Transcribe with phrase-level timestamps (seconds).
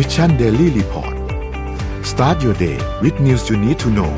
[0.00, 1.14] Mission Daily Report
[2.10, 4.12] start your day with news you need to know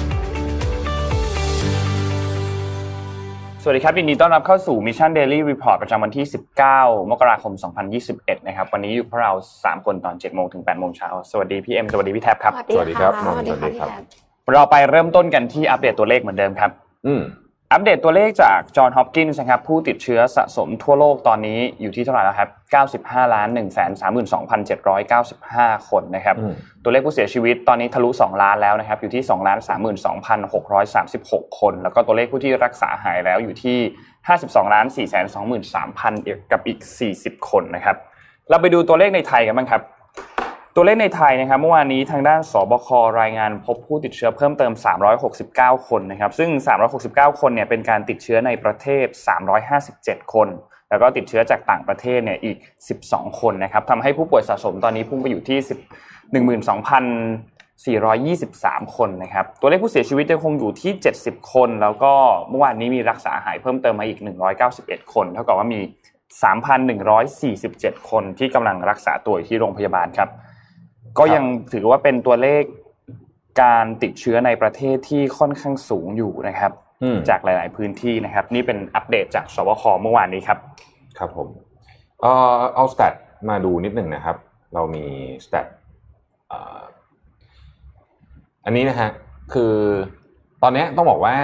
[3.62, 6.24] สวัสดีครับยินดีต้อนรับเข้าสู่ Mission Daily Report ประจำวันที่
[6.68, 7.52] 19 มกราคม
[8.00, 13.90] 2021 นะครับ วันนี้อยู่พวกเรา 3 คนตอน 7 โมงถึง 8 โมงเช้า สวัสดีพี่เอ็ม สวัสดีพี่แท็บครับ สวัสดีครับ สวัสดีครับสวัสดีครับ
[14.54, 16.70] เราไปเริ่มต้นกันที่อัปเดตตัวเลขเหมือนเดิมครับ
[17.06, 17.22] อืม
[17.72, 22.50] อัปเดตตัวเลขจาก Johns Hopkins นะครับผู้ติดเชื้อสะสมทั่วโลกตอนนี้อยู่ที่เท่าไหร่แล้วครับ
[22.92, 23.96] 95ล้าน1 3
[24.32, 29.58] 2 795 คนนะครับอืมตัวเลขผู้เสียชีวิตตอนนี้ทะลุ 2 ล้านแล้วนะครับ อยู่ที่2ล้าน
[30.78, 33.78] 32,636 คน แล้วก็ตัวเลขผู้ที่รักษาหายแล้วอยู่ที่
[34.26, 35.60] 52ล้าน4 2 3 0
[36.22, 36.78] 0กับอีก
[37.14, 37.96] 40 คนนะครับ
[38.50, 39.82] เราไปดูตัวเลขในไทยกันบ้างครับ
[40.74, 42.88] ตัวเลขในไทยนะครับเมื่อวานนี้ทางด้านสบค
[43.20, 44.72] รายงานพบผู้ติดเชื้อเพิ่มเติม
[45.30, 46.50] 369 คนนะครับซึ่ง
[46.94, 49.06] 369 คนเนี่ยเป็นการติดเชื้อในประเทศ
[49.70, 50.48] 357 คน
[50.90, 52.56] แล้วก็ติดเชื้อจากต่างประเทศเนี่ยอีก
[52.98, 55.76] 12 คนนะครับทำให้ผู้ป่วยสะสมตอนนี้พุ่งไปอยู่ที่10
[58.34, 62.12] 12,423 คนนะครับ ตัวเลขผู้เสียชีวิตยังคงอยู่ที่ 70 คน แล้วก็
[62.48, 64.18] เมื่อวานนี้มีรักษาหายเพิ่มเติมมาอีก
[64.66, 65.80] 191 คน เท่ากับว่ามี
[66.94, 70.30] 3,147 คนที่กำลังรักษาตัวอยู่ที่โรงพยาบาลครับ
[71.18, 72.62] ก็ยังถือว่าเป็นตัวเลข
[73.62, 76.72] การติดเชื้อในประเทศที่ค่อนข้างสูงอยู่นะครับ
[77.02, 80.58] อืมจากหลาย ๆ พื้นที่นะครับ นี่เป็นอัปเดตจากศบคเมื่อวานนี้ครับ
[81.18, 81.48] ครับผม
[82.22, 83.14] เอ่อเอา stat
[83.48, 84.36] มาดูนิดหนึ่งนะครับ
[84.74, 85.04] เรามี
[85.46, 85.66] stat
[86.48, 86.80] เอ่อ
[88.64, 89.10] อันนี้นะฮะ
[89.52, 89.74] คือ
[90.62, 91.36] ตอนเนี้ยต้องบอกว่า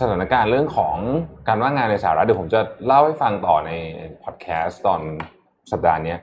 [0.00, 0.96] สถานการณ์เรื่องของ
[1.48, 3.70] การว่างงานในสหรัฐเดี๋ยวผมจะเล่าให้ฟังต่อใน
[4.22, 5.00] พอดแคสต์ตอน
[5.72, 6.18] สัปดาห์เนี้ย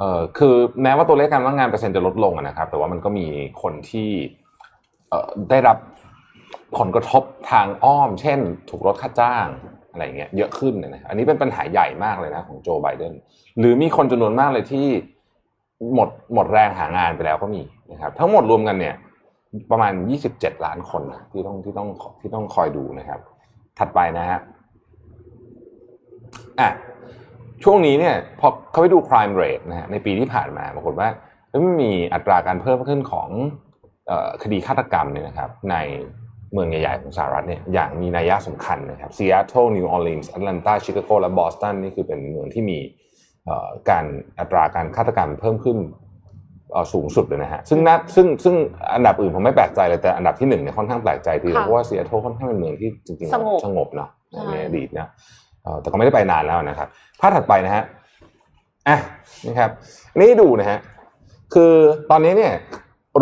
[0.00, 3.26] เอ่อคือแม้ว่าตัวเลขการว่างงานเปอร์เซ็นต์จะลดลงนะครับ แต่ว่ามันก็มี
[3.62, 4.10] คนที่
[5.08, 5.78] เอ่อได้รับ
[6.78, 9.46] ผลกระทบทางอ้อม เช่น ถูกลดค่าจ้าง
[9.92, 13.12] อะไรเงี้ยเยอะขึ้นนะอันนี้เป็นปัญหาใหญ่มากเลยนะของโจไบเดน
[13.58, 14.86] หรือมีคนจำนวนมากเลยที่
[15.94, 18.94] หมดหมดแรงหางานไปแล้วก็มีนะครับทั้งหมดรวมกันเนี่ย
[19.70, 19.92] ประมาณ
[20.30, 21.88] 27 ล้านคนนะที่ต้องที่ต้อง
[22.20, 23.20] ที่ต้องคอยดูนะครับ
[23.78, 24.40] ถัดไปนะฮะ
[26.60, 26.70] อะ
[27.64, 31.08] ช่วงนี้เนี่ยพอเขาไปดู crime rate นะฮะในปีที่ผ่านมาปรากฏว่า
[31.50, 33.28] เอ้ยมันมีอัตราการเพิ่มขึ้นของ
[34.06, 35.76] เออคดีฆาตกรรมเนี่ยนะครับใน
[36.52, 42.78] เมืองใหญ่ๆของสหรัฐเนี่ยอย่างมีนัยยะสำคัญนะครับซีแอตเทิลนิวออร์ลีนส์แอตแลนตาชิคาโกและบอสตันนี่คือเป็นเมืองที่มี
[43.46, 44.04] เอ่อการ
[44.38, 45.78] อัตราการฆาตกรรมเพิ่มขึ้น
[46.72, 48.54] เอ่อสูงสุดเลยนะฮะซึ่งน่าซึ่งซึ่ง
[48.94, 55.49] อันดับอื่นผมไม่แปลกใจเลยแต่อันดับที่หนึ่งเนี่ยค่อนข้างแปลกใจทีเดียวค่ะเพราะว่าซีแอตเทิลค่อนข้างเป็นเมืองที่จริงๆสงบสงบเนาะใช่ในอดีตนะเอ่อ
[55.80, 56.88] แต่ก็ไม่ได้ไปนานแล้วนะครับ
[57.20, 57.84] ภาพถัดไปนะฮะ
[58.88, 58.96] อะ
[59.46, 59.70] นะครับ
[60.12, 60.78] อันนี่ดูนะฮะ
[61.54, 61.72] คือ
[62.10, 62.52] ตอนนี้เนี่ย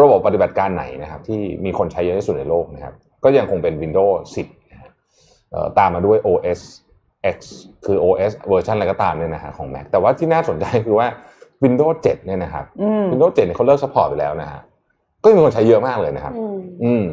[0.01, 2.95] ระบบปฏิบัติการไหนนะครับ ที่มีคนใช้เยอะที่สุดในโลกนะครับ
[3.25, 4.17] ก็ยังคงเป็น Windows
[4.47, 4.91] 10นะฮะ
[5.51, 6.61] เอ่อตามมาด้วย OS
[7.37, 7.39] X
[7.87, 11.07] คือ OS version อะไรก็ตามเนี่ยนะฮะของ Mac แต่ว่าที่น่าสนใจคือว่า
[11.65, 14.61] Windows 7เนี่ยนะครับอืม Windows 7เนี่ยเขาเลิก support ไปแล้วนะฮะ
[15.23, 17.05] ก็มีคนใช้เยอะมากเลยนะครับ อืมอืม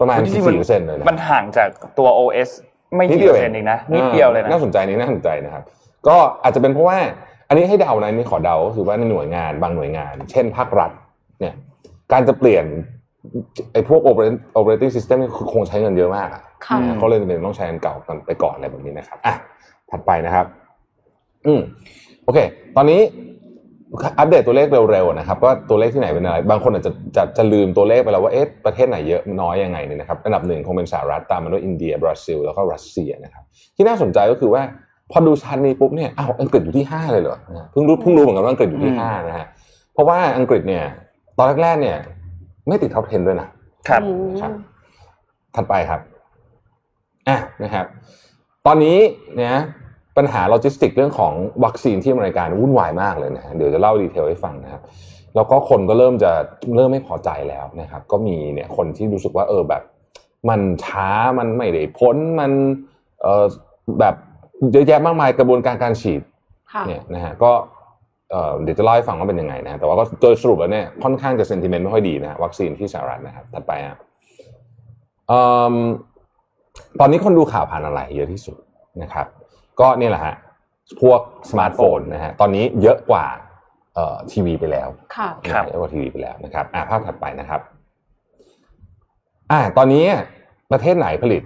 [0.00, 2.50] ประมาณจริงๆมัน14เปอร์เซ็นต์เลยนะมันห่างจากตัว OS
[2.96, 5.64] ไม่นิดกี่เดียวเปอร์เซ็นต์เองนะนิดเดียวเลยนะน่าสนใจนี่น่าสนใจนะครับ
[6.08, 6.98] ก็อาจจะเป็นเพราะว่า
[7.48, 10.90] อันนี้ให้เดานะอันนี่ขอเดาก็คือว่าในหน่วยงานบางหน่วยงาน เช่นภาครัฐ
[11.40, 11.54] เนี่ย
[12.12, 12.64] การจะเปลี่ยน
[13.72, 19.34] ไอ้พวก operating operating system นี่คือคงใช้เงินเยอะมากอะค่ะนะเขาเลยจำเป็นต้องใช้อันเก่ากันไปก่อนอะไรแบบนี้นะครับอะ
[19.90, 20.46] ถัดไปนะครับ
[21.46, 21.60] อืม
[22.24, 22.38] โอเค
[22.76, 23.00] ตอนนี้
[24.18, 33.44] อัปเดตตัวเลขเร็วๆนะครับว่าตัวเลขที่ไหนเป็นอะไร บางคนอาจจะจะจะลืมตัวเลขไปแล้วว่าเอ๊ะประเทศไหนเยอะน้อยยังไงเนี่ยนะครับอันดับหนึ่งคงเป็นสหรัฐตามมาด้วยอินเดียบราซิล แล้วก็รัสเซียนะครับ
[33.76, 34.62] ที่น่าสนใจก็คือว่า
[35.10, 39.46] พอดูชันนี้ปุ๊บเนี่ยอ้าวอังกฤษอยู่ที่ห้าเลยเหรอนะเพิ่งรู้เพิ่งรู้เหมือนกันว่าอังกฤษอยู่ที่ห้านะฮะ
[39.92, 40.84] เพราะว่าอังกฤษเนี่ย
[41.36, 41.96] ตอนแรกๆเนี่ย
[42.68, 43.48] ไม่ติด top 10ด้วยนะ
[43.88, 44.52] ครับอืมนะครับ
[45.54, 46.00] ถัดไปครับ
[47.28, 47.86] อะนะครับ
[48.66, 48.98] ตอนนี้
[49.36, 49.54] เนี่ย
[50.16, 51.32] ปัญหาโลจิสติกเรื่องของ
[51.64, 54.82] วัคซีนที่อเมริกาวุ่นวายมากเลยนะฮะเดี๋ยวจะเล่า detail ให้ฟังนะครับ
[55.36, 56.32] แล้วก็คนก็เริ่มจะ
[56.76, 59.82] เริ่มไม่พอใจแล้วนะครับ ก็มีเนี่ยคนที่รู้สึกว่าเออแบบ
[60.48, 62.52] มันช้ามันไม่ได้พ้นมัน
[63.22, 63.44] เออ
[64.00, 64.14] แบบ
[64.72, 66.22] เยอะแยะมากมายกระบวนการการฉีด
[66.72, 67.52] ค่ะเนี่ยนะฮะก็
[68.30, 73.96] เอ่อเดี๋ยวจะเล่าให้ฟังว่าเป็นยังไงนะแต่ว่าก็โดยสรุปแล้วเนี่ยค่อนข้างจะ sentiment ไม่ค่อยดีนะฮะวัคซีนที่สหรัฐนะครับถัดไปฮะ
[75.28, 75.42] เอิ่
[75.72, 75.74] ม
[77.00, 78.56] ตอนนี้คนดูข่าวผ่านอะไรเยอะที่สุด
[79.02, 79.26] นะครับ
[79.80, 80.34] ก็เนี่ยแหละฮะ
[81.02, 81.20] พวก
[81.50, 83.26] สมาร์ทโฟนนะฮะตอนนี้เยอะกว่า
[83.94, 87.60] เอ่อทีวีไปแล้วค่ะครับเยอะกว่าทีวีไปแล้วนะครับอ่าภาพถัดไปนะครับ
[89.50, 90.04] อ่าตอนนี้
[90.72, 91.42] ประเทศไหนผลิต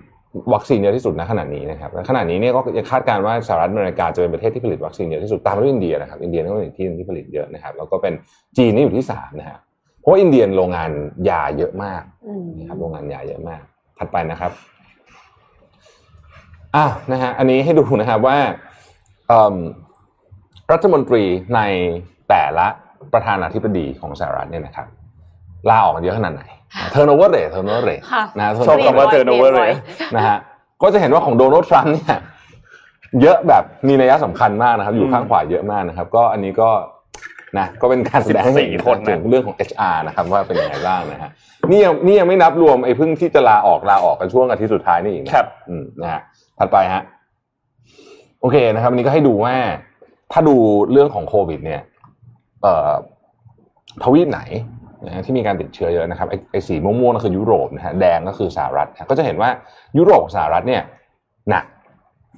[0.55, 2.61] วัคซีนเยอะที่สุดณขณะนี้นะครับและขณะนี้เนี่ยก็
[2.91, 8.13] คาดการณ์ว่าสหรัฐอเมริกาจะเป็นประเทศที่ผลิตวัคซีนเยอะที่สุดตามมาด้วยอินเดียนะครับอินเดียก็เป็นอีกที่หนึงที่ผลิตเยอะนะครับ แล้วก็เป็น
[8.57, 9.59] จีนนี่อยู่ที่สามนะฮะ
[10.01, 10.91] เพราะว่าอินเดียโรงงาน
[11.31, 13.63] ยาเยอะมากอืมนะครับโรงงานยาเยอะมาก
[13.99, 14.53] ถัดไปนะครับ
[16.77, 18.37] อะนะฮะอันนี้ให้ดูนะครับว่า
[19.29, 19.55] เอิ่ม
[20.73, 21.25] รัฐมนตรี
[21.55, 21.61] ใน
[22.29, 22.67] แต่ละ
[23.13, 24.87] ประธานาธิบดีของสหรัฐเนี่ยนะครับ
[25.71, 26.43] ลาออกมาเยอะขนาดไหน
[26.95, 29.73] turnover rate turnover rate ค่ะนะชอบคำว่า turnover เลย
[30.17, 30.39] นะฮะ
[30.83, 32.19] ก็จะเห็นว่าของโดนัลด์ทรัมป์เนี่ย
[33.23, 36.71] เยอะแบบมีนัยสำคัญมากนะครับ อยู่ข้างขวาเยอะมากนะครับ ก็อันนี้ก็
[37.59, 41.31] นะก็เป็นการแสดงให้เห็น14คนนะถึงเรื่องของ HR นะครับว่าเป็นยังไงบ้างนะฮะ
[41.71, 46.23] นี่ยังนี่ยังไม่นับรวมไอ้เพิ่งที่จะลาออกลาออกกันช่วงอาทิตย์สุดท้ายนี่อีกนะครับอืมนะฮะ
[46.59, 47.03] ถัดไปฮะ
[48.41, 49.55] โอเคนะครับอันนี้ก็ให้ดูว่า
[50.33, 50.57] ถ้าดู
[50.91, 51.81] เรื่องของโควิด เนี่ย
[52.63, 52.93] เอ่อ
[54.03, 54.41] ทวีปไหน
[55.07, 59.51] นะฮะที่มีการติดเชื้อเยอะนะครับไอ้ไอ้สีม่วงๆนั่นคือยุโรปนะฮะแดงก็คือสหรัฐนะก็จะเห็นว่า
[59.99, 60.83] ยุโรปกับสหรัฐเนี่ย
[61.51, 61.65] หนัก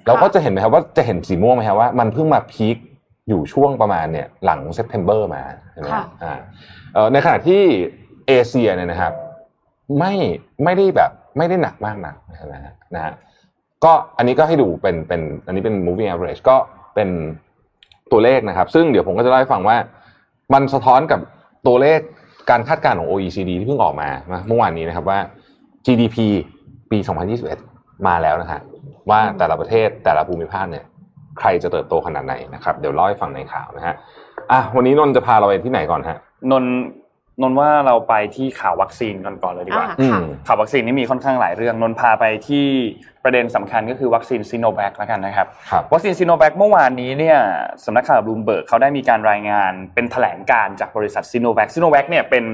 [0.07, 2.77] เราก็จะเห็นไหมครับว่าจะเห็นสีม่วงไหมครับว่ามันเพิ่งมา peak
[3.29, 5.43] อยู่ช่วงประมาณเนี่ยหลัง September มา
[5.73, 6.39] ใช่ไหมค่ะอ่า
[6.95, 7.63] เอ่อในขณะที่
[8.29, 9.13] เอเชียเนี่ยนะครับ
[9.99, 10.15] ไม่
[10.65, 12.17] ไม่ได้แบบไม่ได้หนักมากนัก
[12.53, 13.13] นะฮะนะฮะ
[13.87, 16.57] ก็อันนี้ก็ให้ดูเป็นเป็นอันนี้เป็น moving average ก็
[16.95, 17.09] เป็น
[18.13, 19.77] ตัวเลขนะครับ ซึ่งเดี๋ยวผมก็จะเล่าให้ฟังว่า
[20.55, 21.21] มันสะท้อนกับ
[21.67, 22.01] ตัวเลข
[22.51, 24.09] การคาดการณ์ของ OECD ที่เพิ่งออกมา
[24.49, 25.19] เมื่อวานนี้นะครับว่า
[25.87, 26.17] GDP
[26.91, 26.99] ปี
[27.53, 28.61] 2021 มาแล้วนะฮะ
[29.11, 30.85] ว่าแต่ละประเทศแต่ละภูมิภาคเนี่ย
[31.39, 33.95] ใครจะเติบโตขนาดไหนนะครับ เดี๋ยวเล่าให้ฟังในข่าวนะฮะ
[34.53, 36.19] อะวันนี้นนท์จะพาเราไปที่ไหนก่อนฮะ
[36.51, 36.75] นนท์
[37.43, 42.67] นนท์ว่าเราไปที่ข่าววัคซีนกันก่อนเลยดีกว่าอ่าค่ะอืมข่าววัคซีนนี่มีค่อนข้างหลายเรื่องนนท์พาไปที่
[43.25, 47.39] ประเด็นสำคัญก็คือวัคซีนซีโนแวคแล้วกันนะครับครับวัคซีนซีโนแวคเมื่อวานนี้เนี่ย
[47.85, 52.45] สำนักข่าวบลูมเบิร์กเขาได้มีการรายงานเป็นแถลงการณ์จากบริษัทซีโนแวคซีโนแวคเนี่ยเป็น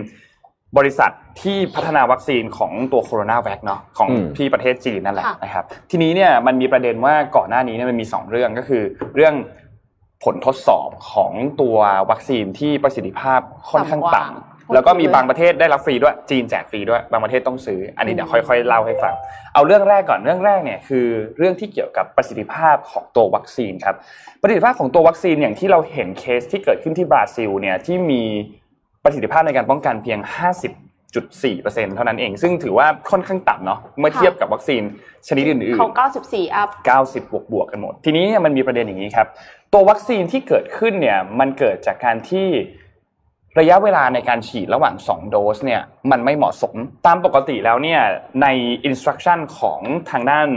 [0.78, 1.10] บริษัท
[1.42, 8.82] ที่พัฒนาวัคซีนของตัวโคโรนาแวคเนาะของอืมที่ประเทศจีนนั่นแหละค่ะนะครับทีนี้เนี่ยมันมีประเด็นว่าก่อนหน้านี้เนี่ยมันมีสองเรื่องก็คือ
[9.16, 9.34] เรื่อง
[10.24, 11.76] ผลทดสอบของตัว
[12.10, 13.40] วัคซีนที่ประสิทธิภาพ
[13.70, 19.14] ค่อนข้างต่ำกว่าต่ำ แล้วก็มีบางประเทศได้รับฟรีด้วยจีนแจกฟรีด้วยบางประเทศต้องซื้อ อันนี้เดี๋ยวค่อยๆเล่าให้ฟัง
[19.54, 21.06] เอาเรื่องแรกก่อนเรื่องแรกเนี่ยคือ
[21.38, 23.96] เรื่องที่เกี่ยวกับประสิทธิภาพของตัววัคซีนครับ
[24.42, 28.22] ประสิทธิภาพของตัววัคซีนอย่างที่เราเห็นเคสที่เกิดขึ้นที่บราซิลเนี่ยที่มี
[29.04, 30.18] ประสิทธิภาพในการป้องกันเพียง
[30.92, 34.82] 50.4%เท่านั้นเอง ซึ่งถือว่าค่อนข้างต่ำเนาะเมื่อเทียบกับวัคซีน
[35.28, 35.88] ชนิดอื่นๆเขา
[36.24, 36.68] 94 up
[37.02, 39.28] 90บวกบวกๆกันหมด ทีนี้เนี่ยมันมีประเด็นอย่างนี้ครับ
[39.72, 42.48] ตัววัคซีนที่เกิดขึ้นเนี่ยมันเกิดจากการที่
[43.60, 46.74] ระยะเวลาในการฉีดระหว่าง 2 โดสเนี่ยมันไม่เหมาะสม
[47.06, 48.00] ตามปกติแล้วเนี่ย
[48.42, 48.46] ใน
[48.84, 50.48] อินสตรั c ชั่นของทางด้าน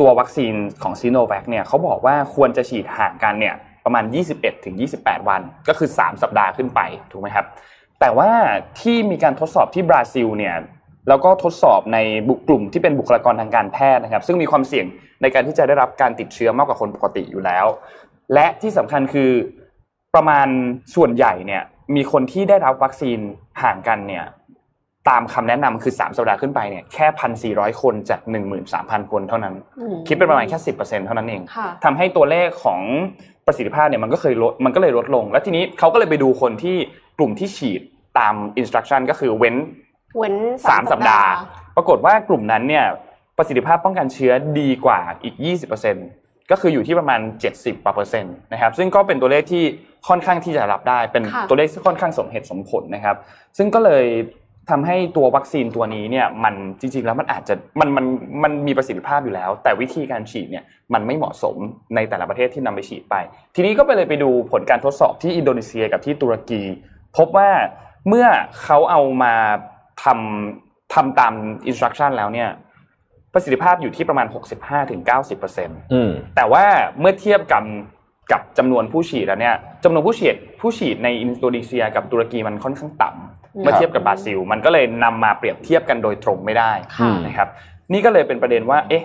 [0.00, 3.54] ตัววัคซีนของซีโนแวคเนี่ยเขาบอกว่าควรจะฉีดห่างกันเนี่ย
[3.84, 4.04] ประมาณ
[4.34, 6.80] 21ถึง28 วัน ก็คือ 3 สัปดาห์ขึ้นไป
[7.10, 7.46] ถูกไหมครับ
[8.00, 8.30] แต่ว่า
[8.80, 10.56] ที่มีการทดสอบที่บราซิลเนี่ย
[11.08, 11.98] แล้วก็ทดสอบใน
[12.28, 14.86] บุกลุ่มที่เป็นบุคลากรทางการแพทย์นะครับ ซึ่งมีความเสี่ยง
[15.22, 17.66] ในการที่จะได้รับการติดเชื้อมากกว่าคนปกติอยู่แล้ว
[18.34, 19.30] และที่สำคัญคือ
[20.14, 20.48] ประมาณ
[20.94, 21.62] ส่วนใหญ่เนี่ย
[21.94, 23.18] มีคนที่ได้รับวัคซีน
[23.62, 24.24] ห่างกันเนี่ย
[25.08, 28.20] ตามคำแนะนำคือ3สัปดาห์ขึ้นไปเนี่ยแค่พันสี่ร้อยคนจาก
[28.66, 32.80] 13,000คนเท่านั้นอืมคิดเป็นประมาณแค่สิบเปอร์เซ็นเท่านั้นเองค่ะทำให้ตัวเลขของ
[33.46, 36.76] ประสิทธิภาพเนี่ยมันก็เคยลดมันก็เลยลดลง แล้วทีนี้เขาก็เลยไปดูคนที่
[37.18, 37.80] กลุ่มที่ฉีด
[38.18, 39.56] ตามอินสตรั c ชั่นก็คือเว้น
[40.18, 40.34] เว้น
[40.68, 41.30] สามสัปดาห์
[41.76, 42.84] ปรากฏว่ากลุ่มนั้นเนี่ย
[43.38, 45.34] ประสิทธิภาพป้องกันเชื้อดีกว่าอีก
[45.92, 47.20] 20%ก็คืออยู่ที่ประมาณ
[47.52, 49.64] 70กว่าเปอร์เซ็นต์นะครับซึ่งก็เป็นตัวเลขที่
[50.08, 53.16] ค่อนข้างที่จะรับได้เป็นค่ะตัวเลขที่ค่อนข้างสมเหตุสมผลนะครับ
[53.56, 54.06] ซึ่งก็เลย
[54.70, 58.04] ทำให้ตัววัคซีนตัวนี้เนี่ยมันจริงๆแล้วมันอาจจะมันมัน
[58.42, 60.64] มันมีประสิทธิภาพอยู่แล้ว แต่วิธีการฉีดเนี่ย
[60.94, 61.56] มันไม่เหมาะสม
[61.94, 63.14] ในแต่ละประเทศที่นำไปฉีดไป
[63.54, 66.62] ทีนี้ก็ไปเลยไปดูผลการทดสอบที่อินโดนีเซียกับที่ตุรกี
[67.16, 67.50] พบว่า
[68.08, 68.26] เมื่อ
[68.62, 69.34] เขาเอามา
[70.04, 71.32] ทำทำตาม
[71.66, 72.48] อินสตรั c ชั่นแล้วเนี่ย
[73.32, 74.26] ประสิทธิภาพอยู่ที่ประมาณ
[75.10, 76.64] 65-90%อืมแต่ว่า
[77.00, 77.62] เมื่อเทียบกับ
[78.32, 79.54] กับจำนวนผู้ฉีดแล้วเนี่ย
[79.84, 87.48] จำนวนผู้ฉีดผู้ฉีดในอินโดนีเซีย กับตุรกีมันค่อนข้างต่ำเมื่อเทียบกับบราซิล มันก็เลยนำมาเปรียบเทียบกันโดยตรงไม่ได้ค่ะนะครับ
[87.92, 89.04] นี่ก็เลยเป็นประเด็นว่า เอ๊ะ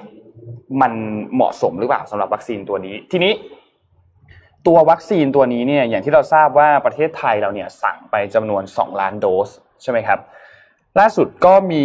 [0.82, 0.94] มัน
[1.36, 3.34] เหมาะสมหรือเปล่าสำหรับวัคซีนตัวนี้ ทีนี้
[4.68, 9.50] ตัววัคซีนตัวนี้เนี่ย อย่างที่เราทราบว่าประเทศไทยเราเนี่ยสั่งไปจำนวน 2 ล้านโดส
[9.82, 10.20] ใช่ไหมครับ
[11.00, 11.84] ล่าสุดก็มี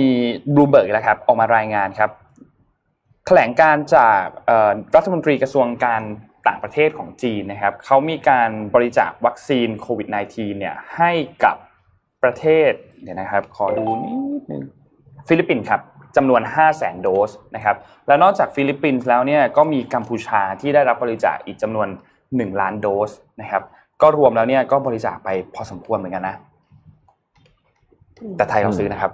[0.55, 2.11] บลูเบิร์กแล้วครับ ออกมารายงานครับ
[3.27, 6.03] แถลงการจากเอ่อรัฐมนตรีกระทรวงการ
[6.47, 11.13] ต่างประเทศของจีนนะครับเขามีการบริจาควัคซีนโควิด -19 เนี่ยให้
[11.45, 11.57] กับ
[12.23, 12.73] ประเทศ
[13.03, 14.63] เดี๋ยวนะครับ ขอดูนิดนึง
[15.29, 15.81] ฟิลิปปินส์ครับ
[16.17, 21.89] จำนวน 5 0 0 0 0 0โดสนะครับแล้วนอกจากฟิลิปปินส์แล้วเนี่ยก็มีกัมพูชาที่ได้รับบริจาคอีกจำนวน
[22.25, 23.11] 1 ล้านโดส
[23.41, 23.63] นะครับ
[24.03, 26.37] ก็รวมแล้วเนี่ยก็บริจาคไปพอสมควรเหมือนกันนะ
[28.37, 29.13] แต่ไทยเราซื้อนะครับ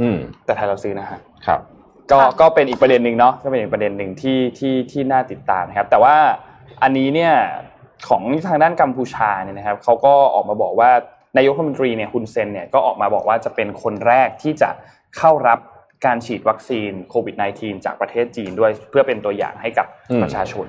[0.00, 1.60] อืม แต่ไทยเราซื้อนะฮะครับ
[2.10, 6.16] ก็ค่ะก็เป็นอีกประเด็นหนึ่งเนาะก็เป็นอีกประเด็นหนึ่งที่ที่ที่น่าติดตามนะครับ แต่ว่า
[6.82, 7.34] อันนี้เนี่ย
[8.08, 10.90] ของทางด้านกัมพูชาเนี่ยนะครับเขาก็ออกมาบอกว่า
[11.36, 14.70] นายกรัฐมนตรีเนี่ยฮุนเซนเนี่ยก็ออกมาบอกว่าจะเป็นคนแรกที่จะ
[15.18, 15.58] เข้ารับ
[16.04, 20.66] การฉีดวัคซีนโควิด -19 จากประเทศจีนด้วยเพื่อเป็นตัวอย่างให้กับอืมประชาชน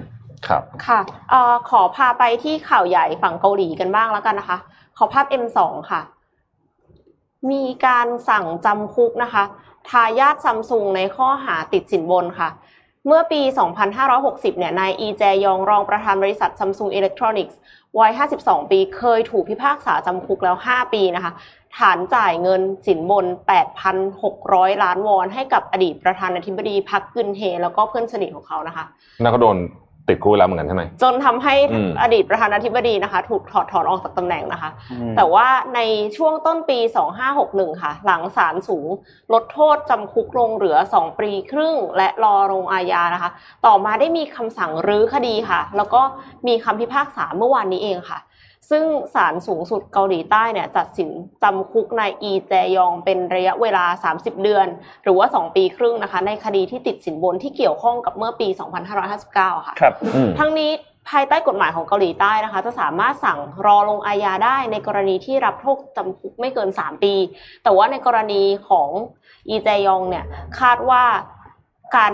[0.47, 0.99] ครับค่ะ
[1.29, 4.57] เอ่อขอพาไปที่ข่าวใหญ่ฝั่งเกาหลีกันบ้างแล้วกันนะคะ
[4.97, 5.59] ขอภาพ M2
[5.91, 6.01] ค่ะ
[7.51, 9.43] มีการสั่งจำคุกนะคะ
[9.89, 12.49] ทายาทซัมซุงในข้อหาติดสินบนค่ะ
[13.07, 13.41] เมื่อปี
[13.99, 17.57] 2560 เนี่ย นายอีแจยองรองประธานบริษัทซัมซุงอิเล็กทรอนิกส์
[17.99, 21.31] วัย 52 ปี เคยถูกพิพากษาจำคุกแล้ว 5 ปีนะคะ
[21.77, 23.25] ฐานจ่ายเงินสินบน
[24.03, 28.85] 8,600 ล้านวอน ให้กับอดีตประธานาธิบดีพักกึนเฮ แล้วก็เพื่อนสนิทของเขานะคะ
[29.23, 29.57] นั่นก็โดน
[30.09, 35.79] ติดคุกแล้วเหมือนกันใช่ไหมจนทำให้อืมอดีตประธานาธิบดีนะคะ ถูกถอดถอนออกจากตำแหน่งนะคะอืมแต่ว่าใน
[36.17, 36.79] ช่วงต้นปี
[37.29, 38.87] 2561 ค่ะ หลังศาลสูง
[39.33, 43.29] ลดโทษจำคุกลงเหลือ 2 ปีครึ่ง และรอลงอาญานะคะ
[43.65, 46.01] ต่อมาได้มีคำสั่งรื้อคดีค่ะ แล้วก็
[46.47, 48.19] มีคำพิพากษาเมื่อวานนี้เองค่ะ
[48.69, 51.09] ซึ่งศาลสูงสุดเกาหลีใต้เนี่ยตัดสิน
[51.43, 54.67] จำคุกนายอีแจยองเป็นระยะเวลา 30 เดือน
[55.03, 58.47] หรือว่า 2 ปีครึ่งนะคะ ในคดีที่ติดสินบนที่เกี่ยวข้องกับเมื่อปี
[59.07, 60.71] 2559 ค่ะครับอืมทั้งนี้
[61.09, 67.13] ภายใต้กฎหมายของเกาหลีใต้นะคะ จะสามารถสั่งรอลงอาญาได้ในกรณีที่รับโทษจำคุกไม่เกิน 3 ปี
[67.63, 68.89] แต่ว่าในกรณีของ
[69.49, 70.25] อีแจยองเนี่ย
[70.59, 71.03] คาดว่า
[71.95, 72.13] การ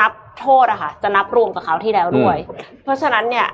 [0.00, 2.36] นับโทษอะค่ะจะนับรวมกับเขาวที่แล้วด้วย
[2.82, 3.46] เพราะฉะนั้นเนี่ย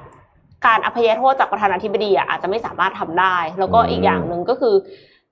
[0.66, 4.74] การอภัยโทษจากประธานาธิบดีอะอาจจะไม่สามารถทำได้ แล้วก็อืมอีกอย่างหนึ่งก็คือ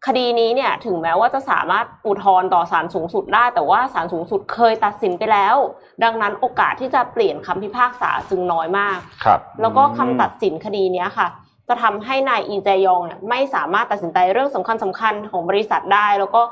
[0.06, 5.56] คดีนี้เนี่ยถึงแม้ว่าจะสามารถอุทธรณ์ต่อศาลสูงสุดได้ แต่ว่าศาลสูงสุดเคยตัดสินไปแล้ว
[6.02, 11.28] ดังนั้นโอกาสที่จะเปลี่ยนคำพิพากษาจึงน้อยมากครับแล้วก็คำตัดสินคดีเนี้ยค่ะ
[11.70, 16.42] จะทำให้นายอีแจยองเนี่ยไม่สามารถตัดสินใจเรื่องสำคัญสคัญๆของบริษัทได้ แล้วก็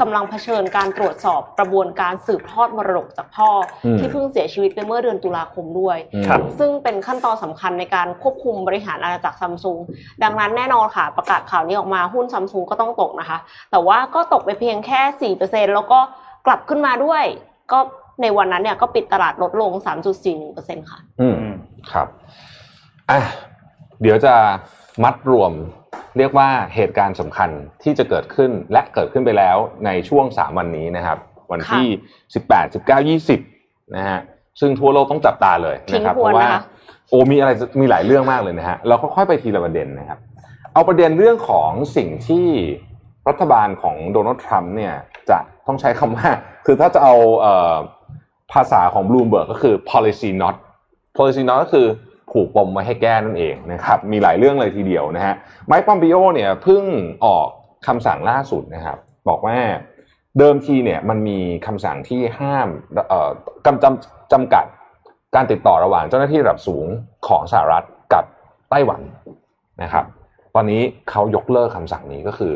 [0.00, 3.50] กำลังเผชิญการตรวจสอบกระบวนการสืบทอดมรดกจากพ่อ
[3.84, 9.78] อมที่เพิ่งเสียชีวิตไปเมื่อเดือนตุลาคมด้วยอืมครับซึ่งเป็นขั้นตอนสำคัญในการควบคุมบริหารอาณาจักรซัมซุง
[10.22, 13.38] ดังนั้นแน่นอนค่ะ ประกาศข่าวนี้ออกมาหุ้นซัมซุงก็ต้องตกนะคะ
[13.70, 15.98] แต่ว่าก็ตกไปเพียงแค่ 4%แล้วก็
[16.46, 17.24] กลับขึ้นมาด้วย
[17.72, 17.78] ก็
[18.22, 19.72] ในวันนั้นเนี่ยก็ปิดตลาดลดลง
[20.30, 21.54] 3.41%ค่ะ อืมอืม
[21.92, 22.08] ครับ
[23.10, 23.20] อะ
[24.02, 24.34] เดี๋ยวจะ
[25.04, 25.52] มัดรวม
[26.18, 27.50] เรียกว่าเหตุการณ์สำคัญ
[27.82, 31.18] ที่จะเกิดขึ้นและเกิดขึ้นไปแล้วในช่วง 3 วันนี้นะครับ
[31.52, 31.86] วันที่
[32.34, 34.20] 18 19 20นะฮะ
[34.60, 36.62] ซึ่งทั่วโลกต้องจับตาเลยนะครับทิ้งทวนเพราะว่านะคะ
[37.08, 40.18] โอ้มีอะไรจะมีหลายเรื่องมากเลยนะฮะเราก็ค่อยไปทีละประเด็นนะครับ
[40.72, 42.46] เอาประเด็นเรื่องของสิ่งที่
[43.28, 44.94] รัฐบาลของโดนัลด์ทรัมป์เนี่ย
[45.30, 46.28] จะต้องใช้คำว่า
[46.66, 47.76] คือถ้าจะเอาเอ่อ
[48.52, 50.54] ภาษาของบลูมเบิร์กก็คือ policy not
[51.16, 51.86] policy not ก็คือ
[52.32, 55.34] ผูกปมไว้ให้แก้นั่นเองนะครับมีหลายเรื่องเลยทีเดียวนะฮะ
[55.66, 56.82] ไมค์ปอมปิโอเนี่ยเพิ่ง
[57.24, 57.48] ออก
[57.86, 59.56] คำสั่งล่าสุดนะครับบอกว่า
[60.38, 62.68] เดิมทีเนี่ยมันมีคำสั่งที่ห้าม
[63.08, 63.30] เอ่อ
[63.66, 64.64] กำจำจำกัด
[65.34, 66.86] การติดต่อระหว่างเจ้าหน้าที่ระดับสูง
[67.28, 68.24] ของสหรัฐกับ
[68.70, 69.00] ไต้หวัน
[69.82, 70.04] นะครับ
[70.54, 72.54] ตอนนี้เขายกเลิกคำสั่งนี้ก็คือ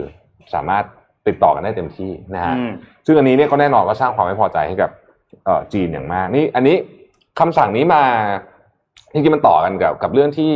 [0.55, 0.85] สามารถ
[1.27, 2.73] ติดต่อกันได้เต็มที่นะฮะอืม
[3.07, 4.91] ซึ่งอันนี้เนี่ยก็แน่นอนว่าสร้างความไม่พอใจให้กับ
[5.45, 6.77] เอ่อจีนอย่างมาก นี่อันนี้
[7.41, 8.03] คำสั่งนี้มา
[9.13, 10.53] จริงๆมันต่อกันกับกับเรื่องที่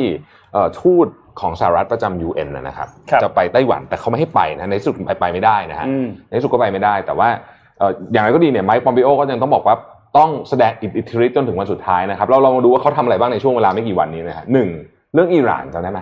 [0.53, 1.07] เอ่อทูต
[1.41, 7.29] ของสหรัฐประจำ UN นะนะครับครับจะไปไต้หวันแต่เขาไม่ให้ไปนะในที่สุดไปไปไม่ได้นะฮะอืมในที่สุดก็ไปไม่ได้ แต่ว่า
[7.79, 9.77] เอ่ออย่างไรก็ดีเนี่ยไมค์ปอมปิโอก็ยังต้องบอกว่า
[10.19, 14.69] ต้องแสดงอิทธิฤทธิ์จนถึงวันสุดท้ายนะครับเราลองมาดูว่าเขาทำอะไรบ้างในช่วงเวลาไม่กี่วันนี้นะฮะหนึ่ง
[15.15, 16.01] เรื่องอิหร่านจำได้ไหม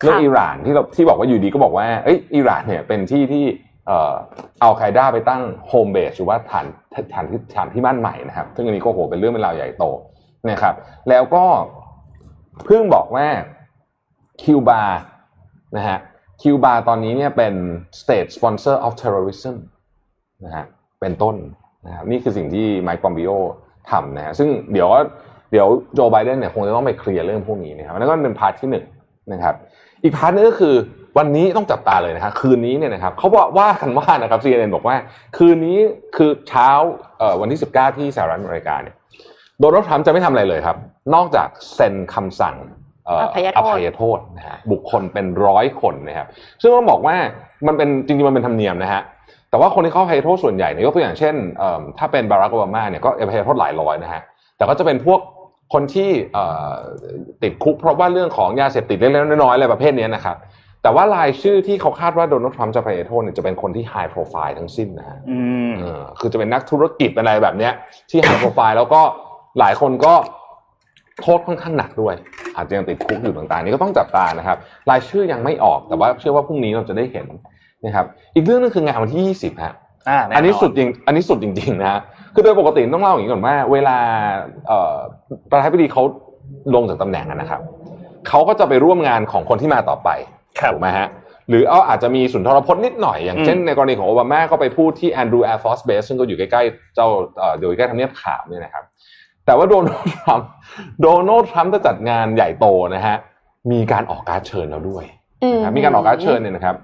[0.00, 3.44] เรื่องอิหร่านที่เราที่บอกว่าอยู่ดีก็บอกว่าเอ้ยอิหร่านเนี่ยเป็นที่ที่
[3.86, 4.12] เอ่อ
[4.62, 6.66] อัลไคด้าไปตั้ง home base หรือว่าฐาน
[7.14, 9.84] ฐานที่ฐานที่มั่นใหม่นะครับซึ่งอันนี้ก็โหเป็นเรื่องเป็นราวใหญ่โต
[10.50, 10.74] นะครับ
[11.08, 11.44] แล้วก็
[12.64, 13.26] เพิ่งบอกว่า
[14.42, 14.82] คิวบา
[15.76, 15.98] นะฮะ
[16.42, 17.54] คิวบาตอนนี้เนี่ยเป็น
[18.00, 19.56] state sponsor of terrorism
[20.44, 20.64] นะฮะ
[21.00, 21.36] เป็นต้น
[21.86, 23.30] นะครับนี่คือสิ่งที่ไมค์ปอมบิโอ
[23.90, 24.88] ทำนะฮะซึ่งเดี๋ยว
[25.52, 28.84] เดี๋ยวโจไบเดนเนี่ยคงจะต้องไปเคลียร์เรื่องพวกนี้นะครับนั่นก็เป็น part ที่หนึ่ง
[29.32, 29.54] นะครับ
[30.02, 30.74] อีก part นึงก็คือ
[31.18, 34.96] วันนี้ต้องจับตาเลยนะครับคืนนี้เนี่ยนะครับเขาบอกว่ากันว่านะครับ CNN บอกว่า
[35.36, 35.78] คืนนี้
[36.16, 36.68] คือเช้า
[37.18, 38.94] เอ่อวันที่ 19 ที่สหรัฐอเมริกาเนี่ย
[39.60, 40.76] โดนัลด์ทรัมป์จะไม่ทำอะไรเลยครับ
[41.14, 42.56] นอกจากเซ็นคำสั่ง
[43.06, 46.26] เอ่ออภัยโทษอภัยโทษนะฮะบุคคลเป็นร้อยคนนะครับ
[46.60, 47.16] ซึ่งต้องบอกว่า
[47.66, 49.02] มันเป็นจริงๆมันเป็นธรรมเนียมนะฮะ
[49.50, 54.22] แต่ว่าคนที่เขาอภัยโทษส่วนใหญ่เนี่ยยกตัวอย่างเช่นเอิ่มถ้าเป็นบารักโอบามาเนี่ยก็อภัยโทษหลายร้อยนะฮะ
[54.56, 55.20] แต่ก็จะเป็นพวก
[55.72, 56.72] คนที่เอ่อ
[57.42, 60.36] ติดคุกเพราะว่าเรื่องของยาเสพติดเล็กๆน้อยๆอะไรประเภทเนี้ยนะครับ
[60.82, 65.40] แต่ว่ารายชื่อที่เขาคาดว่าโดนัลด์ทรัมป์จะอภัยโทษเนี่ยจะเป็นคนที่ไฮโปรไฟล์ทั้งสิ้นนะฮะอื
[65.70, 67.72] มเออคือจะเป็นนักธุรกิจอะไรแบบเนี้ย
[68.10, 69.02] ที่ไฮโปรไฟล์แล้วก็
[69.58, 70.12] หลายคนก็
[71.20, 72.14] โทษค่อนข้างหนักด้วย
[72.56, 74.56] อาจจะยังติดคุกอยู่ต่างๆ นี่ก็ต้องจับตานะครับ
[74.90, 77.26] รายชื่อยังไม่ออกแต่ว่าเชื่อว่าพรุ่งนี้เราจะได้เห็น
[77.84, 79.74] นะครับ อีกเรื่องนึงคืองานวันที่ 20ฮะ
[80.08, 82.00] อ่าแอันนี้สุดจริง อันนี้สุดจริงๆนะฮะ
[82.34, 83.98] คือโดยปกติต้องเล่าอย่างนี้ก่อนว่า เวลา
[84.68, 84.96] เอ่อ
[85.50, 86.02] ประธานาธิบดีเขา
[86.74, 87.60] ลงจากตำแหน่งอะนะครับ
[88.28, 90.08] เขาก็จะไปร่วมงานของคนที่มาต่อไป
[90.60, 91.08] ครับถูกไหมฮะ
[91.48, 97.06] หรือเอาอาจจะมีสุนทรพจน์นิดหน่อย อย่างเช่นอืมในกรณีของโอบามาก็ไปพูดที่ Andrew Air Force Base ซึ่งก็อยู่ใกล้ๆเจ้า
[97.38, 98.84] เอ่ออยู่ใกล้ๆทำเนียบขาวเนี่ยนะครับ
[99.50, 100.48] แต่ว่าโดนัลด์ทรัมป์
[101.02, 103.16] โดนัลด์ทรัมป์จะจัดงานใหญ่โตนะฮะ
[103.72, 105.04] มีการออกการดเชิญแล้วด้วย
[105.54, 106.76] นะครับมีการออกการดเชิญเนี่ยนะครับ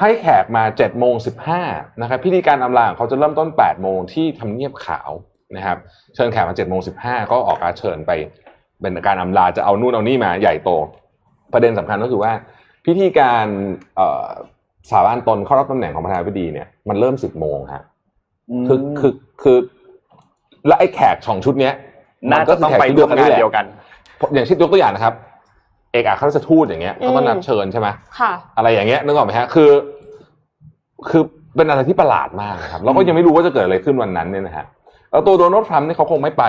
[0.00, 1.14] ให้แขกมา7โมง
[1.58, 5.10] 15นะครับพิธีการอำลาของเขาจะเริ่มต้น8โมงที่ทำเนียบขาว
[5.56, 5.78] นะครับ
[6.14, 8.10] เชิญแขกมา7โมง15ก็ออกการดเชิญไป
[8.80, 10.70] เป็นการอำลาจะเอานู่นเอานี่มาใหญ่โต
[11.52, 12.32] ประเด็นสำคัญก็คือว่า
[12.86, 13.46] พิธีการ
[13.96, 14.28] เอ่อ
[14.90, 17.84] สาบานตนเข้ารับตำแหน่งของประธานาธิบดีเนี่ยมันเริ่ม10โมงฮะ
[18.68, 19.58] คือคือคือ
[20.66, 21.74] และไอ้แขกสองชุดเนี้ย
[22.30, 23.64] น่าจะต้องไปร่วมงานเดียวกัน
[24.34, 25.14] อย่างเช่นยกตัวอย่างนะครับ
[25.92, 29.70] เอกอัครราชทูตอย่างเงี้ยเขาก็นัดเชิญใช่ไหมค่ะอะไรอย่างเงี้ยนึกออกไหมฮะคือ
[31.08, 31.22] คือ
[31.56, 34.64] เป็นอะไรที่ประหลาดมากนะครับแล้วก็ยังไม่รู้ว่าจะเกิดอะไรขึ้นวันนั้นเนี่ยนะฮะ
[35.10, 36.44] แล้วตัวโดนัลด์ทรัมป์เนี่ยเขาคงไม่ไป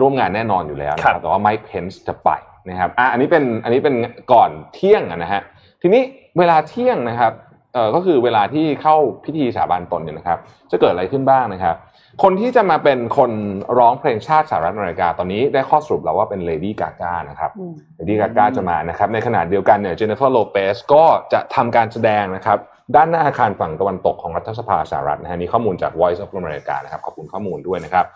[0.00, 2.30] ร่วมงานแน่นอนอยู่แล้วนะคครัรับบแต่ว่าไมค์เพนส์จะไป
[2.68, 3.94] นะครับอะอันนี้เป็นอันนี้เป็น
[4.32, 5.42] ก่อนเที่ยงอะนะฮะ
[5.82, 6.02] ทีนี้
[6.38, 7.32] เวลาเที่ยงนะครับ
[7.74, 10.38] เอ่อก็คือเวลาที่เข้าพิธีสาบานตนเนี่ยนะครับ
[10.70, 11.76] จะเกิดอะไรขึ้นบ้างนะครับ
[12.22, 13.30] คนที่จะมาเป็นคน
[13.78, 22.58] ร้องเพลงชาติสหรัฐอเมริกาตอนนี้ได้ข้อสรุปแล้วว่าเป็นเลดี้กาก้านะครับอืมเลดี้กาก้าจะมานะครับ ในขณะเดียวกันเนี่ยเจนนิเฟอร์โลเปซก็จะทำการแสดงนะครับ
[22.96, 28.06] ด้านหน้าอาคารฝั่งตะวันตกของรัฐสภาสหรัฐนะฮะนี่ข้อมูลจาก Voice of America นะครับขอบคุณข้อมูลด้วยนะครับ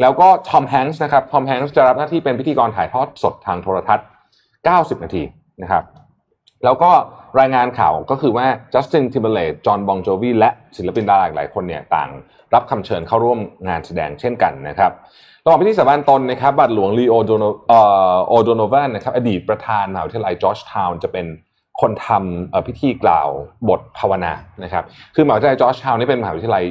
[0.00, 4.06] แล้วก็ทอมแฮงก์สนะครับทอมแฮงก์สจะรับหน้าที่เป็นพิธีกรถ่ายทอดสดทางโทรทัศน์
[4.56, 5.22] 90 นาที
[5.62, 5.84] นะครับ
[6.64, 6.90] แล้วก็
[7.40, 12.10] รายงานข่าวก็คือว่าจัสตินทิมเบอร์เลคจอห์นบองโจวีและศิลปินดาราอีกหลายคนเนี่ยต่าง
[12.54, 14.92] รับคำเชิญเข้าร่วมงานแสดงเช่นกันนะครับ
[15.44, 17.80] ระหว่างพิธีสาบานตนนะครับบาทหลวงลีโอโดโนเอ่
[18.14, 21.26] อโอโดโนวานนะครับอดีตประธานมหาวิทยาลัยจอร์จทาวน์จะเป็น
[21.80, 23.28] คนทำเอ่อพิธีกล่าว
[23.68, 24.32] บทภาวนา
[24.64, 26.64] นะครับคือมหาวิทยาลัยจอร์จทาวน์นี่เป็นมหาวิทยาลัย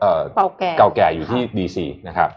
[0.00, 2.28] เอ่อเก่าแก่เก่าแก่อยู่ที่ดีซีนะครับ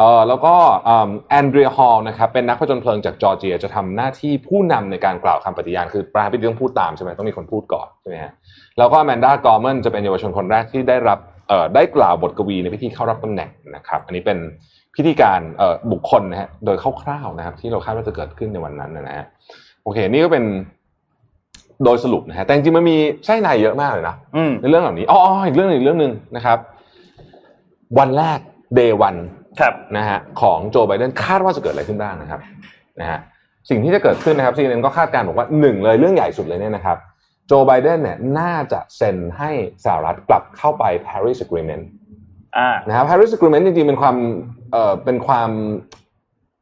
[0.00, 0.54] เอ่อแล้วก็
[0.84, 8.32] แอนเดรียฮอลนะครับเป็นนักผจญเพลิงจากจอร์เจียจะทำหน้าที่ผู้นำในการกล่าวคำปฏิญาณคือประธานาธิบดีต้องพูดตามใช่ไหมต้องมีคนพูดก่อนใช่ไหมฮะ
[8.78, 14.38] แล้วก็แมนดากอร์เมนจะเป็นเยาวชนคนแรกที่ได้รับเอ่อได้กล่าวบทกวีในพิธีเข้ารับตำแหน่งนะครับอันนี้เป็น
[14.96, 19.26] พิธีการเอ่อบุคคลนะฮะโดยคร่าวๆนะครับที่เราคาดว่าจะเกิดขึ้นในวันนั้นนะฮะ
[19.82, 20.44] โอเคนี่ก็เป็น
[21.84, 26.58] โดยสรุปนะฮะแต่จริงๆมันมีไส้ในเยอะมากเลยนะอืมในเรื่องเหล่านี้อ๋ออ๋ออีกเรื่องหนึ่งอีกเรื่องหนึ่งนะครับ
[27.98, 28.38] วันแรก
[28.78, 29.39] day one ครับ
[29.96, 32.40] นะฮะของโจไบเดนคาดว่าจะเกิดอะไรขึ้นบ้างนะครับ
[33.00, 33.20] นะฮะ
[33.70, 36.96] สิ่งที่จะเกิดขึ้นนะครับซีเอ็นก็คาดการณ์บอกว่าหนึ่งเลยเรื่องใหญ่สุดเลยเนี่ยนะครับ
[37.46, 39.50] โจไบเดนเนี่ยน่าจะเซ็นให้
[39.84, 41.84] สหรัฐกลับเข้าไป Paris Agreement
[42.58, 44.16] อ่านะครับ Paris Agreement จริงๆเป็นความ
[44.72, 45.50] เอ่อเป็นความ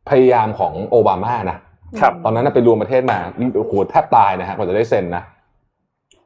[0.08, 1.58] พยายามของโอบามานะ
[2.00, 3.18] ครับตอนนั้นนะไปรวมประเทศมา
[3.58, 5.22] โอ้โหแทบตายนะฮะกว่าจะได้เซ็นนะ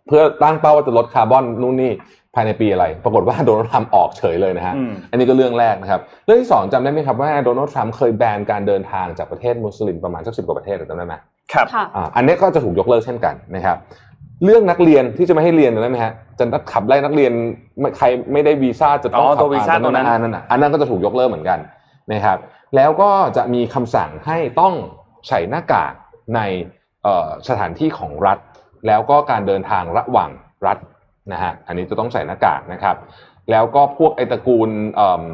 [0.07, 1.93] เพื่อตั้งเป้าว่าจะลดคาร์บอนนู่นนี่
[2.35, 11.15] ภายในปีอะไร ปรากฏว่าโดนัลด์ทรัมป์ออกเฉยเลยนะฮะอืมอันนี้ก็เรื่องแรกนะครับ เรื่องที่สองจำได้ไหมครับว่าโดนัลด์ทรัมป์เคยแบนการเดินทางจากประเทศมุสลิมประมาณสักสิบกว่าประเทศจำได้ไหม
[11.53, 13.77] ครับค่ะอ่าอันนี้ก็จะถูกยกเลิกเช่นกันนะครับ
[14.45, 17.33] เรื่องนักเรียนที่จะไม่ให้เรียนได้ไหมฮะจะขับไล่นักเรียน
[17.81, 21.59] ไม่ใครไม่ได้วีซ่าจะต้องอ๋อขับตัววีซ่าผ่ตัวนั้นอันนั้นน่ะอันนั้นก็จะถูกยกเลิกเหมือนกัน
[22.13, 22.39] นะครับ
[22.77, 24.75] แล้วก็จะมีคำสั่งให้ต้อง
[25.29, 25.93] ใส่หน้ากาก
[26.35, 26.41] ใน
[27.03, 28.39] เอ่อสถานที่ของรัฐ
[28.87, 30.31] แล้วก็การเดินทางระหว่าง
[30.67, 30.79] รัฐ
[31.33, 32.97] นะฮะอันนี้จะต้องใส่หน้ากากนะครับ
[33.51, 35.25] แล้วก็พวกไอตระกูลเอิ่ม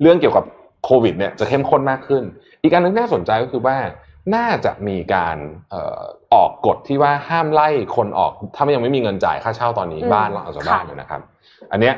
[0.00, 0.44] เรื่องเกี่ยวกับ
[0.84, 2.22] โควิดเนี่ยจะเข้มข้นมากขึ้น
[2.62, 3.76] อีกอันหนึงน่าสนใจก็คือว่า
[4.34, 5.36] น่าจะมีการ
[5.70, 6.00] เอ่อ
[6.34, 11.20] ออกกฎที่ว่าห้ามไล่คนออกถ้ายังไม่มีเงินจ่ายค่าเช่าตอนนี้อืมบ้านเราออกจากบ้านค่ะอยู่นะครับ
[11.72, 11.94] อันเนี้ย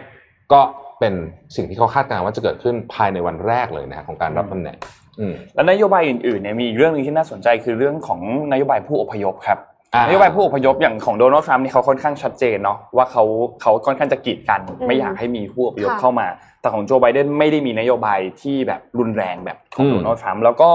[0.53, 0.61] ก็
[1.01, 1.14] เป็น
[1.57, 4.79] สิ่งที่เขาคาดการณ์ว่าจะเกิดขึ้นภายในวันแรกเลยนะฮะของการรับตำแหน่ง
[5.20, 8.20] อืมและนโยบายอื่นๆเนี่ยมีอีกเรื่องหนึงที่น่าสนใจคือเรื่องของ
[8.53, 9.73] นโยบายผู้อพยพครับอ่า
[10.07, 13.25] นโยบายผู้อพยพอย่างของโดนัลด์ทรัมป์นี่เขาค่อนข้างชัดเจนเนาะว่าเขา
[13.63, 16.27] เขาค่อนข้างจะกีดกันอืมไม่อยากให้มีผู้อพยพค่ะเข้ามา
[16.61, 20.71] แต่ของโจไบเดนไม่ได้มีนโยบายที่แบบรุนแรงแบบของอืมโดนัลด์ทรัมป์แล้วก็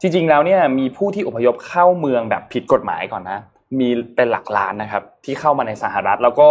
[0.00, 3.38] จริง ๆ แล้วเนี่ยมีผู้ที่อพยพเข้าเมืองแบบผิดกฎหมายก่อนนะ
[3.78, 6.48] มีเป็นหลักล้านนะครับ ที่เข้ามาในสหรัฐแล้วก็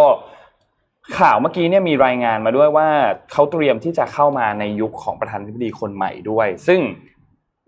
[1.20, 2.88] ข่าวเมื่อกี้เนี่ยมีรายงานมาด้วยว่า
[3.32, 6.80] เขาเตรียมที่จะเข้ามาในยุคของประธานาธิบดีคนใหม่ด้วย ซึ่ง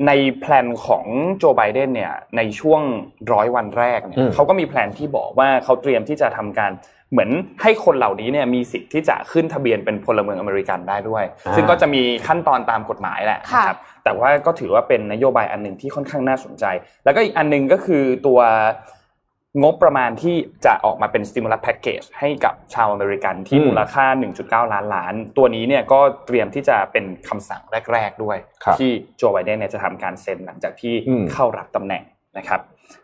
[0.07, 1.05] ใน plan ของ
[1.37, 2.81] โจไบเดนเนี่ยในช่วง
[3.33, 6.71] ร้อยวันแรกเนี่ยอืมเขาก็มี plan ที่บอกว่าเขาเตรียมที่จะทำการ
[7.11, 7.29] เหมือน
[7.61, 16.65] ให้คนเหล่านี้เนี่ยมีสิทธิ์ที่จะขึ้นทะเบียนเป็นพลเมืองอเมริกันได้ด้วยอ่าซึ่งก็จะมีขั้นตอนตามกฎหมายแหละค่ะนะครับแต่ว่าก็ถือว่าเป็นนโยบายอันหนึ่งที่ค่อนข้างน่าสนใจ
[17.05, 18.39] แล้วก็อีกอันหนึงก็คือตัว
[19.61, 24.05] งบประมาณที่จะออกมาเป็น stimulus package ให้กับชาวอเมริกันที่อืมมูลค่า
[24.65, 27.61] 1.9 ล้านล้าน ตัวนี้เนี่ยก็เตรียมที่จะเป็นคำสั่ง
[27.93, 32.03] แรก ๆ ด้วยครับที่โจไบเดนเนี่ยจะทำการเซ็นหลังจากที่อืมเข้ารับตำแหน่ง
[32.37, 32.61] นะครับ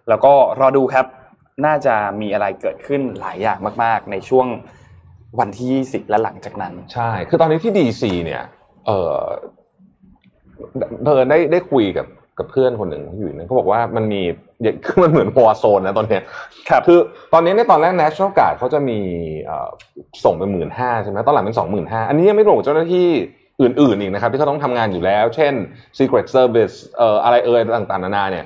[0.09, 1.05] แล้วก็รอดูครับ
[1.65, 4.47] น่าจะมีอะไรเกิดขึ้นหลายอย่างมาก ๆ ในช่วง
[5.39, 8.43] วันที่ 20 และหลังจากนั้น ใช่ คือตอนนี้ที่ดีซีเนี่ย
[8.85, 9.17] เออ
[11.05, 12.05] เธอได้ได้คุยกับ
[12.41, 14.21] กับเพื่อนคนหนึ่งที่อยู่นั่นเขาบอกว่ามันมี
[14.85, 16.23] คือมันเหมือนวอร์โซนนะตอนเนี้ย
[16.69, 16.99] ครับคือ
[17.33, 18.99] ตอนนี้ในตอนแรก National Guard เขาจะมี
[19.45, 19.69] เอ่อ
[20.25, 23.07] ส่งไปหมื่นห้าใช่ไหมตอนหลังเป็นสองหมื่นห้าอันนี้ยังไม่รวมกับเจ้าหน้าที่
[23.61, 25.53] อื่นๆอีกนะครับที่เขาต้องทำงานอยู่แล้ว เช่น
[25.97, 28.45] Secret Service เอ่ออะไรเอ่ยต่างๆนานาเนี่ย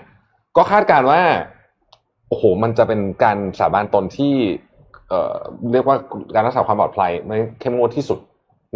[0.57, 1.21] ก็คาดการณ์ว่า
[2.29, 4.33] โอ้โหมันจะเป็นการสาบานตนที่
[5.09, 5.35] เอ่อ
[5.71, 5.97] เรียกว่า
[6.35, 8.19] การรักษาความปลอดภัยไม่เข้มงวดที่สุด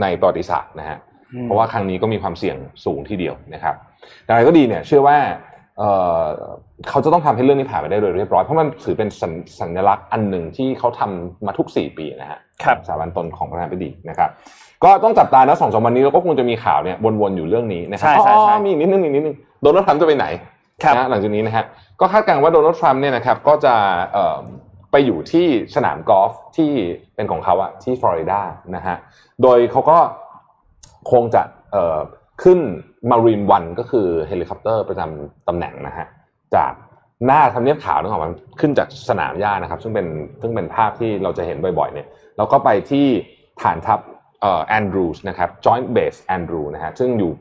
[0.01, 0.97] ในประวัติศาสตร์นะฮะ
[1.43, 3.75] เพราะว่าครั้งนี้ก็มีความเสี่ยงสูงทีเดียวนะครับ
[4.23, 5.17] แต่อะไรก็ดีเนี่ยเชื่อว่า
[5.77, 6.23] เอ่อ
[6.89, 14.29] เขาจะต้องทำให้เรื่องนี้ผ่านไปได้โดยเรียบร้อย เพราะมันถือเป็นสัญสัญลักษณ์อันหนึ่งที่เขาทำมาทุก 4 ปีนะฮะครับสถาบันตนของประธานาธิบดีนะครับ
[14.83, 20.25] ก็ต้องจับตานะสองสามวันนี้เราก็คงจะมีข่าวเนี่ยวนๆอยู่เรื่องนี้นะครับใช่ใช่ใช่อ๋อมีอีกนิดนึงอีกนิดนึงโดนัลด์ทรัมป์จะไปไหน
[20.83, 21.63] ครับนะหลังจากนี้นะฮะ
[21.99, 23.75] ก็คาดการณ์ว่าโดนัลด์ทรัมป์เนี่ยนะครับก็จะ
[24.13, 24.37] เอ่อ
[24.91, 26.71] ไปอยู่ที่สนามกอล์ฟที่
[27.15, 28.39] เป็นของเขาอะที่ฟลอริดา
[28.75, 28.95] นะฮะ
[29.41, 29.97] โดยเขาก็
[31.11, 31.41] คงจะ
[32.43, 32.59] ขึ้น
[33.09, 36.07] Marine One ก็คือเฮลิคอปเตอร์ประจำตำแหน่งนะฮะ
[36.55, 36.71] จาก
[37.25, 38.27] หน้าทำเนียบขาวนึกออกไหม
[38.59, 40.07] ขึ้นจากสนามหญ้านะครับ ซึ่งเป็น
[40.41, 42.07] ซึ่งเป็นภาพที่เราจะเห็นบ่อยๆเนี่ย
[42.37, 43.05] แล้วก็ไปที่
[43.61, 43.99] ฐานทัพ
[44.41, 47.31] เอ่อแอนดรูสนะครับ Joint Base Andrew นะฮะซึ่งอยู่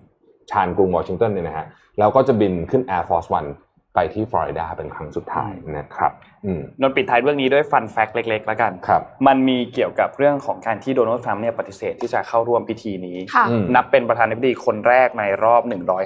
[0.51, 1.67] ชานกรุงวอชิงตันเนี่ยนะฮะ
[1.99, 3.49] แล้วก็จะบินขึ้น Air Force One
[3.99, 6.13] ไปที่ฟลอริดาเป็นครั้งสุดท้ายนะครับ
[6.45, 15.63] อืมนนท์ปิดท้ายเรื่องนี้ด้วยฟันแฟกต์เล็กๆ แล้วกันครับ มันมีเกี่ยวกับเรื่องของการที่โดนัลด์ทรัมป์เนี่ยปฏิเสธที่จะเข้าร่วมพิธีนี้ค่ะอืมนับเป็นประธานาธิบดีคนแรกในรอบ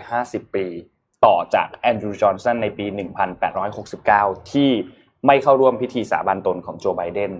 [0.06, 0.66] 150 ปี
[1.24, 2.86] ต่อจากแอนดรูว์จอห์นสันในปี
[3.68, 4.70] 1869 ที่
[5.26, 7.32] ไม่เข้าร่วมพิธีสาบานตนของโจไบเดน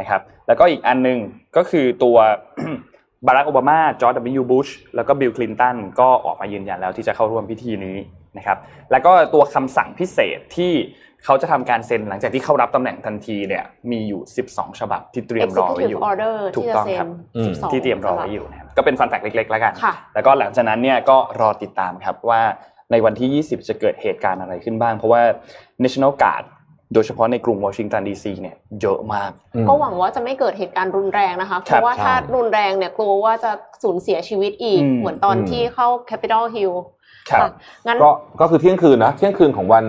[0.00, 1.18] นะครับ แล้วก็อีกอันหนึง
[1.56, 2.16] ก็คือตัว
[3.26, 4.42] บารักโอบามาจอร์จ W.
[4.50, 7.96] บุชแล้วก็บิลคลินตันก็ออกมายืนยันแล้วที่จะเข้าร่วมพิธีนี้
[8.36, 8.58] นะครับ
[8.90, 10.72] แล้วก็ตัวคำสั่งพิเศษที่
[11.24, 14.20] เขาจะทำการเซ็นหลังจากที่เข้ารับตำแหน่งทันทีเนี่ยมีอยู่
[14.52, 22.40] 12 ฉบับที่เตรียมรอไว้อยู่ Executive Order ถูกที่จะต้องเซ็ครันบอืม12ที่เตรียมรอไว้อยู่นะครับก็เป็นฟันแฟกเล็กๆแล้วกันค่ะแล้วก็หลังจากนั้นเนี่ยก็รอติดตามครับว่า
[22.90, 25.22] ในวันที่ 20 จะเกิดเหตุการณ์อะไรขึ้นบ้าง เพราะว่า
[25.82, 26.44] National Guard
[26.94, 33.50] โดยเฉพาะในกรุงวอชิงตันดีซีเนี่ยเยอะมากอืมก็หวังว่าจะไม่เกิดเหตุการณ์รุนแรงนะคะ เพครับราะว่าใช่ถ้ารุนแรงเนี่ยกลัวว่าจะ
[33.82, 36.74] สูญเสียชีวิตอีกอืมเหมือนตอนอืมที่เข้า Capitol Hill
[37.30, 37.50] ครับค่ะ
[37.86, 39.84] งั้นก็ก็คือเที่ยงคืนนะเที่ยงคืนของวัน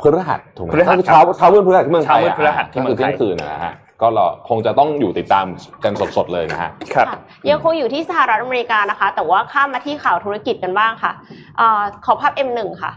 [0.00, 5.46] พฤหัสถูกไหมพฤหัสก็คือเช้าเช้ามืดพฤหัสที่เมืองไทยเช้ามืดพฤหัสที่ก็เมืคือองไทยเที่ยงคืนนะฮะก็เราคงจะต้องอยู่ติดตาม
[5.84, 7.18] กันสดๆเลยนะฮะครับค่ะ
[7.50, 11.12] ยังคงอยู่ที่สหรัฐอเมริกานะคะ แต่ว่าข้ามมาที่ข่าวธุรกิจกันบ้างค่ะ
[11.56, 12.92] เออขอภาพ M1 ค่ะ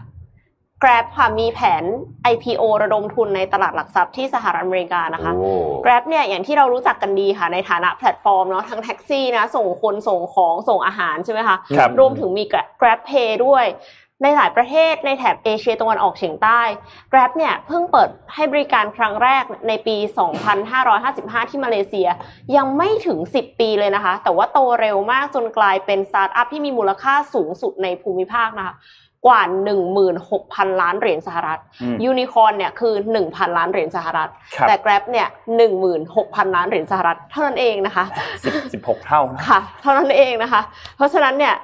[0.82, 1.84] Grab ค่ะมีแผน
[2.32, 5.52] IPO ระดมทุนในตลาดหลักทรัพย์ที่สหรัฐอเมริกานะคะโอ้
[5.84, 13.66] Grab เนี่ยอย่างที่เรารู้จักกันดีค่ะในฐานะแพลตฟอร์มเนาะทั้งแท็กซี่นะส่งคนส่งของส่งอาหารใช่ไหมคะครับรวมถึงมี Grab- Grab Pay ด้วย
[14.22, 16.60] ในหลายประเทศในแถบเอเชียตะวันออกเฉียงใต้
[17.12, 19.96] Grab เนี่ยเพิ่งเปิดให้บริการครั้งแรกในปี
[20.74, 22.08] 2555 ที่มาเลเซีย
[22.56, 28.74] ยังไม่ถึง 10 ปีเลยนะคะ แต่ว่าโตเร็วมากจนกลายเป็นสตาร์ทอัพที่มีมูลค่าสูงสุดในภูมิภาคนะคะ
[29.26, 29.40] กว่า
[30.10, 32.94] 16,000 ล้านเหรียญสหรัฐอืมยูนิคอร์นเนี่ยคือ
[33.26, 35.28] 1,000 ล้านเหรียญสหรัฐครับแต่ Grab เนี่ย
[35.90, 38.04] 16,000 ล้านเหรียญสหรัฐ เท่านั้นเองนะคะ
[38.44, 40.60] สิบสิบหกเท่านะค่ะ เท่านั้นเองนะคะ
[40.96, 41.56] เพราะฉะนั้นเนี่ย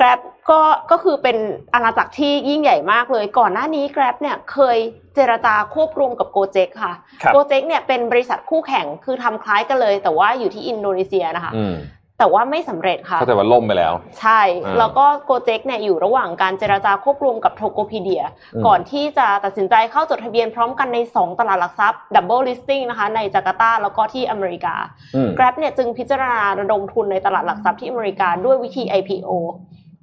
[0.00, 0.20] Grab
[0.50, 1.36] ก็ก็คือเป็น
[1.74, 4.78] อาณาจักรที่ยิ่งใหญ่มากเลย ก่อนหน้านี้ Grab เนี่ยเคย
[5.14, 11.74] เจรจาควบรวมกับ Gojek ค่ะครับ Gojek เนี่ยเป็นบริษัทคู่แข่งคือทำคล้ายกันเลย แต่ว่าอยู่ที่อินโดนีเซียนะคะอืม
[12.22, 18.22] แต่ว่าไม่สำเร็จค่ะเข้าใจว่าล่มไปแล้ว ใช่อ่าแล้วก็ Gojek เนี่ยอยู่ระหว่างการเจรจาควบรวมกับ Tokopedia
[18.54, 24.74] อืมก่อนที่จะตัดสินใจเข้าจดทะเบียนพร้อมกันใน 2 ตลาดหลักทรัพย์ Double Listing นะคะในจาการ์ตาแล้วก็ที่อเมริกา
[25.16, 29.30] อืม Grab เนี่ยจึงพิจารณาระดมทุนในตลาดหลักทรัพย์ที่อเมริกาด้วยวิธี IPO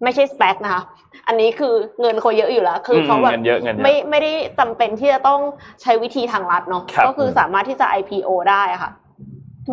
[0.03, 0.81] ไม่ใช่ SPAC นะคะ
[1.27, 5.41] อันนี้คือเงินเขาเยอะอยู่แล้ว คือเขาแบบเงินเยอะเงินเยอะไม่ไม่ได้จำเป็นที่จะต้อง
[5.81, 8.91] ใช้วิธีทางลัดเนาะครับก็คือสามารถที่จะ IPO ได้อะค่ะ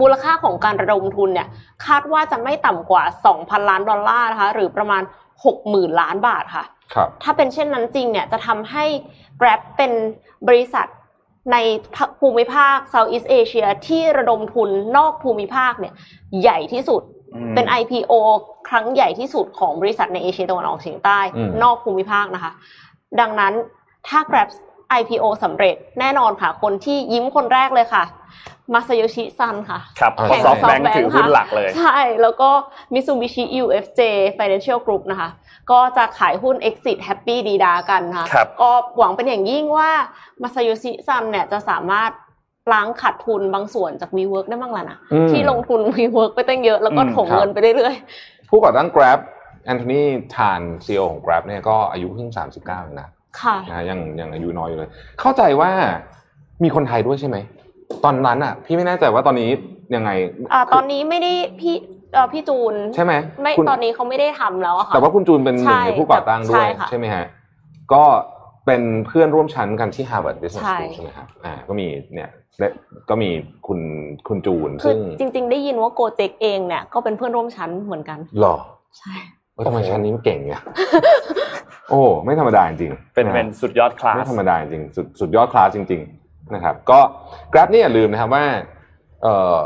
[0.01, 1.49] มูลค่าของการระดมทุนเนี่ย
[1.87, 3.05] คาดว่าจะไม่ต่ำกว่า
[3.37, 5.03] 2,000 ล้านดอลลาร์นะคะหรือประมาณ
[5.47, 8.85] 60,000 ล้านบาทค่ะครับถ้าเป็นเช่นนั้นจริงเนี่ยจะทำให้
[9.41, 9.93] Grab เป็น
[10.49, 10.87] บริษัท
[11.53, 11.57] ใน
[12.21, 15.95] ภูมิภาค Southeast Asia ที่ระดมทุนนอกภูมิภาคเนี่ย
[16.41, 17.03] ใหญ่ที่สุด
[17.35, 18.13] อืมเป็น IPO
[18.69, 22.53] ครั้งใหญ่ที่สุดของบริษัทในเอเชียตะวันออกเฉียงใต้อืมนอกภูมิภาคนะคะ
[23.21, 23.53] ดังนั้น
[24.09, 24.49] ถ้า Grab
[25.01, 28.05] IPO สำเร็จแน่นอนค่ะ คนที่ยิ้มคนแรกเลยค่ะ
[28.73, 32.51] มาซาโยชิซันค่ะครับอ่าเพราะซอฟต์แบงค์ SoftBank ถือหุ้นค่ะหลักเลย ใช่ แล้วก็
[32.93, 34.01] Mitsubishi UFJ
[34.39, 35.31] Financial Group นะคะ
[35.71, 39.91] ก็จะขายหุ้น Exit Happy ดี๊ด๊ากันค่ะครับก็หวังเป็นอย่างยิ่งว่า
[40.43, 42.11] มาซาโยชิซันเนี่ยจะสามารถ
[42.73, 47.95] ล้างขาดทุนบางส่วนจาก WeWork ได้บ้างล่ะนะอืมที่ลงทุน WeWork ไปตั้งเยอะแล้วก็อืมถมครับเงินไปเรื่อย
[48.51, 49.19] ผู้ก่อตั้ง Grab
[49.67, 50.03] แอนโทนี
[50.37, 55.71] ทานซีอของ Grab เนี่ยก็อายุเพิ่ง 39เองนะๆค่ะนะยังยังอายุน้อยอยู่เลย เข้าใจว่า
[56.63, 57.37] มีคนไทยด้วยใช่ไหม
[58.05, 59.49] ตอนนั้นอะ พี่ไม่แน่ใจว่าตอนนี้
[59.95, 60.11] ยังไง
[60.53, 61.75] อ่าตอนนี้ไม่ได้พี่
[62.15, 67.25] เอ่อพี่จูนใช่ไหมไม่คุณตอนนี้เขาไม่ได้ทำแล้วอะค่ะแต่ว่าคุณจูนเป็นหนึ่งในใช่ผู้ก่อตั้งด้วยใช่ค่ะใช่ไหมฮะ
[67.93, 68.03] ก็
[68.67, 72.69] เป็นเพื่อนร่วมชั้นกันที่ Harvard Business ใช่ School ใช่ไหมครับอ่าก็มีเนี่ยและ
[73.09, 73.31] ก็มี
[73.67, 73.81] คุณ
[74.29, 78.57] คุณจูนคือซึ่งจริง ๆ ได้ยินว่าโกเจกเองเนี่ยก็เป็นเพื่อนร่วมชั้นเหมือนกันหรอ
[78.99, 79.15] ใช่
[79.55, 80.63] เออทำไมชั้นนี้มันเก่งเนี่ย
[81.91, 86.99] โอ้ไม่ธรรมดาจริงๆเป็นนะเป็นสุดยอดคลาไม่สธรรมดาจริงสุดสุดยอดคลาสจริง ๆ นะครับ ก็
[87.53, 88.45] Grab นี่อย่าลืมนะครับว่า
[89.23, 89.61] เอ่อ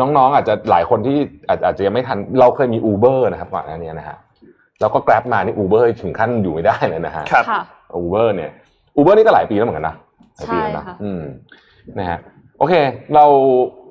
[0.00, 1.16] น้องๆอาจจะหลายคนที่
[1.48, 4.16] อาจอาจจะยังไม่ทัน เราเคยมี Uber นะครับก่อนหน้านี้นะฮะ
[4.80, 7.62] แล้วก็ Grab มานี่ Uber ถึงขั้นอยู่ไม่ได้เลยนะฮะครับค่ะ
[8.04, 8.50] Uber เนี่ย
[8.98, 9.96] Uber นี่ก็หลายปีแล้วเหมือนกันนะ
[10.36, 11.22] หลายปีแล้วนะใช่ค่ะอืม
[11.98, 12.18] นะฮะ
[12.58, 12.74] โอเค
[13.14, 13.24] เรา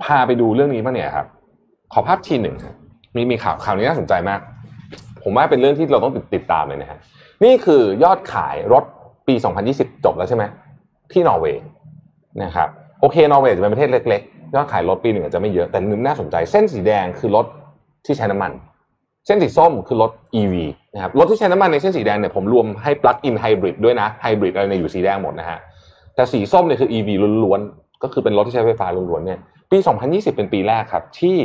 [0.04, 1.28] พาไปดูเรื่องนี้บ้างเนี่ยครับ
[1.94, 2.76] ขอภาพทีหนึ่งครับ
[3.16, 4.40] มีมีข่าวข่าวนี้น่าสนใจมาก
[5.24, 7.00] ผมว่าเป็นเรื่องที่เราต้องติดติดตามเลยนะฮะ
[7.44, 8.84] นี่คือยอดขายรถ
[9.28, 9.34] ปี
[9.70, 10.44] 2020 จบแล้วใช่ไหม
[11.13, 11.63] ที่นอร์เวย์
[12.43, 12.69] นะครับ
[13.02, 17.45] โอเคนอร์เวย์จะเป็นประเทศเล็กๆยอดขายรถปีหนึ่งอาจจะไม่เยอะแต่นึงน่าสนใจเส้นสีแดงคือรถ
[18.06, 18.52] ที่ใช้น้ำมัน
[19.26, 20.54] เส้นสีส้มคือรถ EV
[20.93, 25.60] นะครับรถที่ใช้น้ำมันในเส้นสีแดงเนี่ยผมรวมให้ plug in hybrid ด้วยนะไฮบริดอะไรในยอยู่สีแดงหมดนะฮะ
[26.15, 27.10] แต่สีส้มเนี่ยคือ EV
[27.43, 29.39] ล้วนๆก็คือเป็นรถที่ใช้ไฟฟ้าล้วนๆเนี่ย
[29.71, 31.38] ปี 2020 เป็นปีแรกครับที่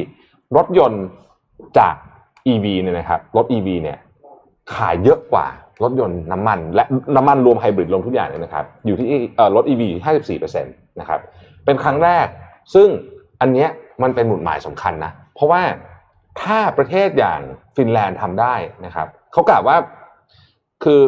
[0.56, 1.04] รถยนต์
[1.78, 1.94] จาก
[2.52, 3.98] EV เนี่ยนะครับรถ EV เนี่ย
[4.74, 5.46] ขายเยอะกว่า
[5.82, 6.84] รถยนต์น้ำมัน และ
[7.16, 9.82] น้ำมันรวมไฮบริดรวมทุกอย่างเนี่ยนะครับอยู่ที่เอ่อรถ EV
[10.20, 11.20] 54%นะครับ
[11.64, 12.26] เป็นครั้งแรก
[12.74, 12.88] ซึ่ง
[13.40, 13.68] อันเนี้ย
[14.02, 15.62] มันเป็นหมุดหมายสำคัญนะ เพราะว่า
[16.42, 17.40] ถ้าประเทศอย่าง
[17.76, 18.54] ฟินแลนด์ทำได้
[18.86, 19.76] นะครับเขากล่าวว่า
[20.84, 21.00] คือ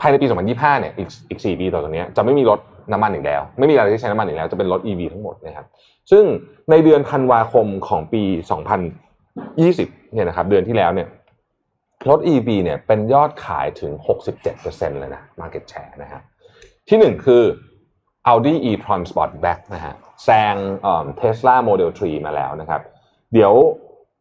[0.00, 2.58] ภายในปี 2025 เนี่ยอีกอีก 4 ปีต่อจากนี้จะไม่มีรถ
[2.92, 5.66] น้ำมันอีกแล้ว ไม่มีอะไรที่ใช้น้ำมันอีกแล้ว จะเป็นรถ EV ทั้งหมดนะครับ
[6.10, 6.24] ซึ่ง
[6.70, 8.22] ในเดือนธันวาคมของปี
[9.38, 11.08] 2020 เนี่ยนะครับ เดือนที่แล้วเนี่ย
[12.08, 13.92] รถ EV เนี่ยเป็นยอดขายถึง
[14.46, 16.20] 67%เลยนะ market share นะฮะ
[16.88, 17.42] ที่หนึ่งคือ
[18.30, 20.54] Audi e-tron Sportback นะฮะแซง
[21.16, 22.80] เทสลาโมเดล3มาแล้วนะครับ
[23.34, 23.52] เดี๋ยว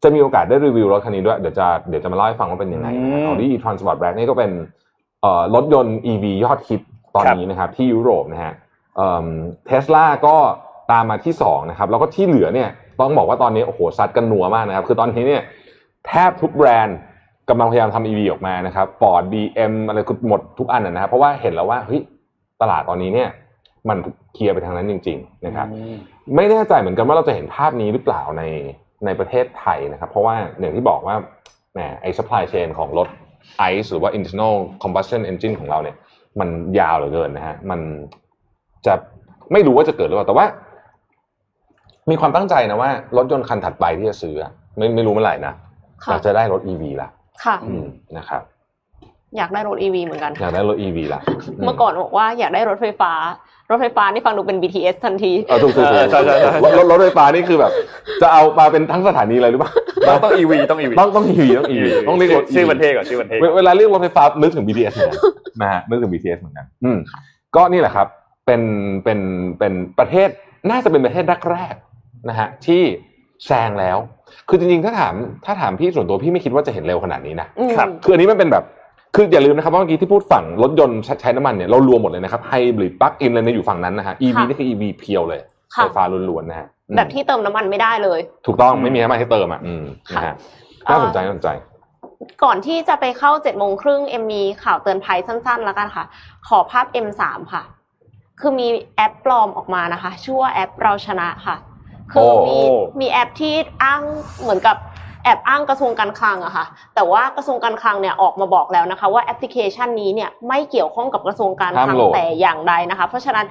[0.04, 4.52] จะมีโอกาสได้รีวิวรถคันนี้ด้วย เดี๋ยวจะเดี๋ยวจะมาเล่าให้ฟังว่าเป็นยังไงนะฮะอืม Audi e-tron Sportback นี่ก็เป็น
[5.22, 6.82] เอ่อรถยนต์ EV ยอดฮิต
[7.16, 8.54] ตอนนี้นะครับที่ยุโรปนะฮะ
[9.66, 10.36] เทสลาก็
[10.92, 15.44] ตามมาที่สองนะครับแล้วก็ที่เหลือเนี่ยต้องบอกว่าตอนนี้โอ้โหซัดกันนัวมากนะครับ คือตอนนี้เนี่ย
[16.08, 16.98] แทบทุกแบรนด์
[17.49, 22.01] กำลังพยายามทำ EV ออกมานะครับ Ford BM อะไรคือหมดทุกอันนะนะครับเพราะว่าเห็นแล้วว่าเฮ้ย
[22.62, 23.29] ตลาดตอนนี้เนี่ย
[23.89, 23.97] มัน
[24.33, 25.67] เคลียร์ไปทางนั้นจริง ๆ นะครับ
[26.36, 28.43] ไม่แน่ใจเหมือนกันว่าเราจะเห็นภาพนี้หรือเปล่าใน
[29.05, 31.15] ในประเทศไทยนะครับ เพราะว่าอย่างที่บอกว่า
[31.73, 33.07] แหมไอ้ supply chain ของรถ
[33.71, 35.95] ICE หรือว่า internal combustion engine ของเราเนี่ย
[36.39, 37.79] มันยาวเหลือเกินนะฮะมัน
[38.86, 38.93] จะ
[39.51, 40.45] ไม่รู้ว่าจะเกิดหรือเปล่าแต่ว่า
[42.10, 45.53] มีความตั้งใจนะว่า รถยนต์คันถัดไปที่จะซื้ออะไม่ไม่รู้เมื่อไหร่นะ
[45.97, 47.10] อค่ะยากจะได้รถ EV ละ
[47.45, 47.86] ค่ะอืม
[48.17, 48.41] นะครับ
[49.38, 51.21] อยากได้รถ EV เหมือนกัน อยากได้รถ EV ละ
[51.65, 53.12] เมื่อก่อนบอกว่าอยากได้รถไฟฟ้า
[53.69, 57.71] รถไฟฟ้านี่ฟังดูเป็น BTS ทันทีเออถูกถูกถูกใช่ใช่ใช่รถรถรถไฟฟ้านี่คือแบบ
[58.21, 59.71] จะเอามาเป็นทั้งสถานีเลยหรือเปล่า
[60.08, 65.17] ต้องต้อง EV ต้อง EV ต้องต้อง EV ต้อง EV ต้องเรียกรถชื่อ EV มันเท่ก่อนชื่อมันเท่เวเวลาเรียกรถไฟฟ้านึกถึง BTS เหมือนกัน
[65.62, 66.97] นะฮะนึกถึง BTS เหมือนกันอืม
[67.56, 68.08] ก็นี่แหละครับ
[68.45, 68.62] เป็น
[69.04, 69.19] เป็น
[69.60, 70.30] เป็นประเทศ
[70.69, 72.82] น่าจะเป็นประเทศแรกๆนะฮะที่
[73.45, 73.97] แซงแล้ว
[74.50, 75.13] คือจริงๆถ้าถาม
[75.46, 78.63] ถ้าถามพี่ส่วนตัวพี่ไม่คิดว่าจะเห็นเร็วขนาดนี้นะอืมครับคืออันนี้มันเป็นแบบ
[79.16, 85.40] คืออย่าลืมนะครับว่าเมื่อกี้ที่พูดฝั่งรถยนต์ใช้ใช้น้ำมันเนี่ยเรารวมหมดเลยนะครับไฮบริดปลั๊กอินอะไรเนี่ยอยู่ฝั่งนั้นนะฮะ EV ค่ะนี่คือ EV เพียวเลย
[85.76, 89.84] ค่ะไฟฟ้าล้วนๆนะฮะอืมแบบที่เติมน้ำมันไม่ได้เลย ถูกต้องอืมไม่มีน้ำมันให้เติมอะอืม
[90.16, 90.36] นะฮะ
[90.90, 91.50] น่าสนใจน่าสนใจ
[92.44, 96.04] ก่อนที่จะไปเข้าเจ็ดโมงครึ่งเอ็มมีข่าวเตือนภัยสั้นๆ แล้วกันค่ะ
[96.48, 97.22] ขอภาพ M3
[97.54, 97.63] ค่ะ
[98.40, 101.56] คือมีแอปปลอมออกมานะคะ ชื่อว่าแอปเราชนะค่ะ
[102.12, 104.02] คือมีโอ้มีแอปที่อ้าง
[104.41, 104.78] เหมือนกับ
[105.24, 106.65] แอบอ้างกระทรวงการคลังอะค่ะ
[106.96, 113.46] แต่ว่ากระทรวงการคลังเนี่ยออกมาบอกแล้วนะคะว่าแอปพลิเคชันนี้เนี่ยไม่เกี่ยวข้องกับกระทรวงการคลัง ห้างมโหลดแต่อย่างใดนะคะ เพราะฉะนั้น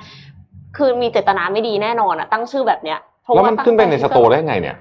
[0.77, 4.77] คือมีเจตนาไม่ดีแน่นอนอะตั้งชื่อแบบเนี้ยเพราะแล้วว่ามันตั้งขึ้นไปใน store ได้ไงเนี่ย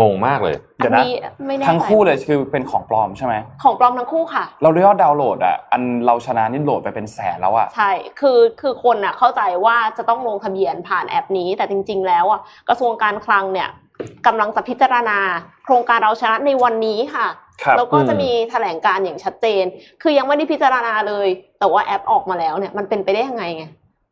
[0.00, 1.14] งงมากเลยเดี๋ยวนะอันนี้
[1.46, 13.68] ไม่แน่ใจทั้งคู่เลยคือเป็นของปลอมใช่ไหมของปลอมทั้งคู่ค่ะ เรายอดดาวน์โหลดอะอันเราชนะนี่โหลดไปเป็นแสนแล้วอะใช่คือคือคนน่ะเข้าใจว่าจะต้องลงทะเบียนผ่านแอปนี้ แต่จริง ๆ แล้วอะกระทรวงการคลังเนี่ย
[14.26, 15.18] กำลังจะพิจารณา
[15.64, 17.26] โครงการเราชนะในวันนี้ค่ะ
[17.62, 19.64] ครับแล้วก็อืมจะมีแถลงการอย่างชัดเจน
[20.02, 23.64] คือยังไม่ได้พิจารณาเลย แต่ว่าแอปออกมาแล้วเนี่ยมันเป็นไปได้ยังไงไง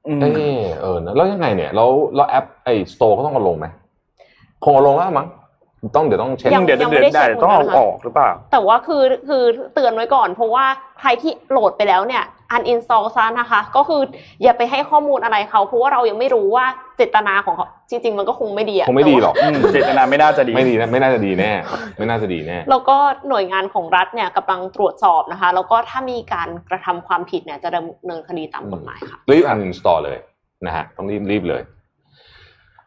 [0.09, 0.27] อืมเอ
[0.61, 3.66] อเออนะแล้วยังไงเนี่ยแล้วแล้วแอปไอ้สโตร์ก็ต้องเอาลงไหม
[4.64, 5.27] คงเอาลงแล้วมั้ง
[5.96, 9.42] ต้องเดี๋ยวต้องเช็คยังเดี๋ยวยังเดี๋ยวไม่ได้ได้เช็คต้องเอาเหมือนกันนะคะออกหรือเปล่า แต่ว่าคือคือ
[9.74, 10.64] เตือนไว้ก่อนเพราะว่า
[11.00, 12.24] ใครที่โหลดไปแล้วเนี่ย
[12.56, 14.00] uninstall ซะนะคะ ก็คือ
[14.42, 21.52] อย่าไปให้ข้อมูลอะไรเขาเพราะว่าเรายังไม่รู้ว่าเจตนาของเขาจริง ๆ มันก็คงไม่ดีอะคงไม่ดีหรอก อืมเจตนาไม่น่าจะดี ไม่ดีนะไม่น่าจะดีแน่
[21.98, 22.96] ไม่น่าจะดีแน่ แล้วก็
[23.28, 30.18] หน่วยงานของรัฐเนี่ยกำลังตรวจสอบนะคะ แล้วก็ถ้ามีการกระทำความผิดเนี่ยจะดำเนินคดีตามกฎหมายค่ะ รีบ uninstall เลย
[30.66, 31.75] นะฮะต้องรีบรีบเลยอะ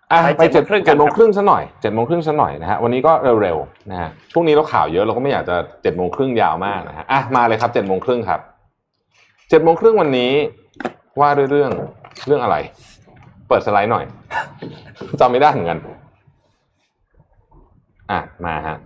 [0.09, 8.39] ไปไปเจ็ด7โมงครึ่งกันเจ็ดโมงครึ่งซะหน่อยเจ็ดโมงครึ่งซะหน่อยนะฮะวันนี้ก็เร็วๆนะฮะพรุ่งนี้เราข่าวเยอะเราก็ไม่อยากจะเจ็ดโมงครึ่งยาวมากนะฮะอะมาเลยครับเจ็ดโมงครึ่งครับ
[9.49, 10.31] เจ็ดโมงครึ่งวันนี้
[11.19, 11.71] ว่าด้วยเรื่อง
[12.27, 12.55] เรื่องอะไร
[13.47, 14.05] เปิดสไลด์หน่อย
[15.19, 15.79] จำไม่ได้เหมือนกัน
[18.11, 18.77] อะมาฮะ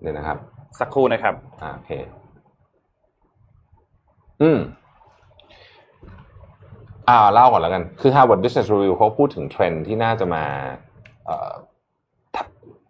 [0.00, 0.38] เดี๋ยวนะครับ
[0.78, 1.90] สักครู่นะครับอ่าโอเค
[4.42, 4.58] อืม
[7.08, 10.44] อ่าเล่าก่อนแล้วกัน คือ Harvard Business Review เขาพูดถึงเทรนด์ที่น่าจะมา
[11.26, 11.28] เ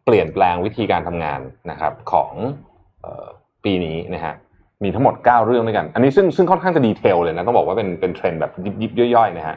[0.04, 2.32] เปลี่ยนแปลงวิธีการทำงานนะครับของ
[3.04, 3.06] อ
[3.64, 4.34] ปีนี้นะฮะ
[4.82, 9.56] มีทั้งหมด 9 เรื่องด้วยกัน อันนี้ซึ่งซึ่งค่อนข้างจะดีเทลเลยนะ ต้องบอกว่าเป็นเป็นเทรนด์แบบยิบยิบย่อยๆนะฮะ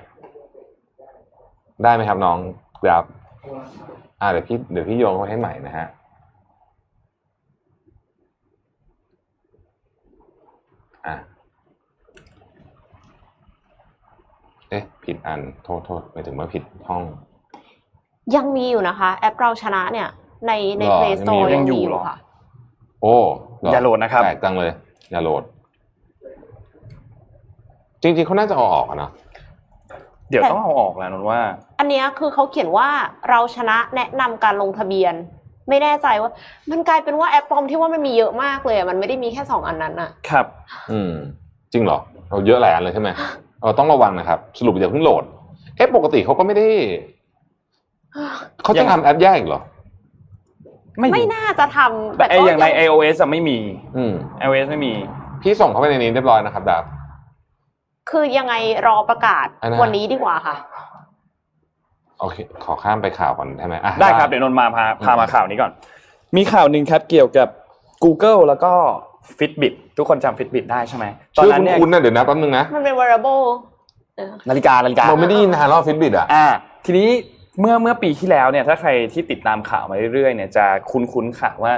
[1.84, 2.38] ได้ไหมครับน้อง
[2.82, 3.04] ครับ
[4.22, 5.88] อ่าเดี๋ยวพี่เดี๋ยวพี่โยงเข้าให้ใหม่นะฮะ
[11.08, 11.15] อะ
[14.65, 17.04] เอ๊ะผิดอันโทษโทษหมายถึงว่าผิดห้อง
[18.36, 20.08] ยังมีอยู่นะคะ แอปเราชนะเนี่ย
[20.48, 22.18] ในใน หรอ Play Store ยัยังงมีมีอยู่อยู่เหรอค่ะ
[23.02, 23.16] โอ้
[23.62, 24.72] เรอย่าโหลดนะครับ แปลกจังเลย
[25.12, 25.44] อย่าโหลด
[28.02, 29.10] จริงๆเขาน่าจะเอาออกอะนะ
[30.30, 31.40] เดี๋ยวแต่ต้องเอาออกแล้วนนว่า
[31.80, 32.90] อันเนี้ยคือเขาเขียนว่า
[33.30, 35.14] เราชนะแนะนำการลงทะเบียน
[35.70, 36.32] ไม่แน่ใจว่า
[36.72, 40.46] มันกลายเป็นว่าแอปปลอมที่ว่ามันมีเยอะมากเลยอะมันไม่ได้มีแค่สองอันนั้นอะครับ
[40.92, 41.12] อืม
[41.72, 45.23] จริงเหรอ เอาเยอะหลายอันเลยใช่ไหมเออต้องระวังนะครับ สรุปอย่าเพิ่งโหลด
[45.75, 46.67] เอ๊ะปกติเขาก็ไม่ได้
[48.63, 49.62] เขายัจะงทำแอปแยกอีกเหรอ
[50.99, 53.58] ไม่ไม่รู้น่าจะทำแต่ก็อย่างในง iOS อะไม่มี
[53.97, 54.13] อืม
[54.45, 54.93] iOS ไม่มี
[55.41, 56.84] พี่ส่งเข้าไปในนี้เรียบร้อยนะครับดาบ
[58.10, 58.54] คือยังไง
[58.88, 60.56] รอประกาศอันนั้นวันนี้ดีกว่าค่ะ
[62.19, 65.71] โอเค ขอข้ามไปข่าวก่อนใช่ไหมอะได้ครับ เดี๋ยวนนท์มาพาพามาข่าวนี้ก่อน
[66.36, 67.47] มีข่าวหนึ่งครับเกี่ยวกับ
[68.04, 68.73] Google แล้วก็
[69.38, 71.06] Fitbit ทุกคนจำ Fitbit ได้ใช่ไหม
[71.38, 73.44] ตอนชื่อนั้นเนี่ยคุณๆนะเดี๋ยวนะแป๊บนึงนะมันเป็น wearable
[74.18, 76.46] เออ นาฬิกานาฬิกา เราไม่ได้ยินนานแล้วฟิตบิดอะ อ่า
[76.86, 77.10] ทีนี้
[77.60, 81.74] เมื่อเมื่อปีที่แล้วเนี่ยถ้าใครที่ติดตามข่าวมาเรื่อยๆเนี่ยจะคุ้นๆข่าวว่า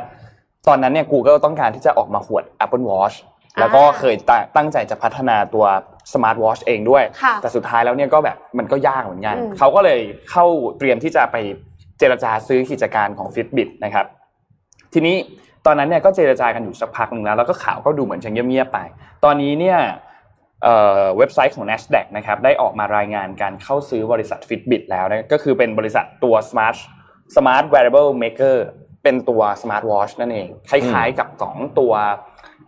[0.68, 3.16] ตอนนั้นเนี่ย Google ต้องการที่จะออกมาหวด Apple Watch
[3.60, 5.66] แล้วก็เคยตงตั้งใจจะพัฒนาตัว
[6.12, 10.00] Smart Watch เองด้วย ค่ะแต่สุดท้ายแล้วเนี่ยก็แบบมันก็ยากเหมือนกัน อืม เขาก็เลย
[10.32, 10.46] เข้า
[10.78, 11.38] เตรียมที่จะไป
[12.00, 14.06] เจรจาซื้อกิจการของ Fitbit นะครับ
[14.94, 15.16] ทีนี้
[15.66, 18.80] ตอนนั้นเนี่ยก็เจรจากันอยู่สักพักหนึ่งแล้วแล้วก็ข่าวก็ดูเหมือนจะเงียบๆไป
[19.24, 19.80] ตอนนี้เนี่ย
[20.64, 26.78] เอ่อเว็บไซต์ของ NASDAQ นะครับได้ออกมารายงานการเข้าซื้อบริษัท Fitbit แล้วนะก็คือเป็นบริษัทตัว Smart
[27.36, 28.58] Smart Wearable Maker
[29.04, 31.94] เป็นตัว Smart Watch นั่นเอง คล้ายๆกับของตัว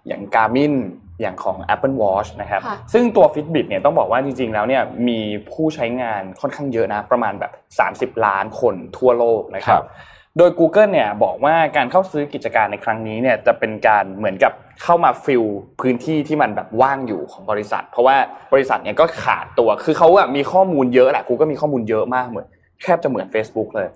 [0.07, 0.75] อย่าง Garmin
[1.21, 5.19] อย่างของ Apple Watch นะครับค่ะซึ่งตัว Fitbit เนี่ยต้องบอกว่าจริงๆ แล้วเนี่ยมี
[5.51, 7.51] ผู้ใช้งานค่อนข้างเยอะนะ ประมาณแบบ
[8.13, 9.87] 30 ล้านคนทั่วโลกนะคครัรับบ
[10.37, 15.43] โดย Google เนี่ยบอกว่าการเข้าซื้อกิจการในครั้งนี้เนี่ยจะเป็นการเหมือนกับเข้ามาฟิล
[15.81, 18.15] พื้นที่ที่มันแบบว่างอยู่ของบริษัท เพราะว่า
[18.53, 22.47] บริษัทเนี่ยก็ขาดตัวคือเขาอะมีข้อมูลเยอะแหละกูก็มีข้อมูลเยอะมากเหมือน
[22.83, 23.87] แทบจะเหมือน Facebook เลย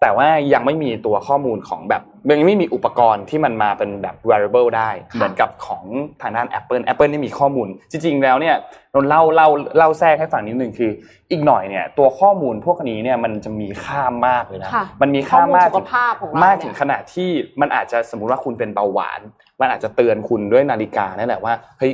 [0.00, 5.84] แต่ว่ายังไม่มีตัวข้อมูลของแบบยังไม่มีอุปกรณ์ที่มันมาเป็นแบบ wearable ได้ เหมือนกับของ
[6.22, 8.56] ทางด้าน Apple Apple นี่มีข้อมูล จริง ๆ แล้วเนี่ย
[8.94, 10.90] นนเล่าเล่าเล่าแทรกให้ฟังนิดนึงคือ
[11.30, 17.30] อีกหน่อยเนี่ยตัวข้อมูลพวกนี้เนี่ยมันจะมีค่ามากเลยนะค่ะมันมีข้อค่ามูลมากสุขภาพของเรามากเนี่ถึงยขนาดที่
[17.60, 19.20] มันอาจจะสมมุติว่าคุณเป็นเบาหวาน
[19.60, 21.92] มันอาจจะเตือนคุณด้วยนาฬิกานั่นแหละว่าเฮ้ย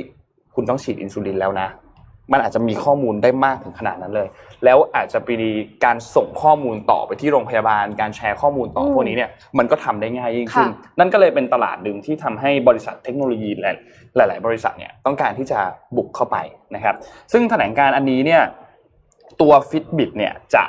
[0.55, 1.67] คุณต้องฉีดอินซูลินแล้วนะ
[2.31, 4.27] มันอาจจะมีข้อมูลได้มากถึงขนาดนั้นเลย
[4.63, 5.49] แล้วอาจจะมี
[5.85, 13.65] การส่งข้อมูลต่อไปที่โรงพยาบาล การแชร์ข้อมูลต่ออืมพวกนี้เนี่ยมันก็ทำได้ง่ายยิ่งขึ้นค่ะนั่นก็เลยเป็นตลาดหนึ่งที่ทำให้บริษัทเทคโนโลยีห
[14.19, 15.59] ลายหลาย ๆ บริษัทเนี่ยต้องการที่จะ
[15.95, 16.37] บุกเข้าไป
[16.75, 16.95] นะครับ
[17.31, 18.41] ซึ่งแถลงการณ์อันนี้เนี่ย
[19.41, 20.63] ตัว Fitbit เนี่ยจะ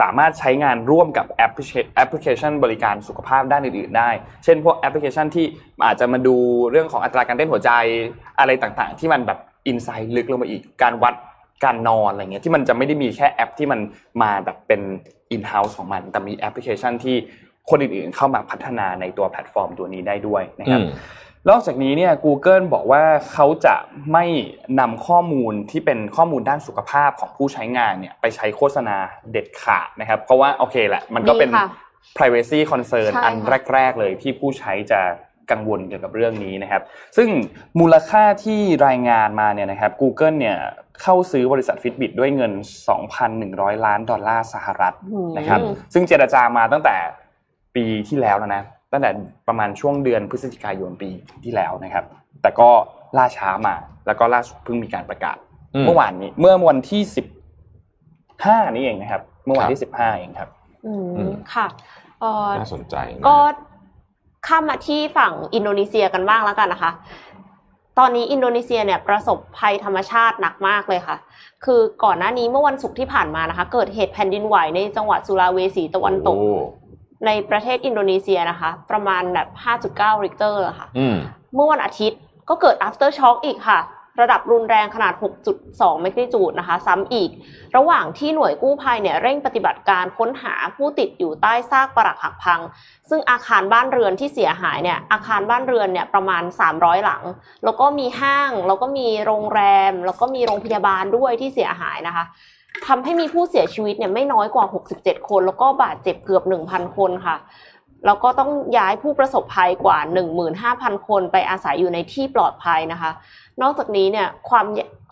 [0.00, 4.10] สามารถใช้งานร่วมกับแอปพลิเคแอปพลิเคชันบริการสุขภาพด้านอื่นๆได้
[4.44, 5.46] เช่นพวกแอปพลิเคชันที่
[5.86, 6.36] อาจจะมาดู
[6.70, 7.70] เรื่องของอัตราการเต้นหัวใจ
[8.38, 11.14] อะไรต่างๆ ที่มันแบบ insight ลึกลงมาอีกการวัด
[11.64, 13.80] การนอนอะไรเงี้ยที่มันจะไม่ได้มีแค่แอปที่มัน
[14.22, 14.80] มาแบบเป็น
[15.32, 17.16] in-house ของมัน แต่มีแอปพลิเคชันที่
[17.70, 20.88] คนอื่นๆเข้ามาพัฒนาในตัวแพลตฟอร์มตัวนี้ได้ด้วยนะครับอืม
[21.50, 23.74] นอกจากนี้เนี่ย Google บอกว่าเขาจะ
[24.12, 24.24] ไม่
[24.80, 28.96] นำข้อมูลที่เป็นข้อมูลด้านสุขภาพของผู้ใช้งานเนี่ยไปใช้โฆษณา
[29.32, 31.68] เด็ดขาดนะครับ เพราะว่าโอเคแหละมันก็เป็นดีค่ะ
[32.16, 35.00] privacy concern ใช่อันค่ะแรก ๆ เลยที่ผู้ใช้จะ
[35.52, 36.82] กังวลเกี่ยวกับเรื่องนี้นะครับ
[37.16, 37.28] ซึ่ง
[37.80, 40.56] มูลค่าที่รายงานมาเนี่ยนะครับ Google เนี่ย
[41.02, 42.52] เข้าซื้อบริษัท Fitbit ด้วยเงิน
[43.18, 45.60] 2,100 ล้านดอลลาร์สหรัฐอืมนะครับ
[45.92, 46.96] ซึ่งเจรจามาตั้งแต่
[47.76, 48.62] ปีที่แล้วแล้วนะ
[48.92, 49.10] ตั้งแต่
[49.48, 51.10] ประมาณช่วงเดือนพฤศจิกายนปี
[51.44, 52.04] ที่แล้วนะครับ
[52.42, 52.70] แต่ก็
[53.18, 53.74] ล่าช้ามา
[54.06, 55.36] แล้วก็ล่าสุดเพิ่งมีการประกาศ
[55.74, 57.26] อืมเมื่อวานนี้ เมื่อวันที่สิบ
[58.44, 60.48] ห้านี้เองนะครับ เมื่อวันครับที่สิบห้าเองครับ
[60.86, 61.66] อือืมมค่ะ
[62.20, 63.36] เอ่อน่าสนใจนะก็
[64.46, 66.92] ข้ามมาที่ฝั่งอินโดนีเซียกันบ้างแล้วกันนะคะ
[67.98, 71.16] ตอนนี้อินโดนีเซียเนี่ยประสบภัยธรรมชาติหนักมากเลยค่ะ
[71.64, 76.60] คือก่อนหน้านี้เมื่อวันศุกร์ที่ผ่านมานะคะ เกิดเหตุแผ่นดินไหวในจังหวัดสุลาเวสีตะวันตกโอ้
[77.26, 79.48] ในประเทศอินโดนีเซียนะคะ ประมาณแบบ
[79.86, 81.16] 5.9ริกเตอร์ค่ะอืม
[81.54, 83.80] เมื่อวันอาทิตย์ก็เกิด aftershock อีกค่ะ
[84.20, 85.14] ระดับรุนแรงขนาด
[85.58, 87.30] 6.2 magnitude นะคะ ซ้ำอีก
[87.76, 92.60] ระหว่างที่หน่วยกู้ภัยเนี่ยเร่งปฏิบัติการค้นหาผู้ติดอยู่ใต้ซากปรักหักพัง
[93.08, 96.42] ซึ่งอาคารบ้านเรือนที่เสียหายเนี่ยอาคารบ้านเรือนเนี่ยประมาณ
[96.72, 97.22] 300 หลัง
[97.64, 102.24] แล้วก็มีห้างแล้วก็มีโรงแรม แล้วก็มีโรงพยาบาลด้วยที่เสียหายนะคะ
[102.86, 107.36] ทำให้มีผู้เสียชีวิตเนี่ยไม่น้อยกว่า 67 คน แล้วก็บาดเจ็บเกือบ 1,000 คนค่ะ
[108.06, 109.98] แล้วก็ต้องย้ายผู้ประสบภัยกว่า
[110.52, 113.10] 15,000 คนไปอาศัยอยู่ในที่ปลอดภัยนะคะ
[113.62, 114.66] นอกจากนี้เนี่ยความ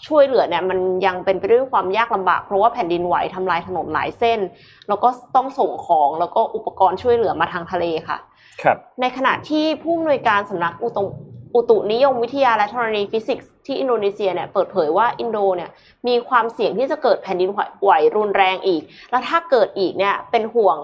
[0.07, 4.41] ช่วยเหลือเนี่ยมันยังเป็นไปด้วยความยากลำบากเพราะว่าแผ่นดินไหวทำลายถนนหลายเส้น
[4.89, 8.19] แล้วก็ต้องส่งของแล้วก็อุปกรณ์ช่วยเหลือมาทางทะเลค่ะ
[8.63, 11.05] ครับ ในขณะที่ผู้อำนวยการสำนักอุตุ
[11.55, 15.71] อุตุนิยมวิทยาและธรณีฟิสิกส์ที่อินโดนีเซียเนี่ยเปิดเผยว่าอินโดเนี่ย
[16.07, 17.51] มีความเสี่ยงที่จะเกิดแผ่นดิน
[17.83, 20.79] ไหวรุนแรงอีก แล้วถ้าเกิดอีกเนี่ยเป็นห่วง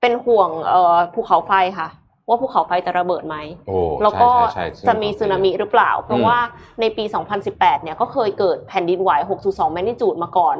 [0.00, 1.88] เป็นห่วงเอ่อภูเขาไฟค่ะ
[2.32, 3.36] ว่าภูเขาไฟจะระเบิดไหม
[3.68, 6.38] โอ้แล้วก็ใช่ใช่ใช่จะมีสึนามิหรือเปล่า เพราะอืมว่า
[6.80, 7.04] ในปี
[7.44, 9.10] 2018 เนี่ยก็เคยเกิดแผ่นดินไหว
[9.42, 10.56] 6.2 แมกนิจูดมาก่อน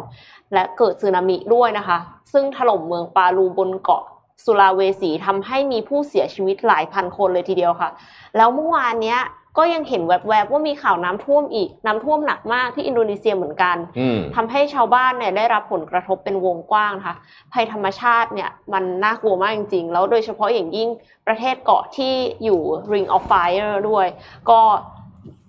[0.55, 1.99] และเกิดสึนามิด้วยนะคะ
[2.33, 4.03] ซึ่งถล่มเมืองปาลูบนเกาะ
[4.45, 7.91] สุลาเวสีทำให้มีผู้เสียชีวิตหลายพันคนเลยทีเดียวค่ะ
[8.37, 9.21] แล้วเมื่อวานเนี้ย
[9.59, 17.17] ก็ยังเห็นแวบๆว่ามีข่าวน้ำท่วมอีกน้ำท่วมหนักมากที่อินโดนีเซียเหมือนกันอืมทำให้ชาวบ้านเนี่ยได้รับผลกระทบเป็นวงกว้างนะคะ
[17.53, 20.89] ภัยธรรมชาติเนี่ยมันน่ากลัวมากจริงๆ แล้วโดยเฉพาะอย่างยิ่ง
[21.27, 22.13] ประเทศเกาะที่
[22.45, 22.61] อยู่
[22.93, 24.07] Ring of Fire ด้วย
[24.51, 24.61] ก็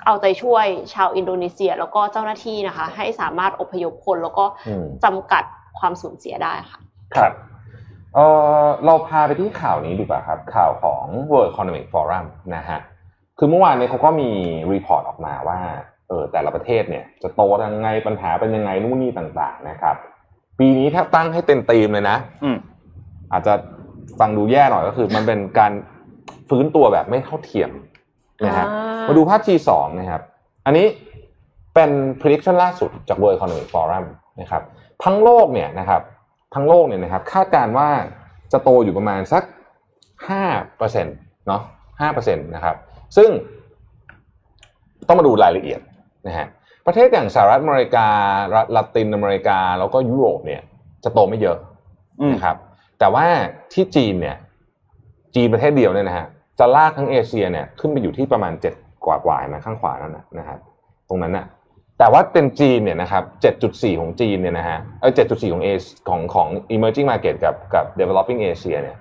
[0.06, 5.44] เอาใจช่วยชาวอินโดนีเซียแล้วก็เจ้าหน้าที่นะคะ ให้สามารถอพยพคนแล้วก็อืมจำกัด
[5.80, 6.80] ความสูญเสียได้ค่ะ
[7.16, 7.34] ครับ
[8.16, 8.20] เอ
[8.66, 12.26] อเราพาไปที่ข่าวนี้ดีกว่าครับ ข่าวของ World Economic Forum
[12.56, 12.80] นะฮะ
[13.38, 14.30] คือเมื่อวานเนี้เขาก็มี
[14.74, 15.60] report ออกมาว่า
[16.08, 19.96] เออแต่ละประเทศเนี่ย จะโตยังไงปัญหาเป็นยังไงนู่นนี่ต่างๆ นะครับ
[20.60, 22.58] ปีนี้ถ้าตั้งให้เต็มตีมเลยนะอืม
[23.32, 23.54] อาจจะ
[24.20, 25.72] ฟังดูแย่หน่อยก็คือ มันเป็นการ
[26.50, 27.70] ฟื้นตัวแบบไม่เท่าเทียม
[28.46, 29.70] นะฮะอ่ามมาดูภาพ T2
[30.00, 30.22] นะครับ
[30.66, 30.86] อันนี้
[31.74, 34.06] เป็น prediction ล่าสุดจาก World Economic Forum
[34.42, 34.64] นะครับ
[35.04, 36.02] ทั้งโลกเนี่ยนะครับ
[36.56, 37.90] ทั้งโลกเนี่ยนะครับ คาดการณ์ว่า
[38.52, 39.44] จะโตอยู่ประมาณสัก
[40.26, 41.62] 5%เนาะ
[42.04, 42.76] 5%นะครับ
[43.18, 43.30] ซึ่ง
[45.08, 45.80] ต้องมาดูรายละเอียด
[46.28, 46.48] นะฮะ
[46.88, 48.08] ประเทศอย่างสหรัฐอเมริกา
[48.56, 50.62] รัฐละตินอเมริกา แล้วก็ยุโรปเนี่ย
[51.04, 51.58] จะโตไม่เยอะ
[52.22, 52.58] อืมนะครับ
[53.00, 53.26] แต่ว่า
[53.74, 54.38] ที่จีนเนี่ย
[55.36, 56.28] จีนประเทศเดียวเนี่ยนะฮะ
[56.60, 58.74] จะลากทั้งเอเชียเนี่ยขึ้นไปอยู่ที่ประมาณเจ็ด
[59.06, 60.60] กว่ากว่าๆนะข้างขวานั่นนะนะครับ
[61.10, 61.46] ตรงนั้นน่ะ
[62.00, 63.24] แต่ว่าเป็นจีนเนี่ยนะครับ
[63.62, 65.70] 7.4 ของจีนเนี่ยนะฮะ เออ7.4 ของเอ
[66.10, 68.98] ของของ emerging market กับกับ developing Asia เนี่ย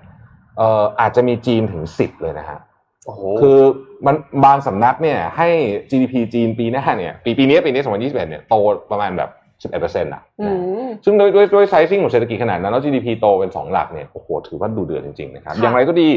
[0.57, 2.59] เอ่ออาจจะมีจีนถึง 10 เลยนะฮะ
[3.05, 3.59] โอ้โหคือ
[4.05, 5.47] มันบางสำนักเนี่ยให้
[5.91, 8.55] GDP จีนปีหน้าเนี่ยปีปีนี้ปีนี้2021เนี่ยโต
[8.91, 9.29] ประมาณแบบ
[9.71, 16.09] 11%อะอืนะมซึ่งด้วยด้วยด้วยไซซิ่งของเศรษฐกิจขนาดนั้นแล้ว GDP โตเป็น 2 หลักเนี่ยโอ้โหถือว่าดูเดือดจริงๆนะครับค่ะอย่างไรก็ดี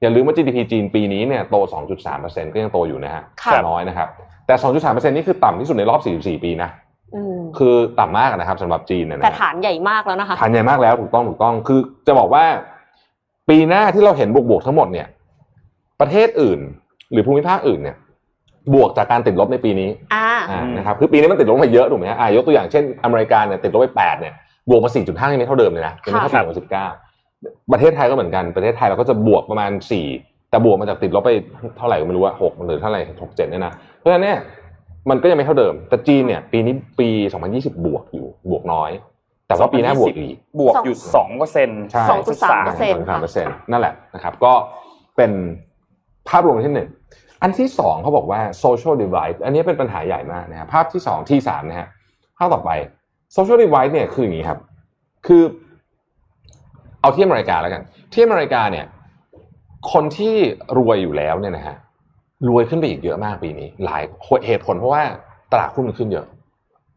[0.00, 1.56] อย่าลืมว่า GDP จีนปีนี้เนี่ยโต
[2.04, 4.08] 2.3%ก็ยังโตอยู่นะฮะค่ะน้อยนะครับ
[4.46, 6.70] แต่ 2.3%นี่คือต่ำที่สุดในรอบ 44 ปีนะ
[7.14, 12.44] อืมคือต่ำมากนะครับสำหรับจีนเนยนะแต่ฐานใหญ่มากแล้วนะคะฐานใหญ่มากแล้วถูกต้องถูกต้องคือจะบอกว่า
[13.48, 15.06] ปีหน้าที่เราเห็นบวกๆทั้งหมดเนี่ย
[16.00, 16.60] ประเทศอื่น
[17.12, 17.96] หรือภูมิภาคอื่นเนี่ย
[18.74, 24.34] บวกจากการติดลบในปีนี้อ่าอ่านะครับคือปีนี้มันติดลบมาเยอะถูกไหมฮะอ่ายกตัวอย่างเช่นอเมริกาเนี่ยติดลบไปแปดเนี่ย
[24.70, 26.86] บวกมาสี่จุดห้ายังไม่เท่าเดิมเลยนะยังไม่เท่าปีสองสิบเก้า
[27.72, 30.06] ประเทศไทยก็เหมือนกันประเทศไทยเราก็จะบวกประมาณสี่
[30.50, 31.30] แต่บวกมาจากติดลบไป
[31.78, 34.38] เท่าไหร่ก็ไม่รู้ว่าหกหรือเท่าไหร่หกเจ็ดเนี่ยนะเพราะฉะนั้นเนี่ย
[35.10, 38.90] มันก็ยังไม่เท่าเดิม แต่จีนเนี่ยปีนี้ปีสองพันยี่สิบบวกอยู่บวกน้อย
[39.48, 44.52] แต่ว่าปีหน้าบวกอีกบวกอยู่สองเปอร์เซ็นต์ใช่สองจุดสามเปอร์เซ็นต์สามเปอร์เซ็นต์นั่นแหละนะครับก็
[45.16, 45.32] เป็น
[46.28, 46.90] ภาพรวมที่หนึ่ง
[47.42, 51.88] อันที่สองเขาบอกว่า social divide อันนี้เป็นปัญหาใหญ่มากนะครับภาพที่สองที่สามนะฮะ
[52.38, 52.70] ภาพต่อไป
[53.36, 54.58] social divide เนี่ยคืออย่างนี้ครับ
[55.26, 55.42] คือ
[57.00, 58.86] เอาที่อเมริกาแล้วกัน ที่อเมริกาเนี่ย
[59.92, 60.34] คนที่
[60.78, 61.76] รวยอยู่แล้วเนี่ยนะฮะ
[62.48, 64.02] รวยขึ้นไปอีกเยอะมากปีนี้ หลาย
[64.46, 65.02] เหตุผลเพราะว่า
[65.52, 66.26] ตลาดหุ้นมันขึ้นเยอะ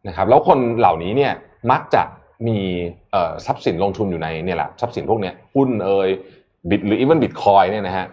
[0.08, 1.32] นะครับ แล้วคนเหล่านี้เนี่ย
[1.70, 2.02] มักจะ
[2.46, 2.58] มี
[3.46, 6.08] ทรัพย์สินลงทุนอยู่ในเนี่ยแหละทรัพย์สินพวกเนี้ยหุ้นเอ่ย
[6.70, 8.06] บิตหรืออีเวนบิตคอยเนี่ยนะฮะ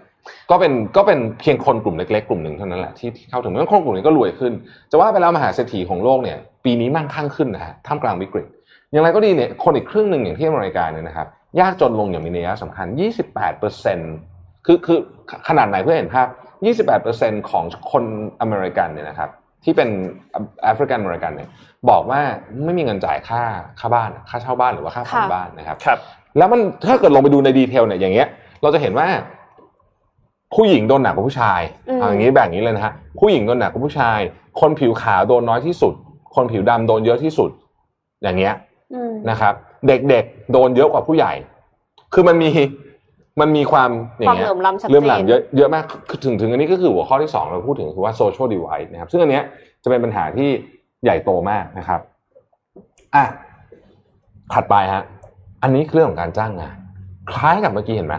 [0.52, 4.54] ก็เป็นก็เป็นเพียงคนกลุ่มเล็กๆกลุ่มหนึ่งเท่านั้นแหละที่ที่เข้าถึงแล้วคนกลุ่มนี้ก็รวยขึ้น
[4.92, 8.48] จะว่าไปแล้วมหาเศรษฐีของโลกเนี่ย ปีนี้มั่งคั่งขึ้นนะฮะท่ามกลางวิกฤต
[8.92, 11.28] อย่างไรก็ดีเนี่ยคนอีกครึ่งหนึ่งอย่างที่อเมริกาเนี่ยนะครับ
[11.60, 12.88] ยากจนลงอย่างมีนัยสำคัญ
[13.22, 14.00] 28เปอร์เซ็น
[14.66, 15.00] คือคือ
[15.48, 16.28] ขนาดไหนเพื่อเห็นภาพ
[16.64, 18.04] 28เปอร์เซ็นต์ของคน
[18.42, 19.30] อเมริกันเนี่ยนะครับ
[19.64, 19.90] ที่เป็น
[20.64, 21.50] แอฟริกันอเมริกันเนี่ย
[21.90, 22.22] บอกว่า
[22.66, 23.42] ไม่มีเงินจ่ายค่า
[23.80, 26.00] ค่าบ้านค่าเช่าบ้านหรือว่าค่าผ่อนค่ะบ้านนะครับครับ
[26.38, 28.28] แล้วมันถ้าเกิดลงไปดูใน detail เนี่ยอย่างเงี้ย
[28.62, 29.08] เราจะเห็นว่า
[30.56, 34.20] ผู้หญิงโดนหนักกว่าผู้ชายอืมเอาอย่างนี้แบ่งอย่างนี้เลยนะฮะผู้หญิงโดนหนักกว่าผู้ชาย
[34.60, 35.94] คนผิวขาวโดนน้อยที่สุด
[36.36, 37.50] คนผิวดำโดนเยอะที่สุด
[38.24, 38.54] อย่างเงี้ย
[38.94, 39.54] อืมนะครับ
[39.88, 41.34] เด็กๆโดนเยอะกว่าผู้ใหญ่
[42.14, 42.50] คือมันมี
[43.42, 43.90] มันมีความ
[44.20, 49.44] อคย่าวามงเงี้เหยลื่อมล้ำชัดเรื่องเจหลังนเยอะเยอะมากคือถึงถึงอันนี้ก็คือหัวข้อที่สองเราพูดถึงคือว่า social divide นะครับ ซึ่งอันเนี้ย
[49.84, 50.50] จะเป็นปัญหาที่
[51.04, 52.00] ใหญ่โตมากนะครับ
[53.16, 53.24] อะ
[54.54, 55.04] ถัดไปฮะ
[55.64, 56.76] อันนี้คือเรื่องของการจ้างงาน
[57.32, 58.16] คล้ายกับเมื่อกี้เห็นไหม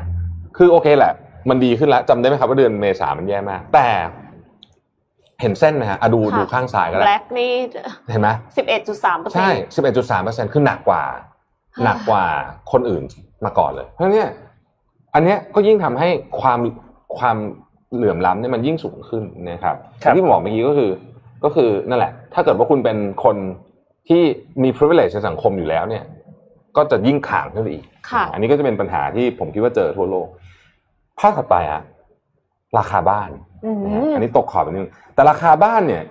[0.57, 1.13] คือโอเคแหละ
[1.49, 3.89] มันดีขึ้นแล้วจำได้ไหมครับว่าเดือนเมษามันแย่มาก แต่
[5.41, 7.53] เห็นเส้นไหมฮะอะดูค่ะดูข้างซ้ายก็ได้แบล็กนี่
[8.11, 11.03] เห็นไหมสิบเอ็ดจุดสามเปอร์เซ็นใช่ต์สิบเอ็ดจุดสามเปอร์เซ็นคือหนักกว่า
[11.77, 12.25] อ่า หนักกว่า
[12.73, 13.03] คนอื่น
[13.45, 14.29] มาก่อนเลย เพราะฉะนั้นเนี่ย
[15.15, 16.09] อันเนี้ยก็ยิ่งทำให้
[16.41, 16.59] ความ
[17.19, 17.37] ความ
[17.95, 20.91] เหลื่อมล้ำเนี่ยมันยิ่งสูงขึ้นนะครับครับที่ผมบอกเมื่อกี้ก็คือ
[21.45, 23.37] ก็คือนั่นแหละ ถ้าเกิดว่าคุณเป็นคน
[24.09, 24.23] ที่
[24.63, 26.05] มี privilege ในสังคมอยู่แล้วเนี่ย
[26.77, 30.27] ก็จะยิ่งข่างขึ้นไปอีกค่ะอันนี้ก็จะเป็นปัญหาที่ผมคิดว่าเจอทั่วโลก
[31.21, 31.83] ภาพถัดไปอะ
[32.79, 33.29] ราคาบ้าน
[33.65, 36.03] อืมนะฮะอันนี้ตกขอบไปนิดนึงแต่ราคาบ้านเนี่ย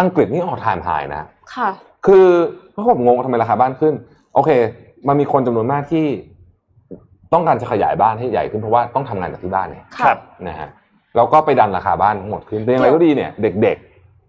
[0.00, 1.68] อังกฤษนี่ออกไทม์ไฮนะค่ะ
[2.06, 2.26] คือ
[2.72, 3.94] เพราะผมงงว่าทำไมราคาบ้านขึ้น
[4.34, 4.50] โอเค
[5.08, 6.06] มันมีคนจำนวนมากที่
[7.32, 10.14] ต้องการจะขยายบ้านให้ใหญ่ขึ้นเพราะว่าต้องทำงานจากที่บ้านเนี่ยค่ะ
[10.48, 10.68] นะฮะ
[11.16, 13.85] แล้วก็ไปดันราคาบ้านทั้งหมดขึ้นแต่อย่างไรก็ดีเนี่ย เด็กๆ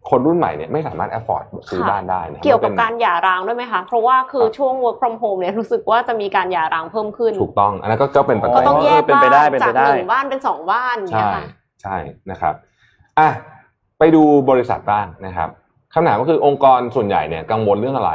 [0.09, 11.43] คนรุ่นใหม่เนี่ยไม่สามารถ afford ซื้อค่ะบ้านได้นะเกี่ยวกับมันป็นการหย่าร้างด้วยไหมคะ เพราะว่าคือช่วง work from home เนี่ยรู้สึกว่าจะมีการหย่าร้างเพิ่มขึ้น ถูกต้อง อันนั้นก็ก็เป็นปัจก็จัยต้องแยกเป็นไปได้บ้านเป็นจาไปกได้หนึ่งบ้านเป็นสองบ้านเนี่ใช่ยค่ะ
[11.81, 11.97] ใช่
[12.31, 12.53] นะครับ
[13.19, 13.29] อะ
[13.99, 15.49] ไปดูบริษัทบ้างนะครับ
[15.93, 18.11] คำถามก็คือองค์กรส่วนใหญ่เนี่ยกังวลเรื่องอะไร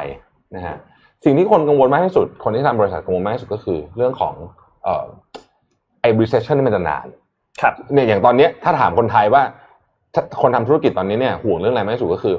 [0.56, 0.76] นะฮะ
[1.24, 4.34] สิ่งที่คนกังวลมากที่สุด คนที่ทำบริษัทกังวลมากที่สุดก็คือ เรื่องของ
[4.84, 5.06] เอ่อ
[6.00, 7.06] ไอ้ recession นี่มันจะนาน
[7.60, 9.42] ครับเนี่ยอย่างตอนเนี้ยถ้าถามคนไทยว่า
[10.14, 12.36] ถ้าคนทำธุรกิจตอนนี้เนี่ยห่วงเรื่องอะไรมากที่สุดก็คือ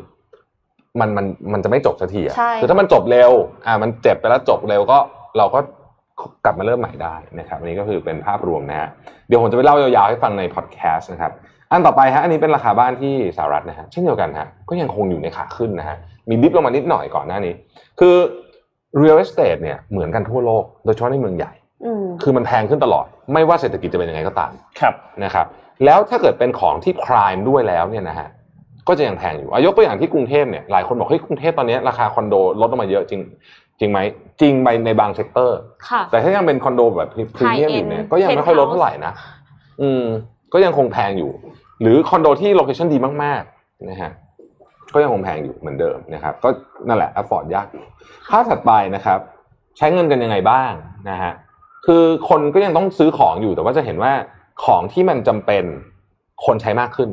[0.99, 3.31] มันมันมันจะไม่จบสักทีอะใช่คือถ้ามันจบเร็ว
[3.65, 4.97] อ่า มันเจ็บไปแล้วจบเร็วก็
[5.37, 5.59] เราก็
[6.45, 8.89] กลับมาเริ่มใหม่ได้นะครับอันนี้ก็คือเป็นภาพรวมนะฮะ
[9.27, 11.31] เดี๋ยวผมจะไปเล่ายาวๆให้ฟังในพอดแคสต์นะครับ
[11.71, 15.97] อันต่อไปฮะอันนี้เป็นราคาบ้านที่สหรัฐนะฮะเช่นเดียวกันฮะก็ยังคงอยู่ในขาขึ้นนะฮะ
[16.29, 17.53] มีดิฟลงมานิดหน่อยก่อนหน้านี้
[17.99, 18.15] คือ
[19.01, 21.53] real estate เนี่ยเหมือนกันทั่วโลก โดยเฉพาะในเมืองใหญ่
[21.85, 24.93] อืมคือมันแพงขึ้นตลอด ไม่ว่าเศรษฐกิจจะเป็นยังไงก็ตามครับ
[25.23, 25.47] นะครับ
[25.85, 28.29] แล้วถ้าเกิดเป็นของที่ prime ด้วยแล้วเนี่ยนะฮะ
[28.87, 33.21] ก็จะยังแพงอยู่อายกตัวอย่างที่กรุงเทพเนี่ยหลายคนบอกเฮ้ยกรุงเทพตอนนี้ราคาคอนโดลดลงมาเยอะจริง
[33.79, 33.99] จริงไหม
[34.41, 35.59] จริงไปในบาง sector
[35.89, 39.13] ค่ะแต่ถ้ายังเป็นคอนโดแบบพรีเมียม High อยู่เนี่ย end ก็ยังไม่ค่อยลด penthouse เท่าไหร่นะ
[39.81, 40.03] อืม
[40.53, 41.31] ก็ยังคงแพงอยู่
[41.81, 44.11] หรือคอนโดที่ location ดีมากๆนะฮะ
[44.93, 46.49] ก็ยังคงแพงอยู่เหมือนเดิมนะครับ ก็
[46.87, 47.83] นั่นแหละ afford ยากอยู่
[48.29, 49.19] ภาพถัดไปนะครับ
[49.77, 50.71] ใช้เงินกันยังไงบ้าง
[51.09, 51.33] นะฮะ
[51.85, 54.13] คือคนก็ยังต้องซื้อของอยู่แต่ว่าจะเห็นว่า
[54.65, 55.63] ของที่มันจำเป็น
[56.45, 57.09] คนใช้มากขึ้น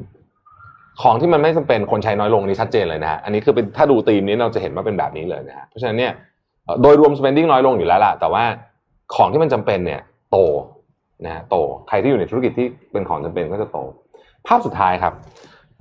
[1.03, 6.13] ของที่มันไม่จำเป็นคนใช้น้อยลงนี่ชัดเจนเลยนะฮะอันนี้คือเป็นถ้าดูธีมนี้เราจะเห็นว่าเป็นแบบนี้เลยนะฮะเพราะฉะนั้นเนี่ย
[6.83, 8.45] โดยรวม spending น้อยลงอยู่แล้วล่ะแต่ว่า
[9.15, 10.37] ของที่มันจำเป็นเนี่ย โต
[11.25, 11.57] นะฮะโต
[11.89, 13.79] ใครที่อยู่ในธุรกิจที่เป็นของจำเป็นก็จะโต
[14.47, 15.15] ภาพสุดท้ายครับ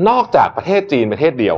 [0.10, 1.56] นอกจากประเทศจีนประเทศเดียว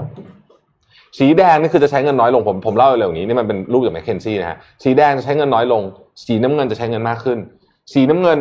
[1.20, 5.82] สีแดงนี่คือจะใช้เงินน้อยลงผมผมเล่าเร็วอย่างนี้นี่มันเป็นรูปจากแมคเคนซี่นะฮะสีแดงจะใช้เงินน้อยลง
[6.26, 7.40] สีน้ำเงินจะใช้เงินมากขึ้น
[7.94, 8.40] สีน้ำเงิน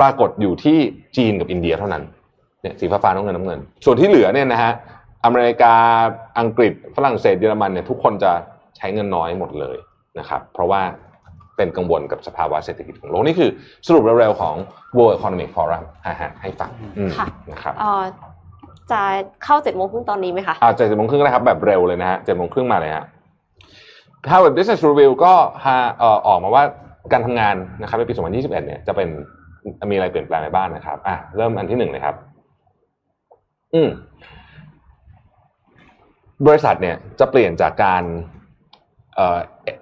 [0.00, 0.78] ปรากฏอยู่ที่
[1.16, 2.02] จีนกับอินเดียเท่านั้น
[2.62, 4.72] เนี่ยสีฟ้าฟ้าน้ำเงินน้ำเงิน ส่วนที่เหลือเนี่ยนะฮะ
[5.24, 5.74] อเมริกา
[6.38, 8.32] อังกฤษฝรั่งเศสเยอรมันเนี่ยทุกคนจะ
[8.76, 9.76] ใช้เงินน้อยหมดเลย
[10.18, 10.82] นะครับ เพราะว่า
[11.56, 13.50] เป็นกังวลกับสภาวะเศรษฐกิจของโลกนี่คือ
[13.86, 14.54] สรุปเร็วๆของ
[14.96, 18.02] World Economic Forum อ่าฮะให้ฟังอืมค่ะนะครับเอ่อ
[18.90, 19.00] จะ
[19.44, 23.04] เข้าเจ็ดโมงครึ่งตอนนี้ไหมคะอ่าเจ็ดโมงครึ่งนะครับแบบเร็วเลยนะฮะเจ็ดโมงครึ่งมาเลยฮะ
[24.30, 25.34] Harvard Business Review ก็
[25.66, 26.64] ฮะเอ่อออกมาว่า
[27.12, 29.08] การทำงานนะครับในปี 2021 เนี่ยจะเป็น
[29.90, 32.16] มีอะไรเปลี่ยนแปลงไปบ้างนะครับ อะเริ่มอันที่หนึ่งเลยครับ
[33.74, 33.88] อืม
[36.46, 38.02] บริษัทเนี่ยจะเปลี่ยนจากการ
[39.14, 39.38] เอ่อ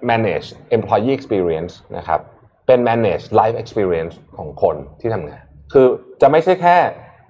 [0.09, 2.19] manage employee experience นะครับ
[2.67, 5.85] เป็น manage life experience ของคนที่ทำงาน คือ
[6.21, 6.75] จะไม่ใช่แค่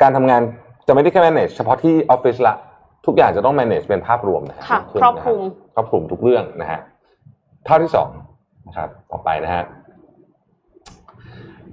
[0.02, 0.42] การทำงาน
[0.88, 2.56] จะไม่ได้แค่ manage เฉพาะที่ออฟฟิศละ
[3.06, 6.80] ทุกอย่างจะต้อง manage เป็นภาพรวมนะฮะค่ะมากขึ้นครอบคลุมนะฮะครอบคลุมทุกเรื่องนะฮะ
[7.68, 8.10] ภาพที่สอง
[8.68, 9.64] นะครับ ต่อไปนะฮะ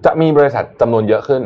[0.04, 1.42] จะมีบริษัทจำนวนเยอะขึ้น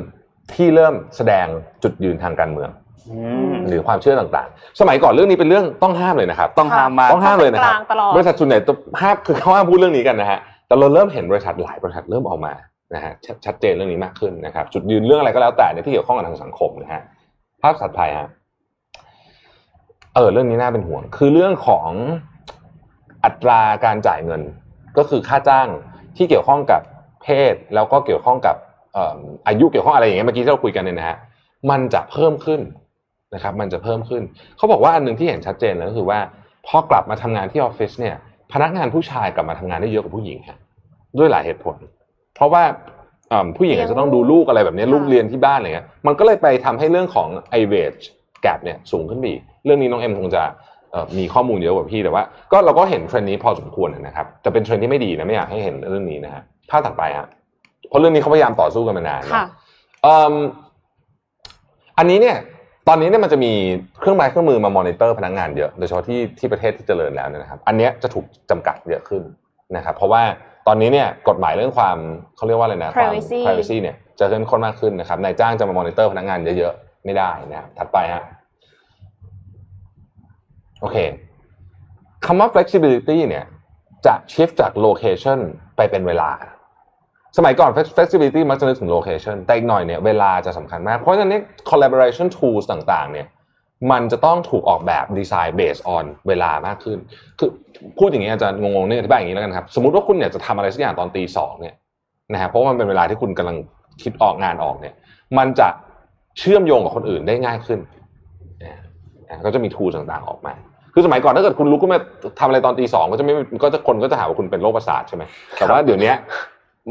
[0.54, 1.46] ที่เริ่มแสดง
[1.82, 2.70] จุดยืนทางการเมือง
[3.10, 3.18] อื
[3.52, 12.52] มหรือความเชื่อต่างๆ สมัยก่อนเรื่องนี้เป็นเรื่องต้องห้ามเลยนะครับ ต้องห้ามมากต้องห้ามเลยนะครับกลางตลอดบริษัทส่วนใหญ่ต้องห้ามคือเขาห้ามพูดเรื่องนี้กันนะฮะแต่เราเริ่มเห็นบริษัทหลายบริษัทเริ่มออกมา
[12.94, 17.02] นะฮะชัดชัดเจนเรื่องนี้มากขึ้นนะครับ จุดยืนเรื่องอะไรก็แล้วแต่ในที่เกี่ยวข้องกับทางสังคมนะฮะ
[17.62, 18.28] ภาพสัตว์ไทยฮะ
[20.14, 21.90] เออเรื่องนี้น่าเป็นห่วง คือเรื่องของ
[23.24, 24.42] อัตราการจ่ายเงิน
[24.98, 25.68] ก็คือค่าจ้าง
[26.16, 26.82] ที่เกี่ยวข้องกับ
[27.28, 28.56] เพศแล้วก็เกี่ยวข้องกับ
[28.94, 29.18] เอ่อ
[29.48, 31.16] อายุเกี่ยวข้องอะไรอย่างเงี้ยเมื่อกี้ที่เราคุยกันเนี่ยนะฮะ
[31.70, 32.60] มันจะเพิ่มขึ้น
[33.34, 34.22] นะครับ มันจะเพิ่มขึ้น
[34.56, 36.18] เขาบอกว่าอันหนึ่งที่เห็นชัดเจนเลยก็คือว่า
[36.66, 38.14] พอกลับมาทำงานที่ออฟฟิศเนี่ย
[38.52, 40.58] พนักงานผู้ชายกลับมาทำงานได้เยอะกว่าผู้หญิงฮะ
[41.18, 41.76] ด้วยหลายเหตุผล
[42.34, 42.62] เพราะว่า
[43.28, 47.94] เอิ่มผู้หญิงอาจจะต้องดูลูกอะไรแบบนี้ค่ะลูกเรียนที่บ้านอะไรเงี้ยมันก็เลยไปทำให้เรื่องของไอเวจ
[48.42, 50.42] gap เนี่ยสูงขึ้นไปอีกเรื่องนี้น้องเอ็มคงจะ
[50.92, 52.22] เอ่อมีข้อมูลเยอะกว่าพี่แต่ว่า
[52.52, 57.28] ก็เราก็เห็นเทรนด์นี้พอสมควรนะครับแต่เป็นเทรนด์ที่ไม่ดีนะไม่อยากให้เห็นเรื่องนี้นะฮะ ภาพถัดไปฮะ
[57.88, 59.44] เพราะเรื่องนี้เขาพยายามต่อสู้กันมานานนะค่ะ
[60.02, 60.34] เอิ่ม
[61.98, 62.36] อันนี้เนี่ย
[62.88, 63.52] ตอนนี้เนี่ยมันจะมี
[64.00, 69.22] เครื่องไม้เครื่องมือมามอนิเตอร์พนักงานเยอะโดยเฉพาะที่ที่ประเทศที่เจริญแล้วเนี่ยนะครับ อันเนี้ยจะถูกจำกัดเยอะขึ้น
[69.76, 70.22] นะครับ เพราะว่า
[70.66, 71.96] ตอนนี้เนี่ยกฎหมายเรื่องความ
[72.36, 78.22] เขาเรียกว่าอะไรนะความ Privacy privacy เนี่ยจะเข้มข้นมากขึ้นนะครับนายจ้างจะมามอนิเตอร์พนักงานเยอะๆไม่ได้นะครับถัดไปฮะ
[80.80, 80.96] โอเค
[82.26, 83.44] คำว่า flexibility เนี่ย
[84.06, 85.38] จะ shift จาก location
[85.76, 86.30] ไปเป็นเวลา
[87.36, 93.26] สมัยก่อน flexibility มักจะนึกถึง location แต่อีกหน่อยเนี่ยเวลาจะสำคัญมาก เพราะฉะนั้นเนี่ย collaboration tools ต่างๆ เนี่ย
[93.92, 96.98] มันจะต้องถูกออกแบบดีไซน์ based on เวลามากขึ้น
[97.38, 97.50] คือ
[97.98, 101.74] พูดอย่างนี้อาจจะงงๆเนี่ยอธิบายอย่างนี้แล้วกันครับ สมมติว่าคุณเนี่ยจะทำอะไรสักอย่างตอนตีสองเนี่ย
[102.32, 103.56] นะฮะเพราะว่ามันเป็นเวลาที่คุณกำลัง
[104.02, 104.94] คิดออกงานออกเนี่ย
[105.38, 105.68] มันจะ
[106.38, 107.80] เชื่อมโยงกับคนอื่นได้ง่ายขึ้น
[108.62, 110.54] นะก็จะมี tools ต่างๆออกมา
[110.94, 112.00] คือสมัยก่อนถ้าเกิดคุณลุกขึ้นมา
[112.40, 115.22] ทำอะไรตอนตีสองก็จะไม่ก็จะคนก็จะหาว่าคุณเป็นโรคประสาทใช่ไหม
[115.56, 116.12] แต่ว่าเดี๋ยวนี้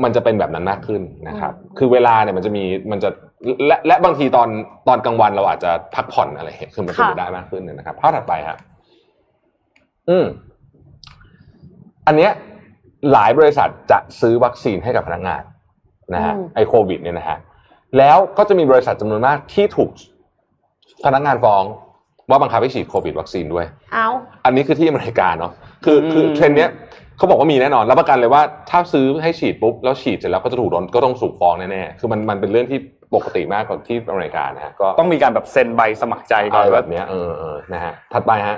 [0.04, 3.10] มันจะเป็นแบบนั้นมากขึ้นนะครับ คือเวลาเนี่ยมันจะมีมันจะ
[3.68, 4.50] และและบางทีตอน
[4.88, 8.58] ตอนกลางวันเราอาจจะพักผ่อนอะไรคือมันเป็นไปได้มากขึ้นนะครับภาพถัดไปครับ
[10.10, 10.26] อืม
[12.08, 12.32] อันเนี้ย
[13.14, 15.42] หลายบริษัทจะซื้อวัคซีนให้กับพนักงาน
[16.14, 17.38] นะฮะไอโควิดเนี่ยนะฮะ
[17.98, 19.90] แล้วก็จะมีบริษัทจำนวนมากที่ถูก
[21.06, 21.64] พนักงานฟ้อง
[22.30, 24.08] ว่าบังคับให้ฉีดโควิดวัคซีนด้วย เอา
[24.46, 25.52] อันนี้คือที่อเมริกาเนาะ
[25.86, 26.70] คือคือเทรนด์เนี้ย
[27.18, 32.80] เขาบอกว่ามีแน่นอนรับประกันเลยว่าถ้าซื้อให้ฉีดปุ๊บแล้วฉีดเสร็จแล้วก็จะถูกโดนก็ต้องสูกฟ้องแน่ๆคือมันมันเป็นเรื่องที่
[33.16, 38.58] ปกติมากกว่าที่อเมริกานะฮะก็ต้องมีการแบบเซ็นใบสมัครใจก่อะอนไรแบว่าบเนี้ยเออเออนะฮะถัดไปฮะ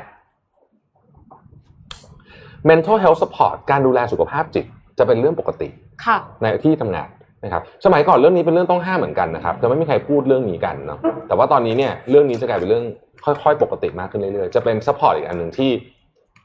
[2.70, 4.66] mental health support การดูแลสุขภาพจิต
[5.00, 5.70] จะเป็นเรื่องปกติ
[6.06, 7.08] ค่ะในที่ทำงาน
[7.44, 12.86] นะครับสมัยก่อนเรื่องนี้เป็นเรื่องต้องห้ามเหมือนกันนะครับจะไม่มีใครพูดเรื่องนี้กันเนาะแต่ว่าตอนนี้เนี่ยเรื่องนี้จะกลายเป็นเรื่อง
[13.26, 15.72] ค่อยๆ ปกติมากขึ้นเรื่อยๆ จะเป็น support อีกอันหนึ่งที่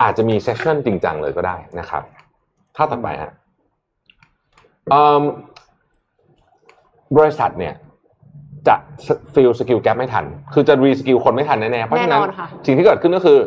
[0.03, 2.03] อาจจะมี session จริงจังเลยก็ได้นะครับ
[2.77, 3.33] ถ้าต่อไปฮะ
[4.93, 5.23] อืม
[7.19, 7.75] บริษัทเนี่ย
[8.69, 8.77] จะ
[9.35, 13.39] ฟิลสกิลแก p ไม่ทัน คือจะ reskill คนไม่ทันแน่ๆ เพราะฉะนั้นแน่นอนค่ะสิ่งที่เกิดขึ้นก็คือ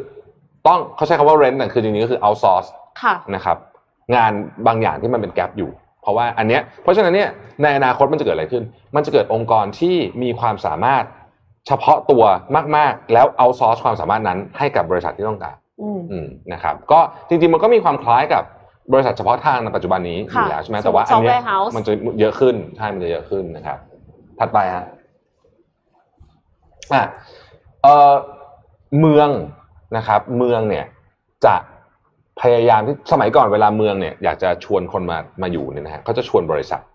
[0.68, 2.68] ต้องเขาใช้คำว่า rent น่ะคือจริงๆก็คือ outsource
[3.02, 3.58] ค่ะนะครับ
[4.16, 4.32] งาน
[4.68, 5.70] บางอย่างที่มันเป็นแกลบอยู่
[6.02, 7.30] เพราะว่าอันเนี้ยเพราะฉะนั้นเนี่ย
[7.62, 8.64] ในอนาคตมันจะเกิดอะไรขึ้น
[8.96, 11.04] มันจะเกิดองค์กรที่มีความสามารถ
[11.68, 12.24] เฉพาะตัว
[12.76, 18.44] มากๆ แล้วเอาซอร์สความสามารถนั้นให้กับบริษัทที่ต้องการ อืมอืมนะครับ ก็จริงๆมันก็มีความคล้ายกับ
[18.94, 23.78] บริษัทเฉพาะทางในปัจจุบันนี้อยู่ค่ะแล้วใช่ไหมแต่ว่าอันเนี้ย Software House มันจะเยอะขึ้นใช่มันจะเยอะขึ้นนะครับ
[24.40, 24.86] ถัดไปฮะ
[26.94, 27.04] อะ
[27.84, 28.14] เออ
[29.00, 29.30] เมือง
[29.98, 30.86] นะครับ เมืองเนี่ย
[31.46, 31.56] จะ
[32.42, 36.86] พยายามที่สมัยก่อนเวลาเมืองเนี่ยอยากจะชวนคนมามาอยู่เนี่ยนะฮะเขาจะชวนบริษัทม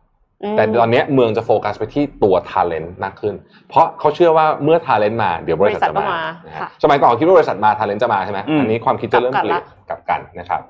[0.57, 3.34] แต่ตอนเนี้ยเมืองจะโฟกัสไปที่ตัวท a เลนต์มากขึ้น
[3.68, 10.61] เพราะเขาเชื่อว่าเมื่อท a เลนต์มาเดี๋ยวบริษัทจะบริษัทก็มามานะฮะค่ะสมัยก่อนคิดว่าบริษัทมาท a เลนต์จะมาใช่ไหมอืมอันนี้ความคิดจะเริ่มกลับเปลี่ยนละกลับกันนะครับ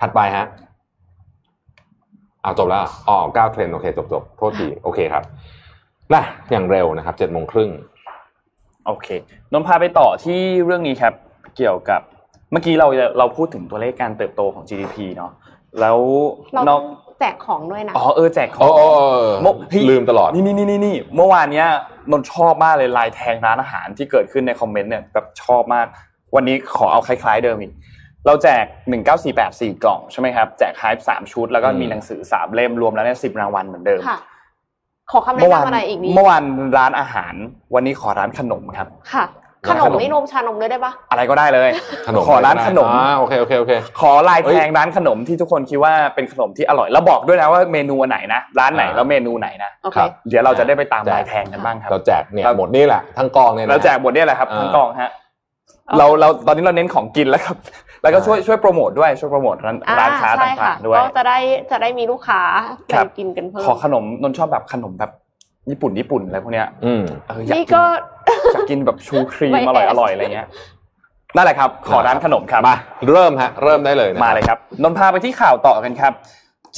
[0.00, 0.46] ถัดไปฮะ
[2.42, 5.24] เอาจบแล้วอ๋อเก้าเทรนด์โอเคจบจบโทษทีโอเคครับ
[6.14, 7.70] นะอย่างเร็วนะครับเจ็ดโมงครึ่ง
[8.86, 9.08] โอเค
[9.52, 11.14] นนท์พาไปต่อที่เรื่องนี้ครับ
[11.56, 12.00] เกี่ยวกับ
[12.52, 12.88] เมื่อกี้เรา
[13.18, 15.32] เราพูดถึงตัวเลขการเติบโตของ GDP เนาะ
[15.80, 15.98] แล้ว
[16.52, 16.82] เรานต้ออกง
[17.18, 18.86] แจกของด้วยนะ อ๋อเออแจกขโอ้องโอ้
[19.42, 21.66] โมพี่ลืมตลอด นี่นี่นี่นี่นี่เมื่อวานเนี้ย
[22.10, 25.86] นนท์ชอบมากเลยลายแทงร้านอาหารที่เกิดขึ้นในคอมเมนต์เนี่ยแบบชอบมาก
[26.34, 27.72] วันนี้ขอเอาคล้าย ๆ เดิมอีก
[28.26, 28.64] เราแจก
[29.24, 34.18] 19484 กล่องใช่ไหมครับ แจกไฮป์สามชุด แล้วก็มีอืม หนังสือสามเล่มรวมแล้วเนี่ยสิบรางวัลเหมือนเดิม ค่ะ
[35.10, 36.42] ขอคำแนะเมื่อวานนำอะไรอีกนี้เมื่อวาน
[36.78, 37.34] ร้านอาหาร
[37.74, 39.24] วันนี้ขอร้านขนมครับ ค่ะ
[39.68, 41.70] ขขนนมมนี่นมชานมด้วยได้ปะอะไรก็ได้เลย
[42.06, 55.10] ขนมขอร้านขนมอ่าโอเคโอเคโอเคขอลายแทงร้านขนมที่ทุกคนคิดว่าเป็นขนมที่อร่อยแล้วบอกด้วยนะว่าเมนูอันไหนนะร้านไหนอ่าแล้วเมนูไหนนะโอเคครับเดี๋ยวเราจะได้ไปตามแจกลายแทงกันบ้างครับเราแจกเนี่ยเราหมดนี่แหละทั้งกองเนี่ยนะเราแจกหมดเนี่ยแหละครับอ่าทั้งกองฮะ
[55.98, 57.56] เราเราตอนนี้เราเน้นของกินแล้วครับ
[58.02, 61.38] แล้วก็ช่วยช่วยโปรโมทด้วยช่วยโปรโมทร้านอ่ร้านค้าใช่ต่าค่ะงๆด้วยก็จะได้
[61.70, 62.40] จะได้มีลูกค้า
[62.86, 65.10] ไปครับกินกันเพิ่มขอขนมนนท์ชอบแบบขนมแบบ
[65.70, 67.82] ญี่ปุ่นญี่ปุ่นอะไรพวกเนี้ยอืมเอออยากนี่กินก็
[68.52, 70.48] อยากกินแบบชูครีมไม่อร่อยแออสร่อยอะไรเงี้ย
[71.36, 72.76] นั่นแหละครับ ขอร้านขนมครับ มา
[73.10, 76.12] เริ่มฮะ เริ่มได้เลยนะมาเลยครับนนท์พาไปที่ข่าวต่อกันครับ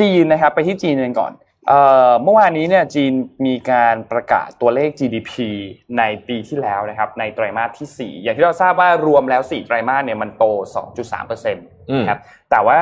[0.01, 1.33] จีนนะครับไปที่จีนกันก่อน
[1.69, 3.13] เอ่อเมื่อวานนี้เนี่ยจีน
[3.47, 5.33] มีการประกาศตัวเลข GDP
[5.99, 10.45] ในปีที่แล้วนะครับในไตรมาสที่ 4 อย่างที่เราทราบว่ารวมแล้ว 4 ไตรมาสเนี่ยมันโต
[11.19, 11.55] 2.3%
[11.91, 12.19] อืม ครับ
[12.51, 12.81] แต่ว่า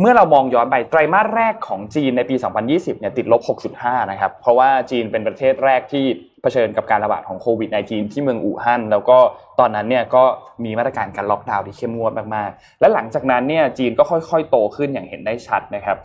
[0.00, 2.36] เมื่อเรามองย้อนไปไตรมาสแรกของจีนในปี
[2.66, 3.42] 2020 เนี่ยติดลบ
[3.74, 6.04] 6.5 นะครับ เพราะว่าจีนเป็นประเทศแรกที่
[6.42, 9.18] เผชิญกับการระบาดของโควิด -19 ที่เมืองอู่ฮั่น แล้วก็
[9.60, 10.24] ตอนนั้นเนี่ยก็
[10.64, 15.96] มีมาตรการการล็อกดาวน์ที่เข้มงวดมากๆ และหลังจากนั้นเนี่ยจีนก็ค่อยๆ โตขึ้นอย่างเห็นได้ชัดนะครับ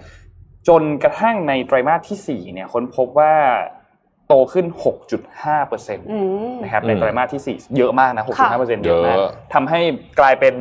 [0.67, 3.33] จนกระทั่งในไตรมาสที่4เนี่ยค้นพบว่า
[4.27, 4.65] โตขึ้น
[5.39, 6.19] 6.5%อื
[6.49, 9.79] มนะครับอืมในไตรมาสที่ 4 เยอะมากนะ 6.5%เยอะมากเยอะทำให้
[10.19, 10.55] กลายเป็น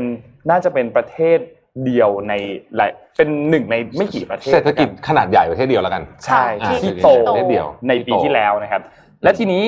[0.51, 1.39] น่าจะเป็นประเทศ
[1.85, 2.33] เดียวใน
[2.77, 8.83] หลายเป็นหนึ่งในไม่กี่ประเทศเศรษฐกิจขนาดใหญ่ประเทศเดียวแล้วกัน ใช่ค่ะที่ที่โตประเทศเดียวในปีที่แล้วนะครับ
[9.23, 9.63] และทีนี้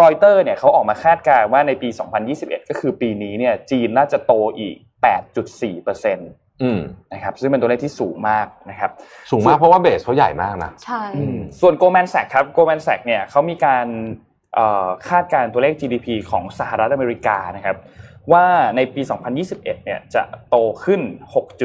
[0.00, 1.88] รอยเตอร์เนี่ยเขาออกมาคาดการณ์ว่าในปี
[2.28, 4.76] 2021 ก็คือปีนี้เนี่ยจีนน่าจะโตอีก
[5.30, 6.30] 8.4เปอร์เซ็นต์
[6.62, 6.80] อืม
[7.12, 8.90] นะครับซึ่งเป็นตัวเลขที่สูงมากนะครับ
[9.30, 11.02] สูงมากเพราะว่าเบสเขาใหญ่มากนะใช่
[11.60, 13.86] ส่วน Goldman Sachs ครับ Goldman Sachs เนี่ยเขามีการ
[14.54, 17.76] เอ่อคาดการณ์ตัวเลข GDP ของสหรัฐอเมริกานะครับ
[18.32, 18.46] ว่า
[18.76, 19.02] ในปี
[19.42, 21.00] 2021 เนี่ยจะโตขึ้น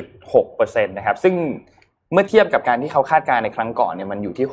[0.09, 1.35] 6.6%นะครับ ซึ่ง
[2.13, 4.47] เมื่อเทียบกับการที่เขาคาดการณ์ในครั้งก่อนเนี่ยมันอยู่ที่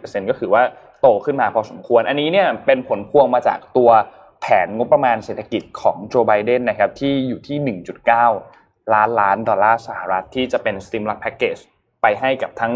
[0.00, 0.62] 6.4%ก็คือว่า
[1.00, 3.90] โตขึ้นมาพอสมควร อันนี้เนี่ยเป็นผลพวงมาจากตัว
[4.40, 7.78] แผนงบประมาณเศรษฐกิจของโจไบเดนนะครับที่อยู่ที่
[8.26, 11.62] 1.9 ล้านล้านดอลลาร์สหรัฐที่จะเป็น stimulus package
[12.02, 12.72] ไปให้กับทั้ง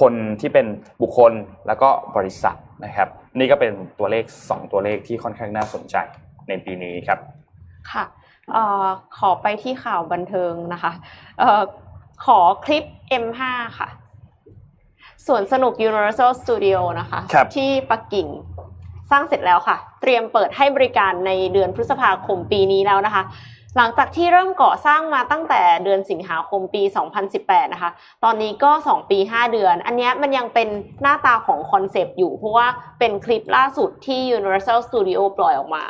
[0.00, 0.66] คนที่เป็น
[1.02, 1.32] บุคคล
[1.66, 5.96] แล้วก็บริษัทนะครับ นี่ก็เป็นตัวเลข 2 ตัวเลขที่ค่อนข้างน่าสนใจ
[6.48, 7.18] ในปีนี้ครับ
[7.92, 8.04] ค่ะ
[9.18, 10.92] ขอไปที่ข่าวบันเทิงนะคะ
[11.38, 11.62] เอ่อ
[12.24, 12.84] ขอคลิป
[13.24, 13.40] M5
[13.78, 13.88] ค่ะ
[15.26, 18.28] ส่วนสนุก Universal Studio นะคะครับที่ปักกิ่ง
[19.10, 23.22] สร้างเสร็จแล้วค่ะ เตรียมเปิดให้บริการในเดือนพฤษภาคมปีนี้แล้วนะคะ
[23.76, 26.82] หลังจากที่เริ่มก่อสร้างมาตั้งแต่เดือนสิงหาคมปี
[27.28, 27.90] 2018 นะคะ
[28.24, 30.68] ตอนนี้ก็ 2 ปี 5 เดือน อันนี้มันยังเป็น
[31.02, 32.66] หน้าตาของคอนเซปต์อยู่ เพราะว่า
[32.98, 35.84] เป็นคลิปล่าสุดที่ Universal Studio ปล่อยออกมา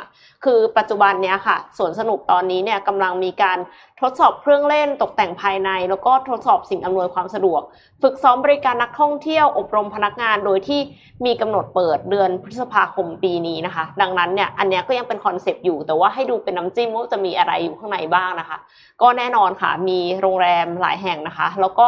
[0.45, 3.57] คือปัจจุบันเนี้ยค่ะ สวนสนุกตอนนี้เนี่ยกำลังมีการ
[4.01, 7.61] ทดสอบเครื่องเล่นตกแต่งภายใน แล้วก็ทดสอบสิ่งอำนวยความสะดวก
[8.01, 10.79] ฝึกซ้อมบริการนักท่องเที่ยวอบรมพนักงานโดยที่
[11.25, 18.57] มีกำหนดเปิดเดือนพฤษภาคมปีนี้นะคะ ดังนั้นเนี่ยอันนี้ก็ยังเป็นคอนเซปต์อยู่ แต่ว่าให้ดูเป็นน้ำจิ้มว่าจะมีอะไรอยู่ข้างในบ้างนะคะ
[19.01, 21.87] ก็แน่นอนค่ะ มีโรงแรมหลายแห่งนะคะ แล้วก็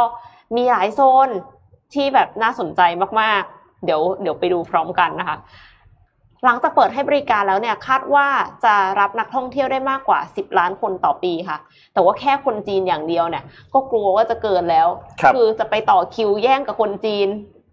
[0.56, 1.30] มีหลายโซน
[1.94, 2.82] ที่แบบน่าสนใจ
[3.22, 5.38] มากๆ เดี๋ยวเดี๋ยวไปดูพร้อมกันนะคะ
[6.46, 8.28] หลังจากเปิดให้บริการแล้วเนี่ยคาดว่า
[8.66, 11.58] จะรับนักท่องเที่ยวได้มากกว่า 10 ล้านคนต่อปีค่ะ
[11.94, 14.88] แต่ว่าแค่คนจีนอย่างเดียวเนี่ย ก็กลัวว่าจะเกินแล้ว
[15.22, 17.28] ครับอจะไปต่อคิวแย่งกับคนจีน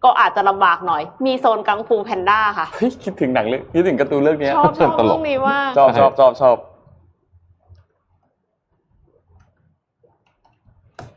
[0.05, 6.57] ก็อาจจะลำบากหน่อย มีโซนกังฟูแพนด้าค่ะเฮ้ยคิดถึงหนังเรื่องคิดถึงการ์ตูนเรื่องเนี้ยชอบชอบตลกเรื่องนี้มากชอบชอบชอบชอบ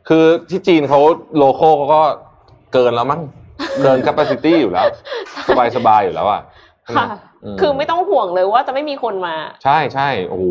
[0.07, 0.99] คือที่จีนเขา
[1.37, 2.01] โลโก้เขาก็
[2.73, 3.21] เกินแล้วมั้ง
[3.83, 4.85] เกิน capacity อยู่แล้ว
[5.49, 6.41] สบายสบายๆอยู่แล้วอะ
[6.97, 7.05] ค่ะ
[7.53, 10.45] มคือไม่ต้องห่วงเลยว่าจะไม่มีคนมา ใช่ใช่โอ้โห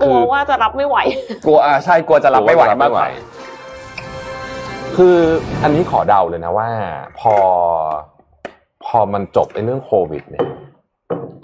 [0.00, 0.96] กลัวว่าจะรับไม่ไหว
[1.46, 3.08] กลัวอ่าใช่กลัวจะรับไม่ไหวมากกว่า
[4.96, 5.16] คือ
[5.62, 6.68] อันนี้ขอเดาเลยนะว่า
[7.20, 7.34] พอ
[8.84, 10.46] พอมันจบไอ้เรื่องโควิด เนี่ย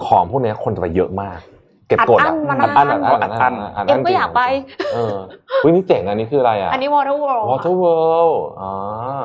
[0.06, 2.88] ของพวกเนี้ยคนจะไปเยอะมากเก็บกดอัดอั้นมานานอัดอั้น
[3.22, 4.42] อัดอั้นอัดอั้นอัดเอ็อั้มนก็จริงอยากไป
[4.92, 5.16] เออ
[5.64, 8.70] วินี่เจ๋งอันนี้คืออะไรอะอันนี้ Water World ค่ะ Water World อ๋อ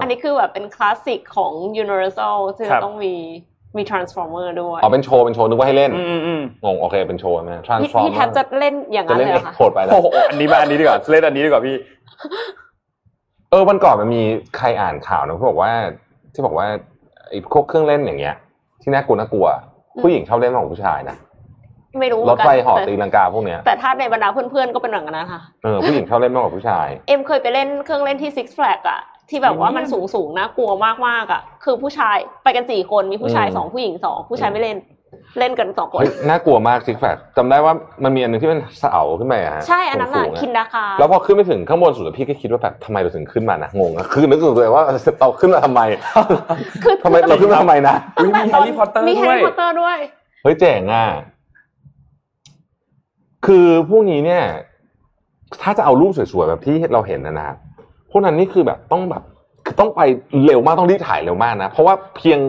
[0.02, 1.52] อันนี้คือแบบเป็นคลาสสิกของ
[1.84, 3.14] Universal ที่ครัจะบต้องมี
[3.78, 11.76] มี Transformer ด้วยอ๋อเป็นโชว์เป็นโชว์นึกว่าให้เล่นอืมอืมอืมงงโอเคเป็นโชว์นะพี่ Transform พี่แทบจะเล่นอย่างจะนั้นเล่นเลยเหรเอ็อกค่ะโคดไปแล้วโอ้โหอันนี้มาอันนี้ดีกว่าเล่นอันนี้ดีกว่าพี่
[13.52, 14.22] เออวันก่อนมันมี
[14.58, 15.72] ใครอ่านข่าวนะเขาบอกว่า
[16.34, 16.68] ที่บอกว่า
[17.30, 18.36] ไอ้พวกเครื่องเล่นอย่างเงี้ย
[18.82, 19.48] ที่น่ากลัวน่ากลัว
[19.96, 21.18] อืมผู้หญิงชอบเล่นมากกว่าผู้ชายนะ
[22.02, 30.72] ไม่รู้รถไฟเหอแต่ตีลังกาพวกเนี้ยแต่ถ้าในบรรดาเพื่อนๆก็เป็นอย่างนั้นค่ะเออผู้หญิงชอบเล่นมากกว่าผู้ชาย เอ็มเคยไปเล่นเครื่องเล่นที่ Six Flags อะที่แบบว่ามันสูงสูงๆน่ากลัว
[31.08, 34.78] มากๆอะคือผู้ชายไปกันสี่คนมีผู้ชายอืมสองผู้หญิงสองผู้ชายไม่เล่น
[35.40, 37.74] เล่นกันสองคนเฮ้ยน่ากลัวมากซิกแฟกจำได้ว่า
[38.04, 44.84] มันมีอันหนึงที่เป็นเสาขึ้นไปอะฮะใช่อันนั้นสูอะงๆคินดาคาแล้วพอขึ้นไปถึงข้างบนสุดอะพี่ก็คิดว่าแบบทำไมเราถึงขึ้นมานะงงนะคือนึกถึงตัวเองว่า
[45.20, 45.82] เราขึ้นมาทำไม
[46.84, 49.98] คือทำไมเราขึ้นมาทำไมนะอุ๊ยมี Harry Potter มี Harry Potter ด้วย
[50.44, 51.08] เฮ้ยเจ๋งอะ
[53.48, 54.44] คือพวกนี้เนี่ย
[55.62, 57.50] ถ้าจะเอารูปสวยๆแบบที่เราเห็นนะนะ
[58.12, 59.24] พวกนั้นนี่คือแบบต้องแบบ
[59.66, 60.02] คือต้องไป
[60.46, 62.40] เร็วมากต้องรีบถ่ายเร็วมากนะ เพราะว่าเพียง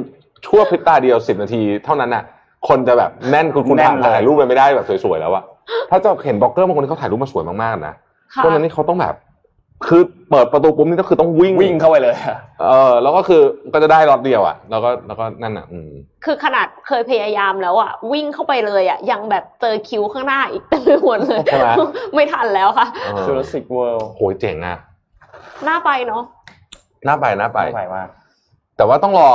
[0.46, 2.24] ชั่วพริบตาเดียวสิบนาที เท่านั้นน่ะ
[2.68, 5.44] คนจะแบบแน่นคุณคุณแน่นเลยถ่ายรูปไปไม่ได้แบบสวยๆแล้วอะ
[5.90, 7.94] ถ้าจะเห็นบล็อกเกอร์บางคนที่เขาถ่ายรูปมาสวยมากๆนะ
[8.34, 9.14] ค่ะพวกนั้นนี่เขาต้องแบบ
[9.86, 15.90] คือเปิดประตูปุ๊บนี่ก็คือต้องวิ่งวิ่งเข้าไปเลยอะเออแล้วก็คือก็จะได้รอบเดียวอะแล้วก็แล้วก็นั่นอะอืม
[16.24, 21.70] คือขนาดเคยพยายามแล้วอะวิ่งเข้าไปเลยอะยังแบบเจอคิวข้างหน้าอีกเต็มไปหมดเลยใช่ไหม
[22.14, 24.78] ไม่ทันแล้วค่ะเออ Jurassic World โหยเจ๋งอะ
[25.68, 26.22] น่าไปเนาะ
[27.06, 28.08] น่าไปน่าไปไม่ไหวมาก
[28.76, 29.30] แต่ว่าต้องรอ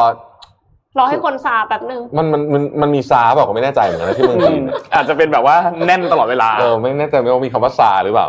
[0.97, 5.55] รอให้คนซาแป๊บนึงมันมันมันมันมีซาเปล่าก็ไม่แน่ใจเหมือนกันนะที่เมืองจีนเนี่ยอาจจะเป็นแบบว่า
[5.87, 8.27] แน่นตลอดเวลาเออไม่แน่ใจว่ามีคำว่าซาหรือเปล่า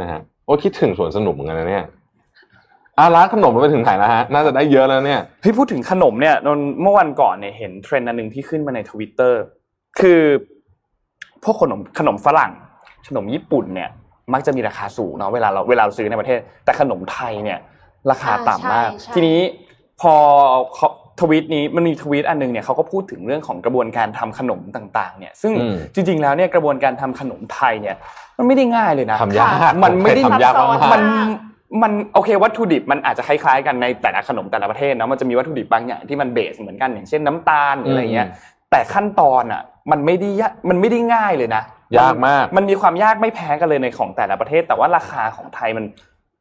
[0.00, 0.20] นะฮะ
[0.52, 1.84] โอ้คิดถึงสวนสนุกเหมือนกันนะเนี่ย
[2.98, 9.42] อะร้านขนมมันไปถึงไหนแล้วฮะ น่าจะได้เยอะแล้วเนี่ย พี่พูดถึงขนมเนี่ยนนเมื่อวันก่อนเนี่ยเห็นเทรนด์อันหนึ่งที่ขึ้นมาในทวิตเตอร์
[10.00, 10.20] คือ
[11.44, 12.52] พวกขนมขนมฝรั่ง
[13.08, 13.90] ขนมญี่ปุ่นเนี่ย
[14.32, 17.58] มักจะมีราคาสูงเนาะเวลาเราเวลาเราซื้อในประเทศ แต่ขนมไทยเนี่ย
[18.10, 19.38] ราคาต่ำมากอ่าใช่ใช่ทีนี้
[20.00, 20.14] พอ
[20.74, 20.88] เขา
[21.20, 27.96] ทวีตนี้มันมีทวีตอันหนึงเนี่ยเขาก็พูดถึงเรื่องของกระบวนการทำขนมต่างๆ เนี่ยซึ่งอืมจริง ๆแล้วเนี่ยกระบวนการทำขนมไทยเนี่ย
[28.38, 31.02] มันไม่ได้ง่ายเลยนะทำยากมันไม่ได้ทำยากมากมัน
[31.82, 38.28] มันโอเควัตถุดิบมันอาจจะคล้ายๆกันในแต่ละขนมแต่ละประเทศเนาะมันจะมีวัตถุดิบบางอย่างที่มันเบสเหมือนกันอย่างเช่นน้ำตาลหรืออะไรเงี้ย
[38.70, 41.62] แต่ขั้นตอนอะมันไม่ได้ยากมันไม่ได้ง่ายเลยนะ
[41.98, 45.84] ยากมาก มันมีความยากไม่แพ้กันเลยในของแต่ละประเทศ แต่ว่าราคาของไทยมัน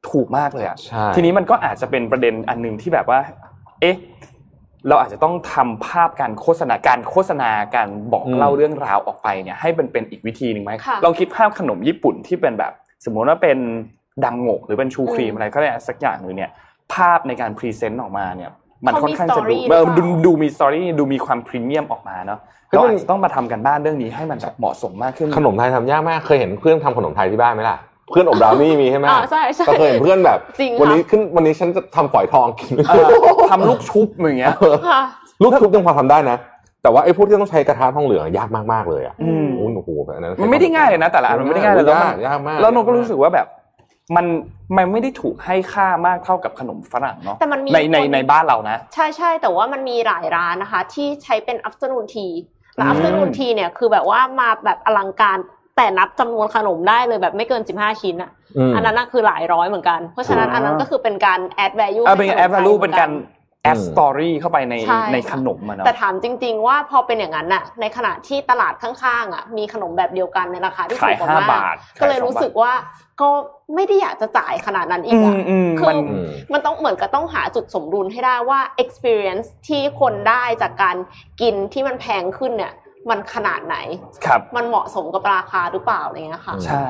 [0.09, 3.19] ถูกมากเลยอะใช่ทีนี้มันก็อาจจะเป็นประเด็นอันหนึ่งที่แบบว่า
[3.82, 3.95] เอ๊ะ
[4.88, 12.74] เราอาจจะต้องทำภาพการโฆษณาการโฆษณาการบอกเล่าเรื่องราวออกไปเนี่ยให้มันเป็นอีกวิธีหนึ่งไหมค่ะลองคิดภาพขนมญี่ปุ่นที่เป็นแบบ
[13.06, 13.58] สมมติว่าเป็น
[14.26, 16.50] ดังโงะหรือเป็นชูครีมอืมอะไรก็ได้สักอย่างหนึ่งเนี่ย
[16.94, 18.52] ภาพในการ present ออกมาเนี่ย
[18.86, 27.78] มันเขาค่อนข้างจะดูมี story เออหรือเปล่าดูดูมี story ดูมีความพรีเมียมออกมาเนาะเฮ้ยเรามันอาจจะต้องมาทำกันบ้านเรื่องนี้ให้มันแบบเหมาะสมมากขึ้น ขนมไทยทำยากมากเคยเห็นเพื่อนทำขนมไทยที่บ้านไหมล่ะ
[28.10, 33.06] เพื่อนอบบราวนี่มีใช่ไหมอ่าใช่ใช่ก็เคยเห็นเพื่อนแบบ จริงค่ะ วันนี้ขึ้นวันนี้ฉันจะทำฝอยทองกิน เออ
[33.52, 34.56] ทำลูกชุบอย่างเงี้ย
[34.89, 35.02] ค่ะ
[35.41, 36.38] ลูกชุบยังพอทำได้นะ
[36.84, 43.47] แต่ว่าไอ้พวกที่ต้องใช้กระทะทองเหลืองยากมากๆเลยอะอืม โอ้โหแบบนั้นมันไม่ได้ง่ายเลยนะ แต่ละอันมันไม่ได้ง่ายเลยแล้วมันยากยากมาก แล้วนนก็รู้สึกว่าแบบ
[44.16, 44.26] มัน
[44.78, 52.34] มันไม่ได้ถูกให้ค่ามากเท่ากับขนมฝรั่งเนาะแต่มันมีในในคน ในบ้านเรานะ ใช่ใช่แต่ว่ามันมีหลายร้านนะคะ ที่ใช้เป็น afternoon tea
[52.76, 55.38] และอืม afternoon tea เนี่ยคือแบบว่ามาแบบอลังการ
[55.82, 58.32] แต่นับจำนวนขนมได้เลยแบบไม่เกิน 15 ชิ้นอะ
[58.72, 63.12] มอันนั้นน่ะคือหลายร้อยเหมือนกัน เพราะฉะนั้นอ่าอันนั้นก็คือเป็นการ add value เออเป็นการให้ add ขมไทย value หมืเป็อนกัการ
[63.72, 72.74] add อืม story เข้าไปในใช่ในค่ะขนมมันเนาะแต่ถามจริง ๆ ว่าพอเป็นอย่างนั้นน่ะ ในขณะที่ตลาดข้างๆอะมีขนมแบบเดียวกันในราคาที่ขายถูกกว่าห้ามาบากทก็เลยขายสองรู้สึกบาทว่า
[73.22, 73.30] ก็
[73.76, 80.98] ไม่ได้อยากจะจ่ายขนาดนั้นอีอืกมอะอืมคือมันอืมมันต้องเหมือนกับต้องหาจุดสมดุลให้ได้ว่า experience ที่คนได้จากการ
[81.42, 82.74] กินที่มันแพงขึ้นเนี่ย
[83.10, 83.76] มันขนาดไหน
[84.26, 86.88] ครับมันเหมาะสมกับราคาหรือเปล่าอะไรเงี้ยค่ะ ใช่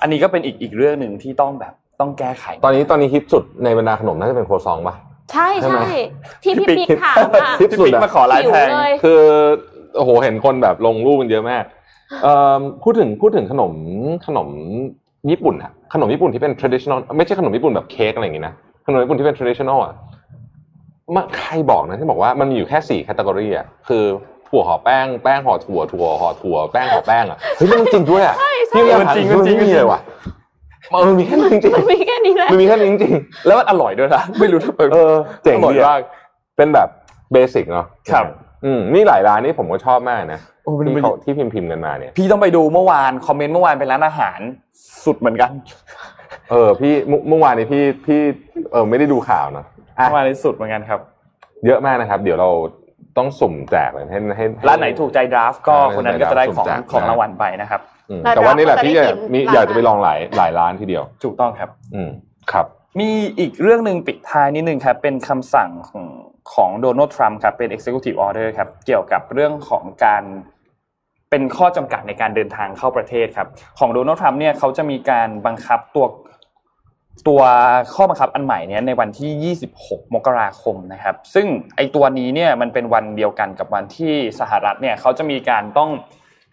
[0.00, 4.94] อันนี้ก็เป็นอีกอีกเรื่องหนึ่งที่ต้องแบบต้องแก้ไข ตอนนี้ตอนนี้ฮิตสุดในบรรดาขนมน่าจะเป็นโครัวซองป่ะ
[5.32, 5.94] ใช่ใช่ไหมใช่
[6.42, 9.20] ที่พี่พี่ปิ๊กปิ๊กถามอะฮิตพี่สุดปิ๊กอะมาขอลายหิวแพงเลยคือ
[9.96, 11.64] โอ้โหเห็นคนแบบลงรูปมันเยอะมาก
[12.22, 13.72] เอ่อพูดถึงพูดถึงขนม
[14.26, 14.48] ขนม
[15.30, 18.54] ญี่ปุ่นอะขนมญี่ปุ่นที่เป็น traditional ไม่ใช่ขนมญี่ปุ่นแบบเค้กอะไรอย่างงี้นะ
[18.86, 19.94] ขนมญี่ปุ่นที่เป็น traditional อะ
[21.14, 24.04] มาใครบอกนะที่บอกว่ามันมีอยู่แค่สี่แคตตากรีอะคือ
[24.48, 30.00] ถั่วห่อแป้งแป้งห่อถั่วถั่วห่อถั่วแป้งห่อแป้งอะเฮ้ยมันจริงด้วยอะใช่ใช่พี่พยายามมันจริงหามันจริงไม่มีเลยว่ะ
[30.90, 33.14] เออมันมีแค่นี้จริงมันมีแค่นี้แหละๆมันมีแค่นี้จริง
[33.46, 36.00] แล้วมันอร่อยด้วยนะไม่รู้ทำไมๆเออเจ๋งอร่อยดีอะมาก
[36.56, 36.88] เป็นแบบ
[37.32, 38.24] เบสิกเนาะครับ
[38.64, 44.38] อืมนี่หลายร้านนี่ผมก็ชอบมากนะโอ้มันที่มันเขาที่พิมพ์พิมพ์กันมาเนี่ย พี่ต้องไปดูเมื่อวานคอมเมนต์เมื่อวานเป็นร้านอาหาร
[45.04, 45.50] สุดเหมือนกัน
[46.50, 48.20] เออ พี่เมื่อเมื่อวานนี้พี่พี่
[48.72, 49.66] เออไม่ได้ดูข่าวเนอะ
[49.98, 51.00] อะเมื่อวานนี้สุดเหมือนกันครับ
[51.66, 52.48] เยอะมากนะครับ เดี๋ยวเรา
[53.18, 62.10] ต้องสุ่มแจกเลยให้ให้ร้านไหนถูกใจดราฟต์ก็ร้านไหนคนนั้นก็จะได้ของสุ่มแจกของนะรางวัลไปนะครับอืมแล้วแต่ว่านี่แหละเราก็พี่จะอยากได้กินมีร้านอยากจะไปนั้นลองหลายหลายร้านทีเดียวถูกต้องครับ อืม
[62.52, 62.66] ครับ
[63.00, 66.04] มีอีกเรื่องหนึ่งปิดท้ายนิดนึงครับเป็นคำสั่งของ
[66.52, 70.22] ของโดนัลด์ทรัมป์ครับเป็น executive order ครับเกี่ยวกับเรื่องของการ
[71.30, 73.48] เป็นข้อจำกัดในการเดินทางเข้าประเทศครับ
[73.78, 76.06] ของโดนัลด์ทรัมป์เนี่ยเขาจะมีการบังคับตัว
[77.28, 77.42] ตัว
[77.94, 81.46] ข้อบังคับอันใหม่เนี่ยในวันที่ 26 มกราคมนะครับ ซึ่ง
[81.76, 85.90] ไอตัวนี้เนี่ยมันเป็นวันเดียวกันกับวันที่สหรัฐเนี่ยเขาจะมีการต้อง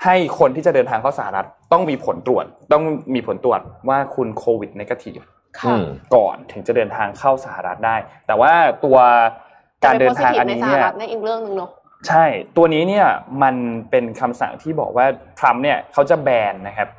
[0.04, 2.84] ให้คนที่จะเดินทางเข้าสหรัฐต้องมีผลตรวจ ต้อง
[3.16, 3.60] มีผลตรวจ
[3.90, 5.20] ว่าคุณโควิดนกาทีฟ
[5.60, 7.96] ค่ะอืมก่อนถึงจะเดินทางเข้าสหรัฐได้
[8.28, 8.54] แต่ว่า
[8.86, 8.98] ตัว
[9.86, 11.70] การเดินทางอันนี้ในสหเนี่ยรัฐในนอีกเรื่องหนึ่งเนาะ
[12.08, 12.26] ใช่
[12.58, 13.08] ตัวนี้เนี่ย
[13.44, 13.56] มัน
[13.90, 15.06] เป็นคำสั่งที่บอกว่า
[15.40, 16.90] ทรัมป์เนี่ยเขาจะแบนนะครับ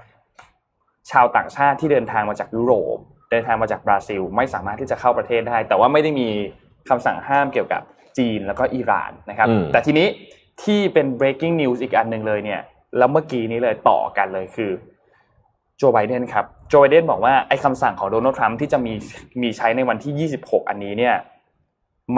[1.10, 2.98] ชาวต่างชาติที่เดินทางมาจากยุโรป
[3.30, 6.28] เดินทางมาจากบราซิล ไม่สามารถที่จะเข้าประเทศได้ แต่ว่าไม่ได้มี
[6.88, 7.82] คำสั่งห้ามเกี่ยวกับ
[8.18, 10.06] จีนแล้วก็อิหร่านนะครับอืมแต่ทีนี้
[10.62, 12.60] ที่เป็น breaking news อีกอันหนึ่งเลยเนี่ย
[12.98, 14.70] แล้วเมื่อกี้นี้เลยต่อกันเลยคือ
[15.78, 18.94] โจไบเดนครับโจไบเดนบอกว่าไอ้คำสั่งของโดนัลด์ทรัมป์ที่จะมี
[19.42, 21.14] มีใช้ในวันที่ 26 อันนี้เนี่ย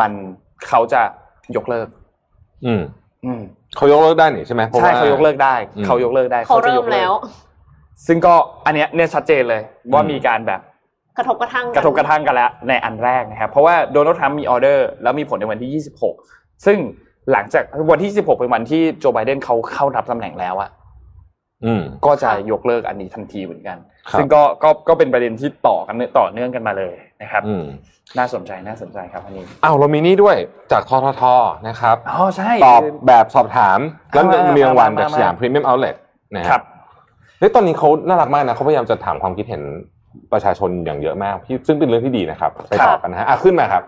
[0.00, 0.12] มัน
[0.68, 1.00] เขาจะ
[1.56, 1.88] ยกเลิก
[2.66, 2.82] อืม
[3.24, 3.40] อืม
[3.76, 7.12] เขายกเลิกได้นี่ใช่ไหมพระใช่ว่เขายกเลิกได้อืมเขายกเลิกได้เขาจะเริ่ยมกกแล้ว
[8.06, 8.34] ซึ่งก็
[8.66, 10.60] อันเนี้ยเนี่ยชัดเจนเลยว่าอืมมีการแบบ
[11.18, 15.84] กระทบกระทั่งนกระทบกระทั่งกันแล้วในอันแรกนะครับ เพราะว่าโดนัลด์ทรัมป์มีออเดอร์แล้วมีผลในวันที่
[16.16, 16.78] 26 ซึ่ง
[17.32, 20.70] หลังจากวันที่26เป็นวันที่โจไบเดนเขาเข้ารับตำแหน่งแล้วอะ
[21.64, 23.76] อืมก็จะยกเลิกอันนี้ทันทีเหมือนกัน
[24.10, 27.64] ครับซึ่งก็ก็ก็เป็นประเด็นที่ต่อกันต่อเนื่องกันมาเลยนะครับอืม
[28.18, 30.36] น่าสนใจน่าสนใจครับอันนี้อ้าวเรามีนี่ด้วย
[30.72, 31.22] จากททท
[31.68, 33.78] นะครับอ๋อใช่ตอบแบบสอบถาม
[34.12, 35.96] แล้วอ่ามีมีรางวัลมามาจากสยามพรีเมียมเอาท์เล็ต
[36.36, 36.62] นะคครัรับบ
[37.38, 39.62] เฮ้ยตอนนี้เขาน่ารักมากนะเขาพยายามจะถามความคิดเห็น
[40.32, 43.84] ประชาชนอย่างเยอะมากที่ซึ่งเป็นเรื่องที่ดีนะครับไปตอบกันนะฮะอะขึ้นมาครับ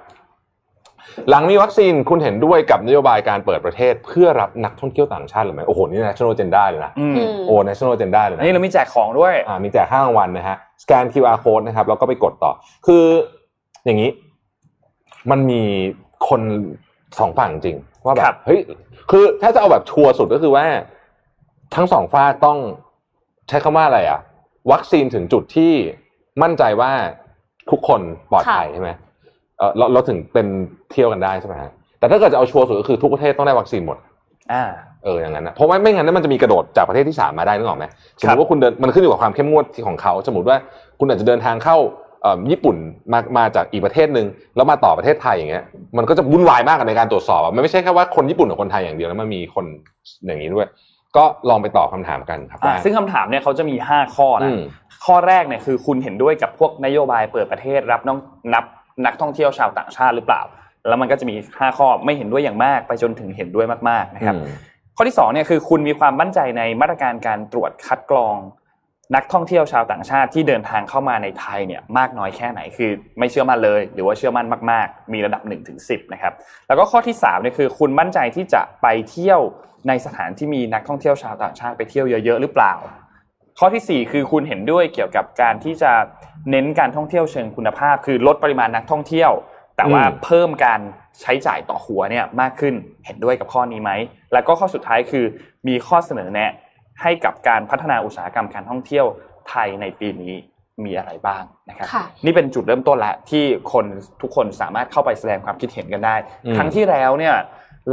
[1.30, 12.52] หลังมีวัคซีนคุณเห็นด้วยกับนโยบายการเปิดประเทศ เพื่อรับนักท่องเที่ยวต่างชาติหรือไม่โอ้โหนี่ national agenda เลยนะอืมอืมโอ้ national agenda เลยอันนะนี้เรามีแจกของด้วยอ่ามีแจกห้ารางวัลนะฮะสแกน QR code นะครับแล้วก็ไปกดต่อ
[12.86, 13.04] คือ
[13.84, 14.10] อย่างนี้
[15.30, 15.62] มันมี
[16.28, 16.40] คน
[17.18, 18.60] สองฝั่งจริง ว่าแบครับบเฮ้ย
[19.10, 20.66] คือถ้าจะเอาแบบชัวร์สุดก็คือว่า
[21.74, 22.58] ทั้งสองฝ่ายต้อง
[23.48, 24.20] ใช้คำว่าอะไรอะ
[24.72, 25.72] วัคซีนถึงจุดที่
[26.42, 26.90] มั่นใจว่า
[27.70, 28.90] ทุกคนปลอดภัยค่ะใช่ไหม
[29.58, 30.46] เออเราเราถึงเป็น
[30.90, 33.98] เที่ยวกันได้ใช่ไหมฮะแต่ถ้าเกิดจะเอาชัวร์สุดก็คือทุกประเทศต้องได้วัคซีนหมด
[34.52, 34.64] อ่า
[35.04, 37.84] เอออย่างนั้นนะเพราะว่าไม่งั้นนมันจะมีกระโดดจากประเทศที่สามมาได้นึกออกไหม
[38.20, 40.56] สมมครับติว่าคุณเดินมันขึ้นอยู่กับความเข้มงวดที่ของเขาสมมติว่า
[40.98, 41.76] คุณอาจจะเดินทางเข้า
[42.22, 42.76] เอ่อญี่ปุ่น
[43.12, 44.26] มามาจากอีกประเทศหนึ่ง
[44.56, 45.64] แล้วมาต่อประเทศไทยอย่างเงี้ย
[45.96, 49.64] มันก็จะวุ่นวายมากในการตรวจสอบอะมันไม่ใช่แค่ว่าคนญี่ปุ่นกับคนไทยอย่างเดียวแล้วมันมีคน
[50.26, 50.66] อย่างนี้ด้วย
[51.16, 54.60] ก็ลองไปตอบคำถามกันครับอ่าได้ซึ่งคำถามเนี่ยเขาจะมี 5 ข้ออืนะม
[55.04, 58.18] ข้อแรกเนี่ยคือคุณเห็นด้วยกับพวกนโยบายเปิดประเทศรับน้อง
[58.54, 58.64] นับ
[59.06, 60.42] นักท่องเที่ยวชาวต่างชาติหรือเปล่า
[60.88, 64.46] แล้วมันก็จะมี 5 ข้อไม่เห็นด้วยอย่างมาก ไปจนถึงเห็นด้วยมากๆนะครับอืม
[64.96, 68.36] ข้อที่2เนี่ยคือคุณมีความมั่นใจในมาตรการการตรวจคัดกรอง
[69.16, 76.32] นักท่องเที่ยวชาวต่างชาติที่เดินทางเข้ามาในไทยเนี่ยมากน้อยแค่ไหนคือไม่เชื่อมั่นเลย หรือว่าเชื่อมั่นมาก ๆ มีระดับ1นถึงสินะครับ
[76.68, 79.40] แล้วก็ข้อที่3เนี่ยคือคุณมั่นใจที่จะไปเที่ยว
[79.88, 82.74] ในสถานที่มีนักท่องเที่ยวชาวต่างชาติไปเที่ยวเยอะๆหรือเปล่า
[83.58, 85.92] ข้อทีสี่4 คือคุณเห็นด้วยเกี่ยวกับการที่จะ
[86.50, 89.32] เน้นการท่องเที่ยวเชิงคุณภาพ คือลดปริมาณนักท่องเที่ยว
[89.76, 90.80] แต่ว่าอืมเพิ่มการ
[91.20, 92.74] ใช้จ่ายต่อหัวเนี่ยมากขึ้น
[93.06, 93.90] เห็นด้วยกับข้อนี้ไหม
[94.32, 95.24] แล้วก็ข้อสุดท้ายคือ
[95.68, 96.52] มีข้อเสนอแนะ
[97.02, 99.06] ให้กับการพัฒนาอุตสาหกรรมการท่องเที่ยว
[99.48, 100.34] ไทยในปีนี้
[100.84, 103.84] มีอะไรบ้างนะครับค่ะนี่เป็นจุดเริ่มต้นแล้วที่คน
[104.22, 107.34] ทุกคนสามารถเข้าไปแสดงความคิดเห็นกันได้อืมครั้งที่แล้วเนี่ย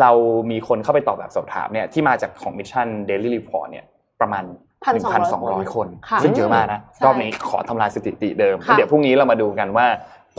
[0.02, 0.12] เรา
[0.52, 3.86] มีคนเข้าไปตอบแบบสอบถามเนี่ยที่มาจากของมิชชั่น Daily Report เนี่ย
[4.22, 4.44] ประมาณ
[4.86, 9.88] 1,200 1,200คนค่ะซึ่งเยอะมากนะใช่รอบนี้ขอทำลายสถิติเดิมค่ะแล้วเดี๋ยวพรุ่งนี้เรามาดูกันว่า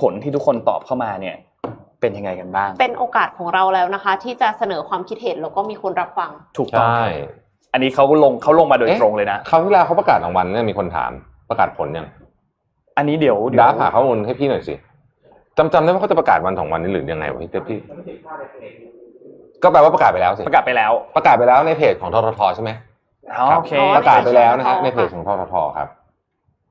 [0.00, 1.36] ผลที่ทุกคนตอบเข้ามาเนี่ย
[2.00, 7.04] เป็นยังไงกันบ้าง เป็นโอกาสของเราแล้วนะคะ ที่จะเสนอความคิดเห็นแล้วก็มีคนรับฟัง ถูกต้องใช่
[7.76, 11.10] อันนี้เขาลงเขาลงมาโดยเอ๊ะตรงเลยนะคราวที่แล้วเขาประกาศรางวัลเนี่ยมีคนถาม
[11.50, 12.06] ประกาศผลยัง
[12.96, 14.74] อันนี้เดี๋ยวเดี๋ยวดาผ่าข้อมูลให้พี่หน่อยสิ
[15.56, 17.78] จำจำได้ว่าเขาจะประกาศวันสองวันนี้หรือยังไงวะพี่เดี๋ยวพี่
[19.62, 22.70] ก็แปลว่าประกาศไปแล้วสิประกาศไปแล้ว ประกาศไปแล้วในเพจของทททใช่ไหม
[23.38, 25.88] อ๋อโอเคอ๋อประกาศไปแล้วนะฮะในในเพเพจจขขอองงทททครับ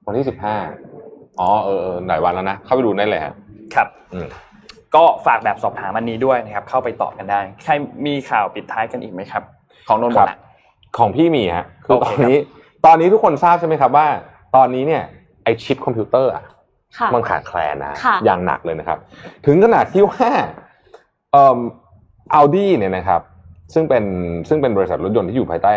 [0.06, 0.56] วันที่สิบห้า
[1.40, 3.34] อ๋อเออเออหลายวันแล้วนะ เข้าไปดูได้เลยฮะ
[3.76, 4.28] ครับอืม
[4.96, 7.74] ก็ฝากแบบสอบถามอันนี้ด้วยนะครับ เข้าไปตอบกันได้ ใคร
[8.06, 9.44] มีข่าวปิดท้ายกันอีกไหมครับ
[9.88, 10.38] ของนนท์หมดละ
[10.98, 12.38] ของพี่มีฮะคือโอตเคอนนี้
[12.86, 14.08] ตอนนี้ทุกคนทราบใช่ไหมครับว่า
[14.56, 15.04] ตอนนี้เนี่ย
[15.44, 16.44] ไอชิปคอมพิวเตอร์อะ
[16.98, 18.98] ค่ะมันขาดแคลนนะค่ะอย่างหนักเลยนะครับ
[19.46, 20.30] ถึงขนาดที่ว่า
[21.32, 21.60] เอ่อ
[22.34, 23.22] อัลดี้เนี่ยนะครับ
[23.74, 24.04] ซึ่งเป็น
[24.50, 25.72] ซึ่งเป็นบริษัทรถยนต์ที่อยู่ภายใต้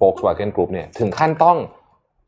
[0.00, 1.56] Volkswagen Group เนี่ยถึงขั้นต้อง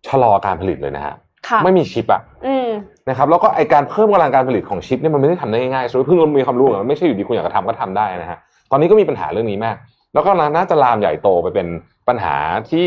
[0.08, 1.14] ชะลอการผลิตเลยนะฮะ
[1.48, 2.68] ค่ะไม่มีชิปอะอืม
[3.08, 8.38] นะครับแล้วก็ไอการเพิ่มกำลังการผลิตของชิปเนี่ยมันไม่ได้ทำได้ง่ายๆสมมติเพิ่งมีความรู้อะมันไม่ใช่อยู่ดีคุณอยากจะทำก็ทำได้นะฮะ
[8.70, 9.76] ตอนนี้ก็มีปัญหาเรื่องนี้มาก
[10.14, 11.66] แล้วก็น่าจะลามใหญ่โตไปเป็น
[12.08, 12.36] ปัญหา
[12.70, 12.86] ที่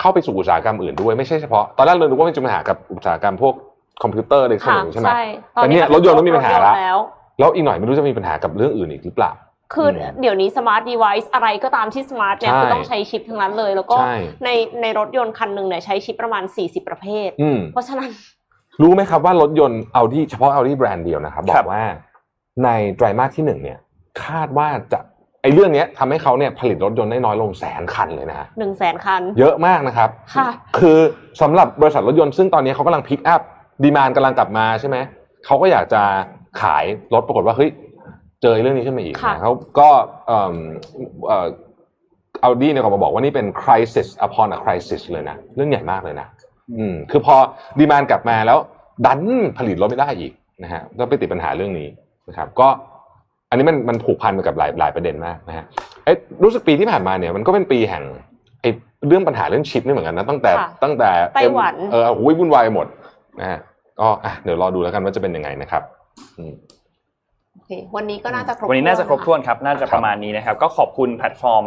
[0.00, 3.54] เข้าไปสู่อุตสาหกรรมอื่นด้วยไม่ใช่เฉพาะตอนแรกเราคิดว่ามันจะมีปัญหากับอุตสาหกรรมพวก
[4.02, 5.22] คอมพิวเตอร์อะไรพวกค่ะนี้ใช่ไหมใช่
[5.54, 6.98] แต่เนี่ยรถยนต์ก็มีปัญหาละรถยนต์แล้ว
[7.38, 9.32] แล้วอีกหน่อยไม่รู้จะมีปัญหากับเรื่องอื่นอีกหรือเปล่า
[9.74, 14.50] คืออืมเดี๋ยวนี้ smart device อะไรก็ตามที่ smart เนี่ยใช่คือต้องใช้ชิปทั้งนั้นเลย แล้วก็ใช่ใน
[14.82, 18.10] ในรถยนต์คันหนึ่งเนี่ยใช้ชิปประมาณ 40 ประเภทอืมเพราะฉะนั้น
[18.82, 21.84] รู้ไหมครับว่ารถยนต์ Audi เฉพาะ Audi แบรนด์เดียวนะครับ ครับบอกว่า
[22.64, 23.78] ในไตรมาสที่หนึ่งเนี่ย
[24.24, 25.00] คาดว่าจะ
[25.42, 30.98] ไอ้เรื่องเนี้ยทำให้เขาเนี่ยผลิตรถยนต์ได้น้อยลงแสนคันเลยนะฮะ1 0 0 0 0แสนคัน เยอะมากนะครับค่ะคือ
[31.42, 33.40] สำหรับบริษัทรถยนต์ซึ่งตอนนี้เขากำลัง pick up
[33.82, 34.96] demand กำลังกลับมาใช่ไหม
[35.46, 36.02] เขาก็อยากจะ
[36.60, 36.84] ขาย
[37.14, 37.70] รถปรากฏว่าเฮ้ย
[38.42, 39.88] เจอเรื่องนี้ขึ้นมาอีกค่ะนะเขาก็
[40.26, 40.56] เอ่อ
[41.26, 41.46] เอ่อ
[42.42, 46.26] เอาดีเนี่ยก็มาบอกว่านี่เป็น crisis upon a crisis เลยนะ เรื่องใหญ่มากเลยนะ
[46.78, 47.36] อืม คือพอ
[47.78, 48.58] ดีมานกลับมาแล้ว
[49.06, 49.20] ดัน
[49.58, 50.32] ผลิตรถไม่ได้อีก
[50.62, 51.88] นะฮะก็ไปติดปัญหาเรื่องนี้
[52.28, 52.68] นะครับ ก็
[53.52, 55.64] อันนี้มันมันผูกพันไปกับหลายหลายประเด็นมากนะฮะ
[56.04, 58.04] เอ๊ะรู้สึกปีที่ผ่านมาเนี่ยมันก็เป็นปีแห่ง
[58.62, 58.70] ไอ้
[59.06, 62.86] เรื่องปัญหาเรื่องชิปนี่เหมือนกันนะตั้งแต่ค่ะตั้งแต่ไต้หวันเออหุ้ยวุ่นวายหมด
[63.40, 63.58] นะฮะ
[64.00, 65.82] ก็อะเดี๋ยวรอดูแล้วกันว่าจะเป็นยังไงนะครับ
[66.38, 66.54] อืม
[67.52, 71.64] โอเควันนี้ก็น่าจะครบวันนี้น่าจะครบถ้วนครับ น่าจะประมาณนี้นะครับ ก็ขอบคุณแพลตฟอร์ม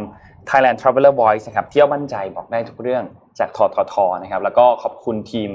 [0.50, 3.04] Thailand Traveler Voice นะครับ เที่ยวมั่นใจบอกได้ทุกเรื่อง
[3.40, 5.50] จากทททนะครับ แล้วก็ขอบคุณทีม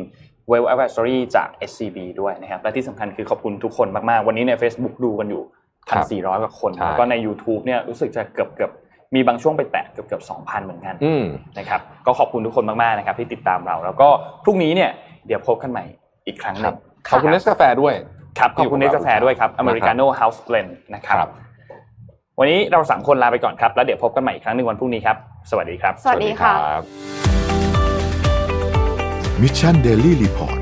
[0.51, 5.43] Well Advisory จาก SCB ด้วยนะครับ และที่สำคัญคือขอบคุณทุกคนมาก ๆ วันนี้ใน Facebook ดูกันอยู่
[5.91, 8.70] ครับ1,400กว่าคนใช่แล้วก็ใน YouTube เนี่ยรู้สึกจะเกือบเกือบ
[9.14, 11.24] มีบางช่วงไปแตะเกือบเกือบ2,000เหมือนกันอืม
[11.59, 14.09] นะครับก็ขอบคุณทุกคนมากๆนะครับที่ติดตามเรา แล้วก็
[14.45, 14.91] พรุ่งนี้เนี่ย
[15.26, 15.84] เดี๋ยวพบกันใหม่
[16.26, 17.95] อีกครั้งหนึ่งครับขอบคุณเนสกาแฟด้วย
[18.38, 21.30] ครับขอบคุณเนสกาแฟด้วยครับนะครับ Americano House Blend นะครับครับ
[22.38, 25.16] วันนี้เราสามคนลาไปก่อนครับแล้วเดี๋ยวพบกันใหม่อีกครั้งหนึ่งวันพรุ่งนี้ครับ
[25.51, 26.84] สวัสดีครับ สวัสดีค่ะรับ
[29.43, 30.60] Mission Daily Report